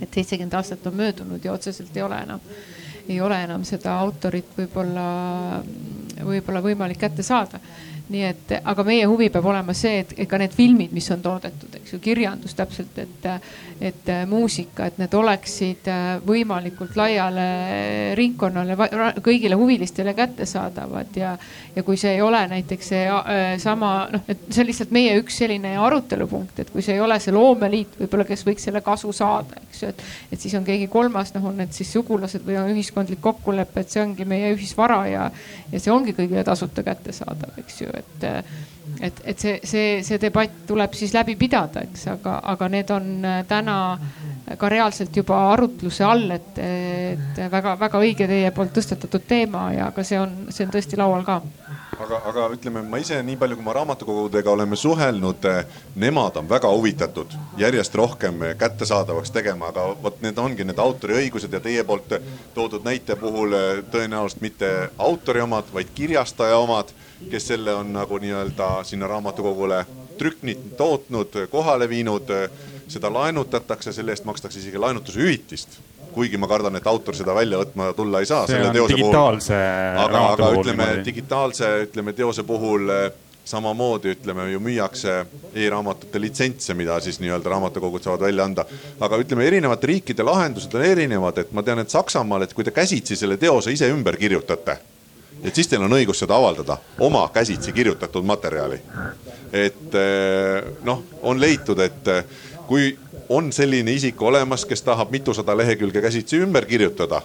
[0.02, 2.44] et seitsekümmend aastat on möödunud ja otseselt ei ole enam,
[3.10, 5.06] ei ole enam seda autorit võib-olla,
[6.24, 7.60] võib-olla võimalik kätte saada
[8.12, 11.76] nii et, aga meie huvi peab olema see, et ka need filmid, mis on toodetud,
[11.80, 13.28] eks ju, kirjandus täpselt, et,
[13.82, 17.46] et muusika, et need oleksid äh, võimalikult laiale
[18.18, 18.76] ringkonnale,
[19.24, 21.34] kõigile huvilistele kättesaadavad ja,
[21.76, 25.16] ja kui see ei ole näiteks see äh, sama noh, et see on lihtsalt meie
[25.22, 29.14] üks selline arutelupunkt, et kui see ei ole see loomeliit võib-olla, kes võiks selle kasu
[29.16, 30.06] saada, eks ju, et,
[30.36, 33.94] et siis on keegi kolmas, noh, on need siis sugulased või on ühiskondlik kokkulepe, et
[33.94, 35.28] see ongi meie ühisvara ja,
[35.72, 38.28] ja see ongi kõigile tasuta kättesaadav, eks ju et,
[39.00, 43.12] et, et see, see, see debatt tuleb siis läbi pidada, eks, aga, aga need on
[43.26, 43.78] äh, täna
[44.58, 50.04] ka reaalselt juba arutluse all, et, et väga-väga õige teie poolt tõstatatud teema ja ka
[50.08, 51.42] see on, see on tõesti laual ka.
[52.02, 55.46] Aga, aga ütleme, ma ise nii palju, kui ma raamatukogudega oleme suhelnud,
[56.02, 61.62] nemad on väga huvitatud järjest rohkem kättesaadavaks tegema, aga vot need ongi need autoriõigused ja
[61.62, 62.16] teie poolt
[62.56, 63.54] toodud näite puhul
[63.94, 66.90] tõenäoliselt mitte autori omad, vaid kirjastaja omad
[67.30, 69.86] kes selle on nagu nii-öelda sinna raamatukogule
[70.18, 72.30] trüknit tootnud, kohale viinud.
[72.92, 75.78] seda laenutatakse, selle eest makstakse isegi laenutushüvitist
[76.12, 78.46] kuigi ma kardan, et autor seda välja võtma tulla ei saa.
[78.48, 79.58] see on digitaalse
[80.04, 81.06] aga, aga ütleme niimoodi.
[81.06, 83.06] digitaalse, ütleme teose puhul eh,
[83.46, 85.16] samamoodi ütleme ju müüakse
[85.56, 88.66] e-raamatute litsentse, mida siis nii-öelda raamatukogud saavad välja anda.
[89.00, 92.76] aga ütleme, erinevate riikide lahendused on erinevad, et ma tean, et Saksamaal, et kui te
[92.76, 94.78] käsitsi selle teose ise ümber kirjutate,
[95.44, 98.82] et siis teil on õigus seda avaldada, oma käsitsi kirjutatud materjali.
[99.52, 102.24] et eh, noh, on leitud, et eh,
[102.68, 102.98] kui
[103.32, 107.22] on selline isik olemas, kes tahab mitusada lehekülge käsitsi ümber kirjutada,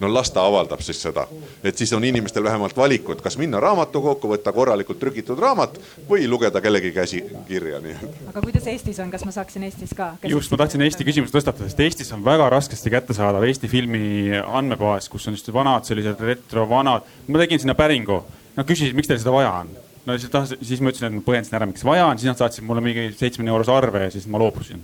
[0.00, 1.26] no las ta avaldab siis seda.
[1.64, 5.76] et siis on inimestel vähemalt valikud, kas minna raamatukokku, võtta korralikult trükitud raamat
[6.08, 8.28] või lugeda kellegi käsikirja nii-öelda.
[8.32, 10.14] aga kuidas Eestis on, kas ma saaksin Eestis ka?
[10.24, 15.08] just, ma tahtsin Eesti küsimuse tõstatada, sest Eestis on väga raskesti kättesaadav Eesti filmi andmebaas,
[15.12, 18.22] kus on just vanad sellised retro vanad, ma tegin sinna päringu.
[18.56, 19.76] Nad küsisid, miks teil seda vaja on
[20.06, 22.40] no siis ta, siis ma ütlesin, et ma põhjendasin ära, miks vaja on, siis nad
[22.40, 24.80] saatsid mulle mingi seitsmekümne eurose arve ja siis ma loobusin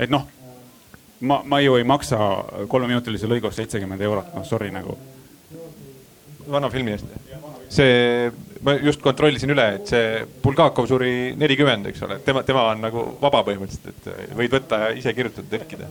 [0.00, 0.26] et noh,
[1.20, 2.18] ma, ma ju ei maksa
[2.68, 4.96] kolmeminutilise lõigu seitsekümmend eurot, noh sorry nagu.
[6.50, 7.10] vana filmi eest?
[7.70, 8.30] see,
[8.66, 13.04] ma just kontrollisin üle, et see Bulgakov suri nelikümmend, eks ole, tema, tema on nagu
[13.20, 15.90] vaba põhimõtteliselt, et võid võtta ja ise kirjutada, tõlkida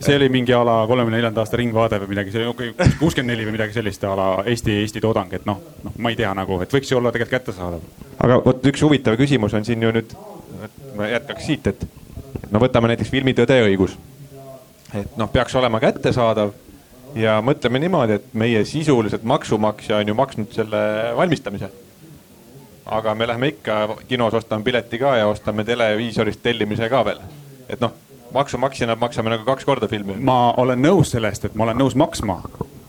[0.00, 3.46] see oli mingi a la kolmekümne neljanda aasta Ringvaade või midagi, see oli kuuskümmend neli
[3.48, 6.60] või midagi sellist a la Eesti, Eesti toodang, et noh, noh, ma ei tea nagu,
[6.62, 8.04] et võiks ju olla tegelikult kättesaadav.
[8.24, 10.14] aga vot üks huvitav küsimus on siin ju nüüd,
[10.96, 11.82] ma jätkaks siit, et
[12.50, 13.96] no võtame näiteks filmi Tõde ja õigus.
[14.94, 16.52] et noh, peaks olema kättesaadav
[17.18, 20.80] ja mõtleme niimoodi, et meie sisuliselt maksumaksja on ju maksnud selle
[21.16, 21.70] valmistamise.
[22.86, 27.20] aga me lähme ikka kinos, ostame pileti ka ja ostame televiisorist tellimise ka veel.
[27.68, 27.92] et noh,
[28.32, 30.16] maksumaksjana maksame nagu kaks korda filmi.
[30.16, 32.42] ma olen nõus sellest, et ma olen nõus maksma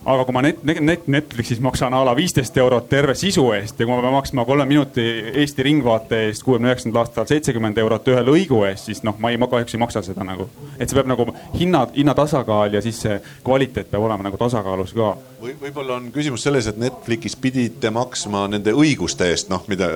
[0.10, 3.86] aga kui ma net, net, Netflixis maksan a la viisteist eurot terve sisu eest ja
[3.86, 5.06] kui ma pean maksma kolme minuti
[5.44, 9.40] Eesti Ringvaate eest kuuekümne üheksandal aastal seitsekümmend eurot ühe lõigu eest, siis noh, ma ei,
[9.42, 10.50] ma kahjuks ei maksa seda nagu.
[10.78, 11.28] et see peab nagu
[11.60, 16.10] hinna, hinna tasakaal ja siis see kvaliteet peab olema nagu tasakaalus ka või võib-olla on
[16.12, 19.88] küsimus selles, et Netflixis pidite maksma nende õiguste eest, noh, mida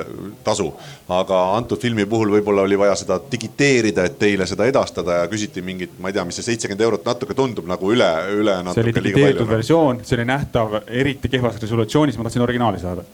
[0.43, 0.69] tasu.
[1.11, 5.61] aga antud filmi puhul võib-olla oli vaja seda digiteerida, et teile seda edastada ja küsiti
[5.61, 8.87] mingit, ma ei tea, mis see seitsekümmend eurot natuke tundub nagu üle, üle natuke see
[8.87, 13.05] oli digiteeritud versioon, see oli nähtav eriti kehvas resolutsioonis, ma tahtsin originaali saada.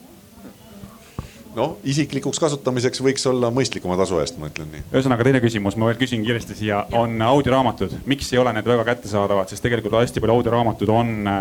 [1.58, 4.84] Noh, isiklikuks kasutamiseks võiks olla mõistlikuma tasu eest, ma ütlen nii.
[4.94, 8.86] ühesõnaga teine küsimus, ma veel küsin kiiresti siia, on audioraamatud, miks ei ole need väga
[8.92, 11.32] kättesaadavad, sest tegelikult hästi palju audioraamatud on,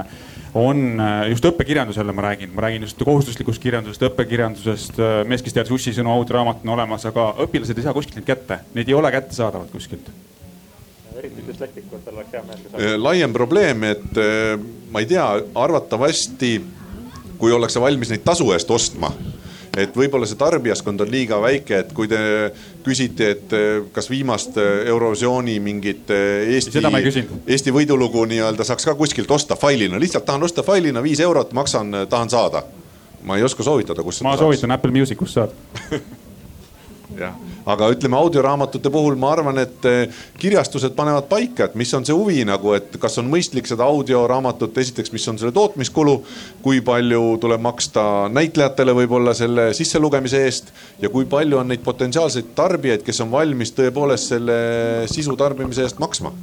[0.59, 0.81] on
[1.29, 4.99] just õppekirjandusele ma räägin, ma räägin just kohustuslikust kirjandusest, õppekirjandusest.
[5.29, 8.89] mees, kes teadis ussisõnu, audioraamat on olemas, aga õpilased ei saa kuskilt neid kätte, neid
[8.89, 10.09] ei ole kättesaadavad kuskilt
[11.19, 12.99] eriti düslektikutel oleks hea meel, saaks.
[13.03, 14.23] laiem probleem, et
[14.93, 16.53] ma ei tea, arvatavasti
[17.39, 19.13] kui ollakse valmis neid tasu eest ostma
[19.79, 22.19] et võib-olla see tarbijaskond on liiga väike, et kui te
[22.87, 26.83] küsite, et eh, kas viimast Eurovisiooni mingit Eesti,
[27.47, 32.05] Eesti võidulugu nii-öelda saaks ka kuskilt osta failina, lihtsalt tahan osta failina, viis eurot maksan,
[32.11, 32.65] tahan saada.
[33.23, 34.23] ma ei oska soovitada, kus.
[34.23, 35.53] ma soovitan Apple Musicust saada
[37.21, 37.35] jah,
[37.69, 42.17] aga ütleme audioraamatute puhul ma arvan, et eh, kirjastused panevad paika, et mis on see
[42.17, 46.19] huvi nagu, et kas on mõistlik seda audioraamatut, esiteks, mis on selle tootmiskulu.
[46.63, 50.73] kui palju tuleb maksta näitlejatele võib-olla selle sisselugemise eest
[51.03, 54.59] ja kui palju on neid potentsiaalseid tarbijaid, kes on valmis tõepoolest selle
[55.11, 56.35] sisu tarbimise eest maksma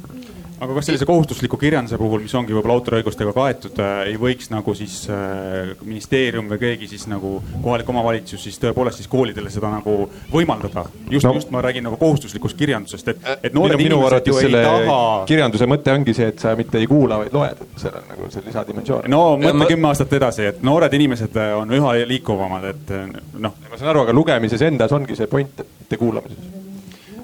[0.60, 4.72] aga kas sellise kohustusliku kirjanduse puhul, mis ongi võib-olla autoriõigustega kaetud äh,, ei võiks nagu
[4.78, 9.98] siis äh, ministeerium või keegi siis nagu kohalik omavalitsus siis tõepoolest siis koolidele seda nagu
[10.32, 10.86] võimaldada?
[11.12, 14.56] just no., just ma räägin nagu kohustuslikust kirjandusest, et, et noored minu, inimesed ju ei
[14.56, 14.98] taha.
[15.28, 18.32] kirjanduse mõte ongi see, et sa mitte ei kuula, vaid loed, et seal on nagu
[18.32, 19.10] see lisadimensioon.
[19.12, 19.70] no mõtle ma...
[19.74, 22.94] kümme aastat edasi, et noored inimesed äh, on üha liikuvamad, et
[23.36, 23.60] noh.
[23.68, 26.55] ma saan aru, aga lugemises endas ongi see point, mitte kuulamises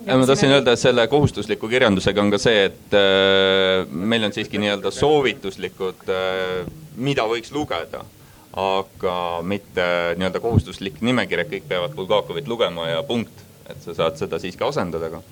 [0.07, 4.91] ma tahtsin öelda, selle kohustusliku kirjandusega on ka see, et äh, meil on siiski nii-öelda
[4.95, 6.67] soovituslikud äh,,
[6.97, 8.05] mida võiks lugeda.
[8.53, 9.15] aga
[9.49, 9.85] mitte
[10.21, 13.33] nii-öelda kohustuslik nimekiri, et kõik peavad Bulgakovit lugema ja punkt,
[13.65, 15.23] et sa saad seda siiski asendada ka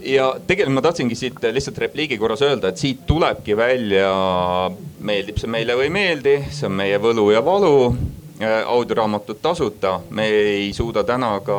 [0.00, 4.08] ja tegelikult ma tahtsingi siit lihtsalt repliigi korras öelda, et siit tulebki välja,
[5.04, 7.92] meeldib see meile või ei meeldi, see on meie võlu ja valu.
[8.40, 11.58] Äh, audioraamatut tasuta, me ei suuda täna ka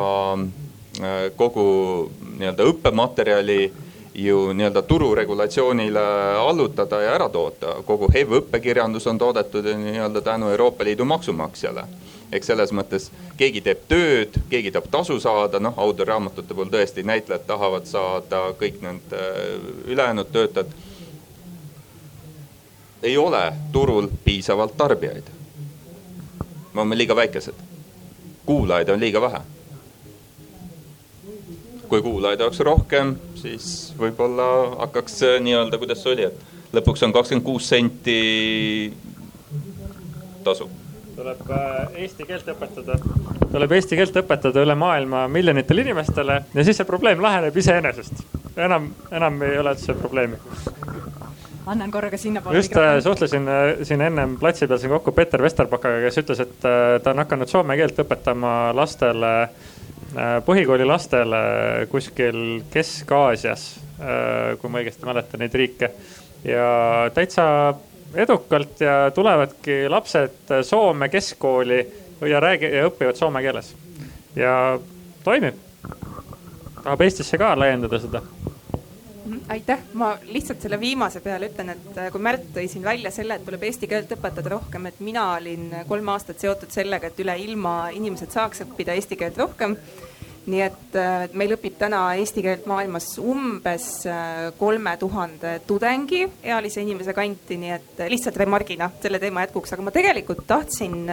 [1.36, 1.64] kogu
[2.38, 3.72] nii-öelda õppematerjali
[4.14, 6.00] ju nii-öelda tururegulatsioonile
[6.36, 7.66] allutada ja ära toota.
[7.84, 11.84] kogu HEV õppekirjandus on toodetud nii-öelda tänu Euroopa Liidu maksumaksjale.
[12.32, 17.44] eks selles mõttes keegi teeb tööd, keegi tahab tasu saada, noh autoraamatute puhul tõesti näitlejad
[17.46, 20.66] tahavad saada, kõik need äh, ülejäänud töötajad.
[23.02, 25.24] ei ole turul piisavalt tarbijaid.
[26.74, 27.54] me oleme liiga väikesed,
[28.46, 29.40] kuulajaid on liiga vähe
[31.92, 33.66] kui kuulajaid oleks rohkem, siis
[34.00, 34.46] võib-olla
[34.86, 38.20] hakkaks äh, nii-öelda, kuidas see oli, et lõpuks on kakskümmend kuus senti
[40.44, 40.70] tasu
[41.16, 41.50] tuleb
[42.00, 42.96] eesti keelt õpetada,
[43.52, 48.24] tuleb eesti keelt õpetada üle maailma miljonitele inimestele ja siis see probleem laheneb iseenesest.
[48.56, 50.40] enam, enam ei ole üldse probleemi.
[51.66, 52.56] annan korraga sinnapoole.
[52.56, 56.64] just äh, suhtlesin äh, siin ennem platsi peal siin kokku Peeter Vesterbakaga, kes ütles, et
[56.64, 59.34] äh, ta on hakanud soome keelt õpetama lastele,
[60.46, 61.38] põhikooli lastele
[61.90, 63.62] kuskil Kesk-Aasias,
[64.60, 65.88] kui ma õigesti mäletan neid riike
[66.44, 66.66] ja
[67.14, 67.46] täitsa
[68.14, 71.80] edukalt ja tulevadki lapsed Soome keskkooli
[72.28, 73.74] ja räägi- ja õpivad soome keeles.
[74.36, 74.78] ja
[75.24, 75.54] toimib.
[76.84, 78.22] tahab Eestisse ka laiendada seda
[79.52, 83.36] aitäh, ma lihtsalt selle viimase peale ütlen, et äh, kui Märt tõi siin välja selle,
[83.38, 87.36] et tuleb eesti keelt õpetada rohkem, et mina olin kolm aastat seotud sellega, et üle
[87.44, 89.76] ilma inimesed saaks õppida eesti keelt rohkem.
[90.42, 96.82] Nii et äh, meil õpib täna eesti keelt maailmas umbes äh, kolme tuhande tudengi ealise
[96.82, 101.04] inimese kanti, nii et äh, lihtsalt remargina selle teema jätkuks, aga ma tegelikult tahtsin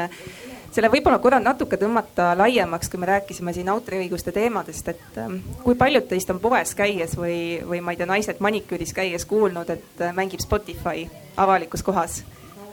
[0.72, 5.20] selle võib-olla korra natuke tõmmata laiemaks, kui me rääkisime siin autoriõiguste teemadest, et
[5.64, 9.70] kui paljud teist on poes käies või, või ma ei tea, naised maniküüris käies kuulnud,
[9.70, 12.24] et mängib Spotify avalikus kohas.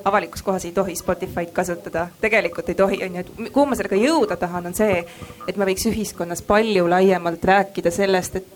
[0.06, 4.36] Avalikus kohas ei tohi Spotify'd kasutada, tegelikult ei tohi, onju, et kuhu ma sellega jõuda
[4.38, 5.00] tahan, on see,
[5.48, 8.52] et me võiks ühiskonnas palju laiemalt rääkida sellest, et,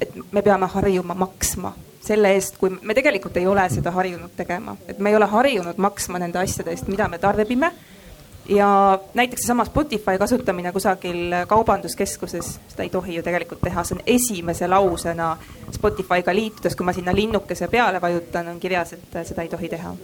[0.00, 4.76] et me peame harjuma maksma selle eest, kui me tegelikult ei ole seda harjunud tegema,
[4.88, 7.72] et me ei ole harjunud maksma nende asjade eest, mida me tarbime
[8.48, 14.02] ja näiteks seesama Spotify kasutamine kusagil kaubanduskeskuses, seda ei tohi ju tegelikult teha, see on
[14.06, 15.36] esimese lausena
[15.72, 19.94] Spotify'ga liitudes, kui ma sinna linnukese peale vajutan, on kirjas, et seda ei tohi teha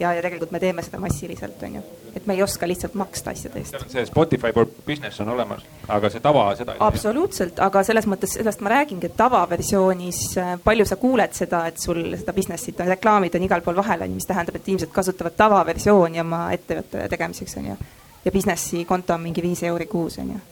[0.00, 1.82] ja, ja tegelikult me teeme seda massiliselt, on ju.
[2.16, 3.76] et me ei oska lihtsalt maksta asjade eest.
[3.92, 8.36] see Spotify for business on olemas, aga see tava seda ei absoluutselt, aga selles mõttes
[8.38, 13.38] sellest ma räägingi, et tavaversioonis äh, palju sa kuuled seda, et sul seda business'it, reklaamid
[13.38, 17.58] on igal pool vahel, on ju, mis tähendab, et inimesed kasutavad tavaversiooni oma ettevõtte tegemiseks,
[17.62, 17.80] on ju.
[18.24, 20.44] ja business'i konto on mingi viis euri kuus, on ju.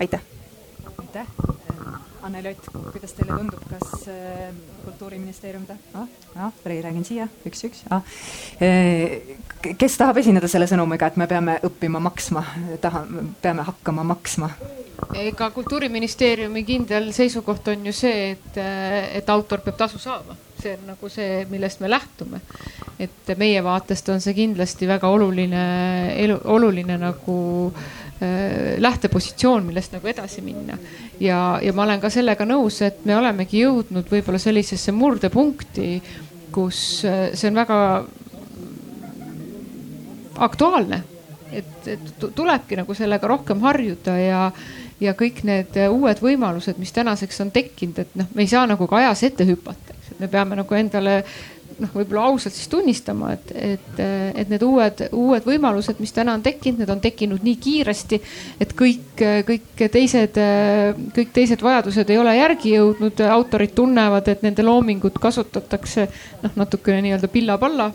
[0.00, 0.20] aitäh.
[0.98, 1.64] aitäh
[2.26, 4.48] Anneli Ott, kuidas teile tundub, kas äh,
[4.84, 6.00] kultuuriministeerium tahab
[6.34, 8.02] ah,, ah, räägin siia, üks-üks ah..
[9.78, 12.42] kes tahab esineda selle sõnumiga, et me peame õppima maksma,
[12.82, 13.04] taha,
[13.42, 14.50] peame hakkama maksma?
[15.20, 18.58] ega kultuuriministeeriumi kindel seisukoht on ju see, et,
[19.20, 22.40] et autor peab tasu saama, see on nagu see, millest me lähtume.
[22.98, 25.62] et meie vaatest on see kindlasti väga oluline,
[26.56, 27.38] oluline nagu
[27.70, 30.78] äh, Äh, lähtepositsioon, millest nagu edasi minna.
[31.20, 35.90] Ja, ja ma olen ka sellega nõus, et me olemegi jõudnud võib-olla sellisesse murdepunkti,
[36.54, 36.78] kus
[37.08, 37.78] äh, see on väga
[40.46, 41.02] aktuaalne.
[41.52, 44.40] et, et tulebki nagu sellega rohkem harjuda ja,
[45.00, 48.88] ja kõik need uued võimalused, mis tänaseks on tekkinud, et noh, me ei saa nagu
[48.90, 51.20] ka ajas ette hüpata, eks, et me peame nagu endale
[51.82, 54.00] noh, võib-olla ausalt siis tunnistama, et, et,
[54.42, 58.20] et need uued, uued võimalused, mis täna on tekkinud, need on tekkinud nii kiiresti,
[58.62, 60.40] et kõik, kõik teised,
[61.16, 63.20] kõik teised vajadused ei ole järgi jõudnud.
[63.36, 66.08] autorid tunnevad, et nende loomingut kasutatakse
[66.42, 67.90] noh, natukene nii-öelda pilla-palla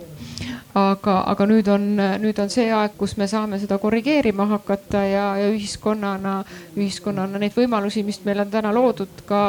[0.78, 1.86] aga, aga nüüd on,
[2.22, 6.40] nüüd on see aeg, kus me saame seda korrigeerima hakata ja, ja ühiskonnana,
[6.76, 9.42] ühiskonnana neid võimalusi, mis meil on täna loodud, ka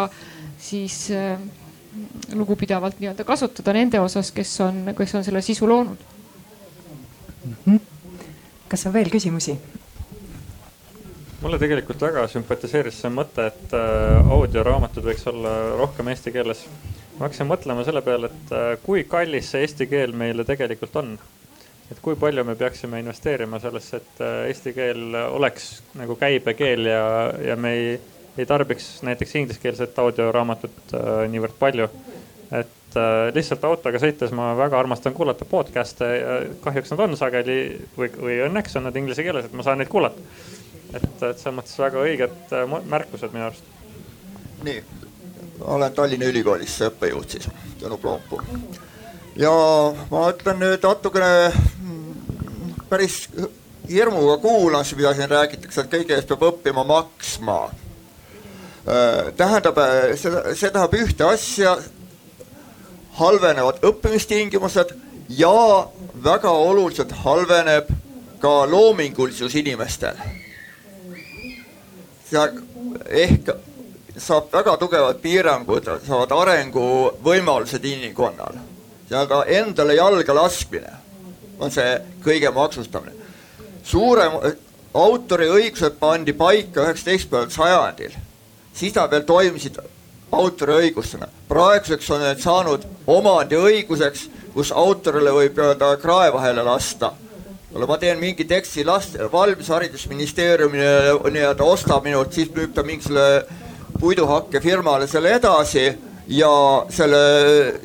[0.63, 1.37] siis äh,
[2.33, 5.97] lugupidavalt nii-öelda kasutada nende osas, kes on, kes on selle sisu loonud
[7.45, 7.55] mm.
[7.67, 7.79] -hmm.
[8.67, 9.57] kas on veel küsimusi?
[11.43, 16.65] mulle tegelikult väga sümpatiseeris see mõte, et äh, audioraamatud võiks olla rohkem eesti keeles.
[17.17, 21.17] ma hakkasin mõtlema selle peale, et äh, kui kallis see eesti keel meile tegelikult on.
[21.91, 27.05] et kui palju me peaksime investeerima sellesse, et äh, eesti keel oleks nagu käibekeel ja,
[27.49, 27.99] ja me ei
[28.37, 31.89] ei tarbiks näiteks ingliskeelset audioraamatut äh, niivõrd palju.
[32.51, 37.57] et äh, lihtsalt autoga sõites ma väga armastan kuulata podcast'e ja kahjuks nad on sageli
[37.97, 40.21] või, või õnneks on nad inglise keeles, et ma saan neid kuulata.
[40.93, 43.71] et, et selles mõttes väga õiged äh, märkused minu arust.
[44.63, 44.83] nii,
[45.61, 47.49] olen Tallinna Ülikoolis õppejõud siis,
[47.81, 48.41] Tõnu Ploompu.
[49.35, 49.53] ja
[50.11, 53.27] ma ütlen nüüd natukene mm, päris
[53.89, 57.61] hirmuga kuulan, mida siin räägitakse, et kõige eest peab õppima maksma
[59.37, 61.77] tähendab, äh, see, tähendab ühte asja,
[63.19, 64.95] halvenevad õppimistingimused
[65.29, 65.87] ja
[66.23, 67.91] väga oluliselt halveneb
[68.41, 70.17] ka loomingulisus inimestel.
[73.09, 73.49] ehk
[74.17, 78.57] saab väga tugevad piirangud, saavad arenguvõimalused inimkonnal.
[79.09, 80.91] nii-öelda endale jalga laskmine
[81.59, 83.13] on see kõige maksustamine.
[83.83, 84.31] suurem,
[84.93, 88.11] autoriõigused pandi paika üheksateistkümnendal sajandil
[88.73, 89.79] siis nad veel toimisid
[90.33, 91.27] autoriõigustena.
[91.47, 97.11] praeguseks on need saanud omandiõiguseks, kus autorile võib öelda krae vahele lasta.
[97.71, 103.45] kuule, ma teen mingi teksti last-, valmis haridusministeeriumile nii-öelda ostab minult, siis müüb ta mingisugusele
[103.99, 105.87] puiduhakkefirmale selle edasi
[106.27, 107.17] ja selle,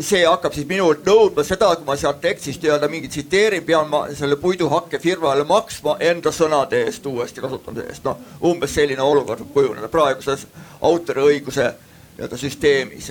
[0.01, 4.05] see hakkab siis minult nõudma seda, kui ma sealt tekstist nii-öelda mingi tsiteerin, pean ma
[4.15, 8.05] selle puiduhakkefirmale maksma enda sõnade eest uuesti kasutamise eest.
[8.06, 10.47] noh, umbes selline olukord võib kujuneda praeguses
[10.81, 11.66] autoriõiguse
[12.19, 13.10] nii-öelda süsteemis.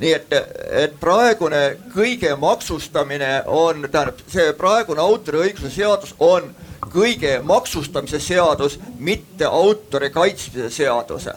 [0.00, 0.32] nii et,
[0.70, 6.48] et praegune kõige maksustamine on, tähendab, see praegune autoriõiguse seadus on
[6.90, 11.34] kõige maksustamise seadus, mitte autori kaitsmise seaduse.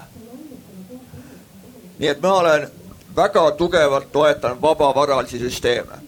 [1.99, 2.71] nii et ma olen
[3.15, 6.01] väga tugevalt toetan vabavaralisi süsteeme.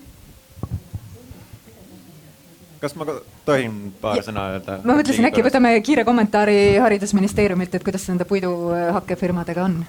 [2.80, 3.06] kas ma
[3.46, 4.80] tohin paar sõna öelda?
[4.84, 9.80] ma mõtlesin, äkki võtame kiire kommentaari haridusministeeriumilt, et kuidas nende puiduhakkefirmadega on?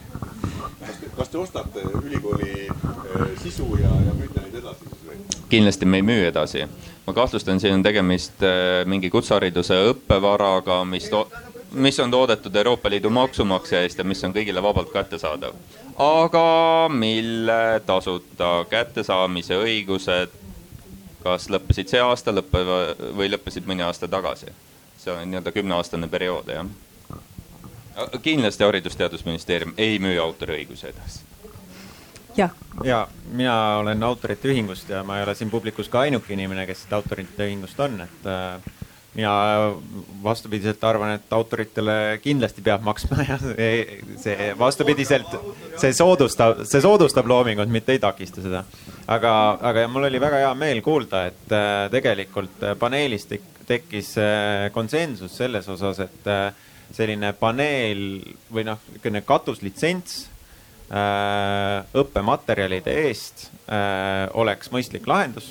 [1.16, 5.20] kas te ostate ülikooli äh, sisu ja, ja müüte neid edasi siis või?
[5.52, 6.64] kindlasti me ei müü edasi.
[7.06, 11.28] ma kahtlustan, siin on tegemist äh, mingi kutsehariduse õppevaraga, mis to-,
[11.76, 15.54] mis on toodetud Euroopa Liidu maksumaksja eest ja mis on kõigile vabalt kättesaadav.
[15.98, 20.42] aga mille tasuta kättesaamise õigused
[21.26, 22.80] kas lõppesid see aasta lõppeva
[23.18, 24.52] või lõppesid mõni aasta tagasi.
[24.98, 26.66] see on nii-öelda kümneaastane periood, jah.
[28.22, 31.20] kindlasti Haridus-Teadusministeerium ei müü autoriõiguse edasi.
[32.36, 32.54] jah.
[32.84, 36.86] ja mina olen autorite ühingust ja ma ei ole siin publikus ka ainuke inimene, kes
[36.90, 38.60] autorite ühingust on, et äh,
[39.16, 39.72] mina
[40.22, 43.38] vastupidiselt arvan, et autoritele kindlasti peab maksma ja
[44.20, 45.32] see vastupidiselt,
[45.80, 48.64] see soodustab, see soodustab loomingut, mitte ei takista seda.
[49.06, 49.32] aga,
[49.70, 55.36] aga mul oli väga hea meel kuulda, et äh, tegelikult paneelis tek, tekkis äh, konsensus
[55.40, 56.50] selles osas, et äh,
[56.96, 58.00] selline paneel
[58.52, 60.26] või noh, niisugune katuslitsents
[60.86, 63.48] õppematerjalide eest
[64.38, 65.48] oleks mõistlik lahendus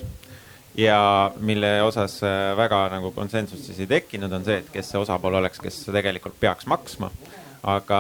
[0.78, 5.00] ja mille osas äh, väga nagu konsensust siis ei tekkinud, on see, et kes see
[5.00, 7.12] osapool oleks, kes tegelikult peaks maksma.
[7.66, 8.00] aga,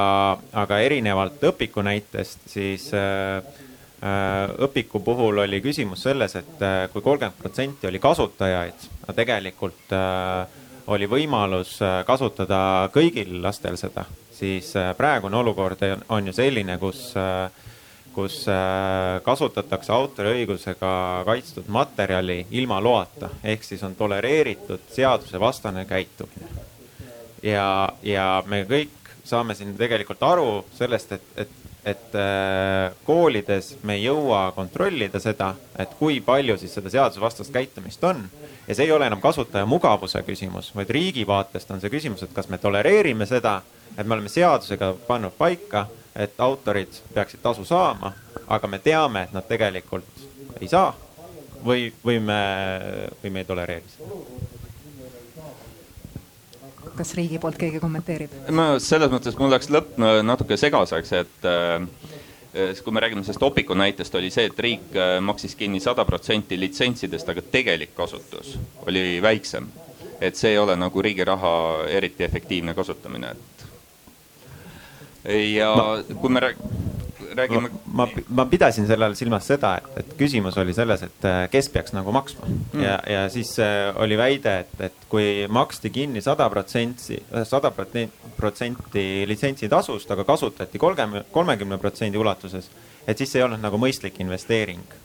[0.53, 3.41] aga erinevalt õpiku näitest, siis äh,
[4.05, 8.85] äh õpiku puhul oli küsimus selles, et äh, kui kolmkümmend protsenti oli kasutajaid,
[9.15, 10.45] tegelikult äh,
[10.87, 15.81] oli võimalus kasutada kõigil lastel seda, siis praegune olukord
[16.13, 17.49] on ju selline, kus äh,
[18.15, 20.91] kus äh, kasutatakse autoriõigusega
[21.27, 26.47] kaitstud materjali ilma loata, ehk siis on tolereeritud seadusevastane käitumine.
[27.43, 31.51] ja, ja me kõik saame siin tegelikult aru sellest, et, et,
[31.85, 38.03] et äh, koolides me ei jõua kontrollida seda, et kui palju siis seda seadusevastast käitumist
[38.03, 38.23] on.
[38.67, 42.33] ja see ei ole enam kasutaja mugavuse küsimus, vaid riigi vaatest on see küsimus, et
[42.33, 43.59] kas me tolereerime seda,
[43.97, 48.13] et me oleme seadusega pannud paika et autorid peaksid tasu saama,
[48.47, 50.25] aga me teame, et nad tegelikult
[50.61, 50.93] ei saa
[51.65, 52.41] või, või me,
[53.23, 54.53] või me ei tolereeri seda
[56.95, 58.33] kas riigi poolt keegi kommenteerib?
[58.55, 63.75] no selles mõttes mul läks lõpp natuke segaseks, et äh, kui me räägime sellest Opiku
[63.77, 68.55] näitest, oli see, et riik äh, maksis kinni sada protsenti litsentsidest, aga tegelik kasutus
[68.87, 69.67] oli väiksem.
[70.21, 71.51] et see ei ole nagu riigi raha
[71.91, 73.64] eriti efektiivne kasutamine, et
[75.25, 76.17] ja no.
[76.21, 76.39] kui me
[77.35, 77.69] räägime.
[77.85, 81.69] ma, ma pidasin selle all silmas seda, et, et küsimus oli selles, et äh, kes
[81.73, 82.83] peaks nagu maksma mm.
[82.83, 89.25] ja, ja siis äh, oli väide, et, et kui maksti kinni sada protsenti, sada protsenti
[89.27, 92.69] litsentsitasust, aga kasutati kolmekümne, kolmekümne protsendi ulatuses,
[93.07, 95.03] et siis see ei olnud nagu mõistlik investeering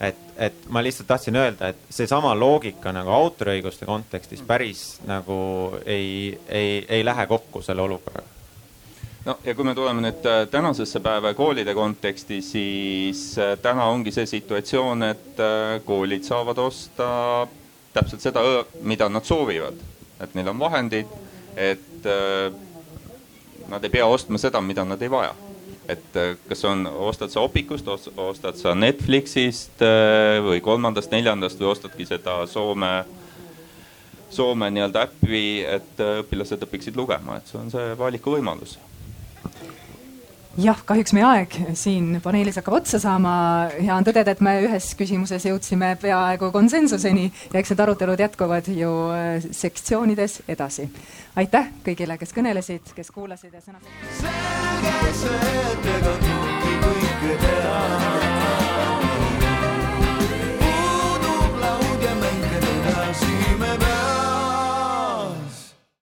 [0.00, 5.40] et, et ma lihtsalt tahtsin öelda, et seesama loogika nagu autoriõiguste kontekstis päris nagu
[5.84, 8.39] ei, ei, ei lähe kokku selle olukorraga
[9.24, 14.12] no ja kui me tuleme nüüd äh, tänasesse päeva koolide konteksti, siis äh, täna ongi
[14.14, 17.10] see situatsioon, et äh, koolid saavad osta
[17.94, 18.42] täpselt seda,
[18.86, 19.78] mida nad soovivad,
[20.22, 21.08] et neil on vahendid,
[21.58, 22.04] et
[23.68, 25.34] nad ei pea ostma seda, mida nad ei vaja.
[25.90, 26.14] et
[26.46, 29.82] kas on, ostad sa Opikust, ostad sa Netflixist
[30.46, 32.92] või kolmandast-neljandast või ostadki seda Soome
[34.30, 38.78] Soome nii-öelda äppi, et õpilased õpiksid lugema, et see on see valikuvõimalus
[40.60, 43.32] jah, kahjuks meie aeg siin paneelis hakkab otsa saama.
[43.76, 48.70] hea on tõdeda, et me ühes küsimuses jõudsime peaaegu konsensuseni ja eks need arutelud jätkuvad
[48.74, 50.88] ju äh, sektsioonides edasi.
[51.36, 53.80] aitäh kõigile, kes kõnelesid, kes kuulasid ja sõna.
[54.20, 58.29] selge see, et ega kõike teha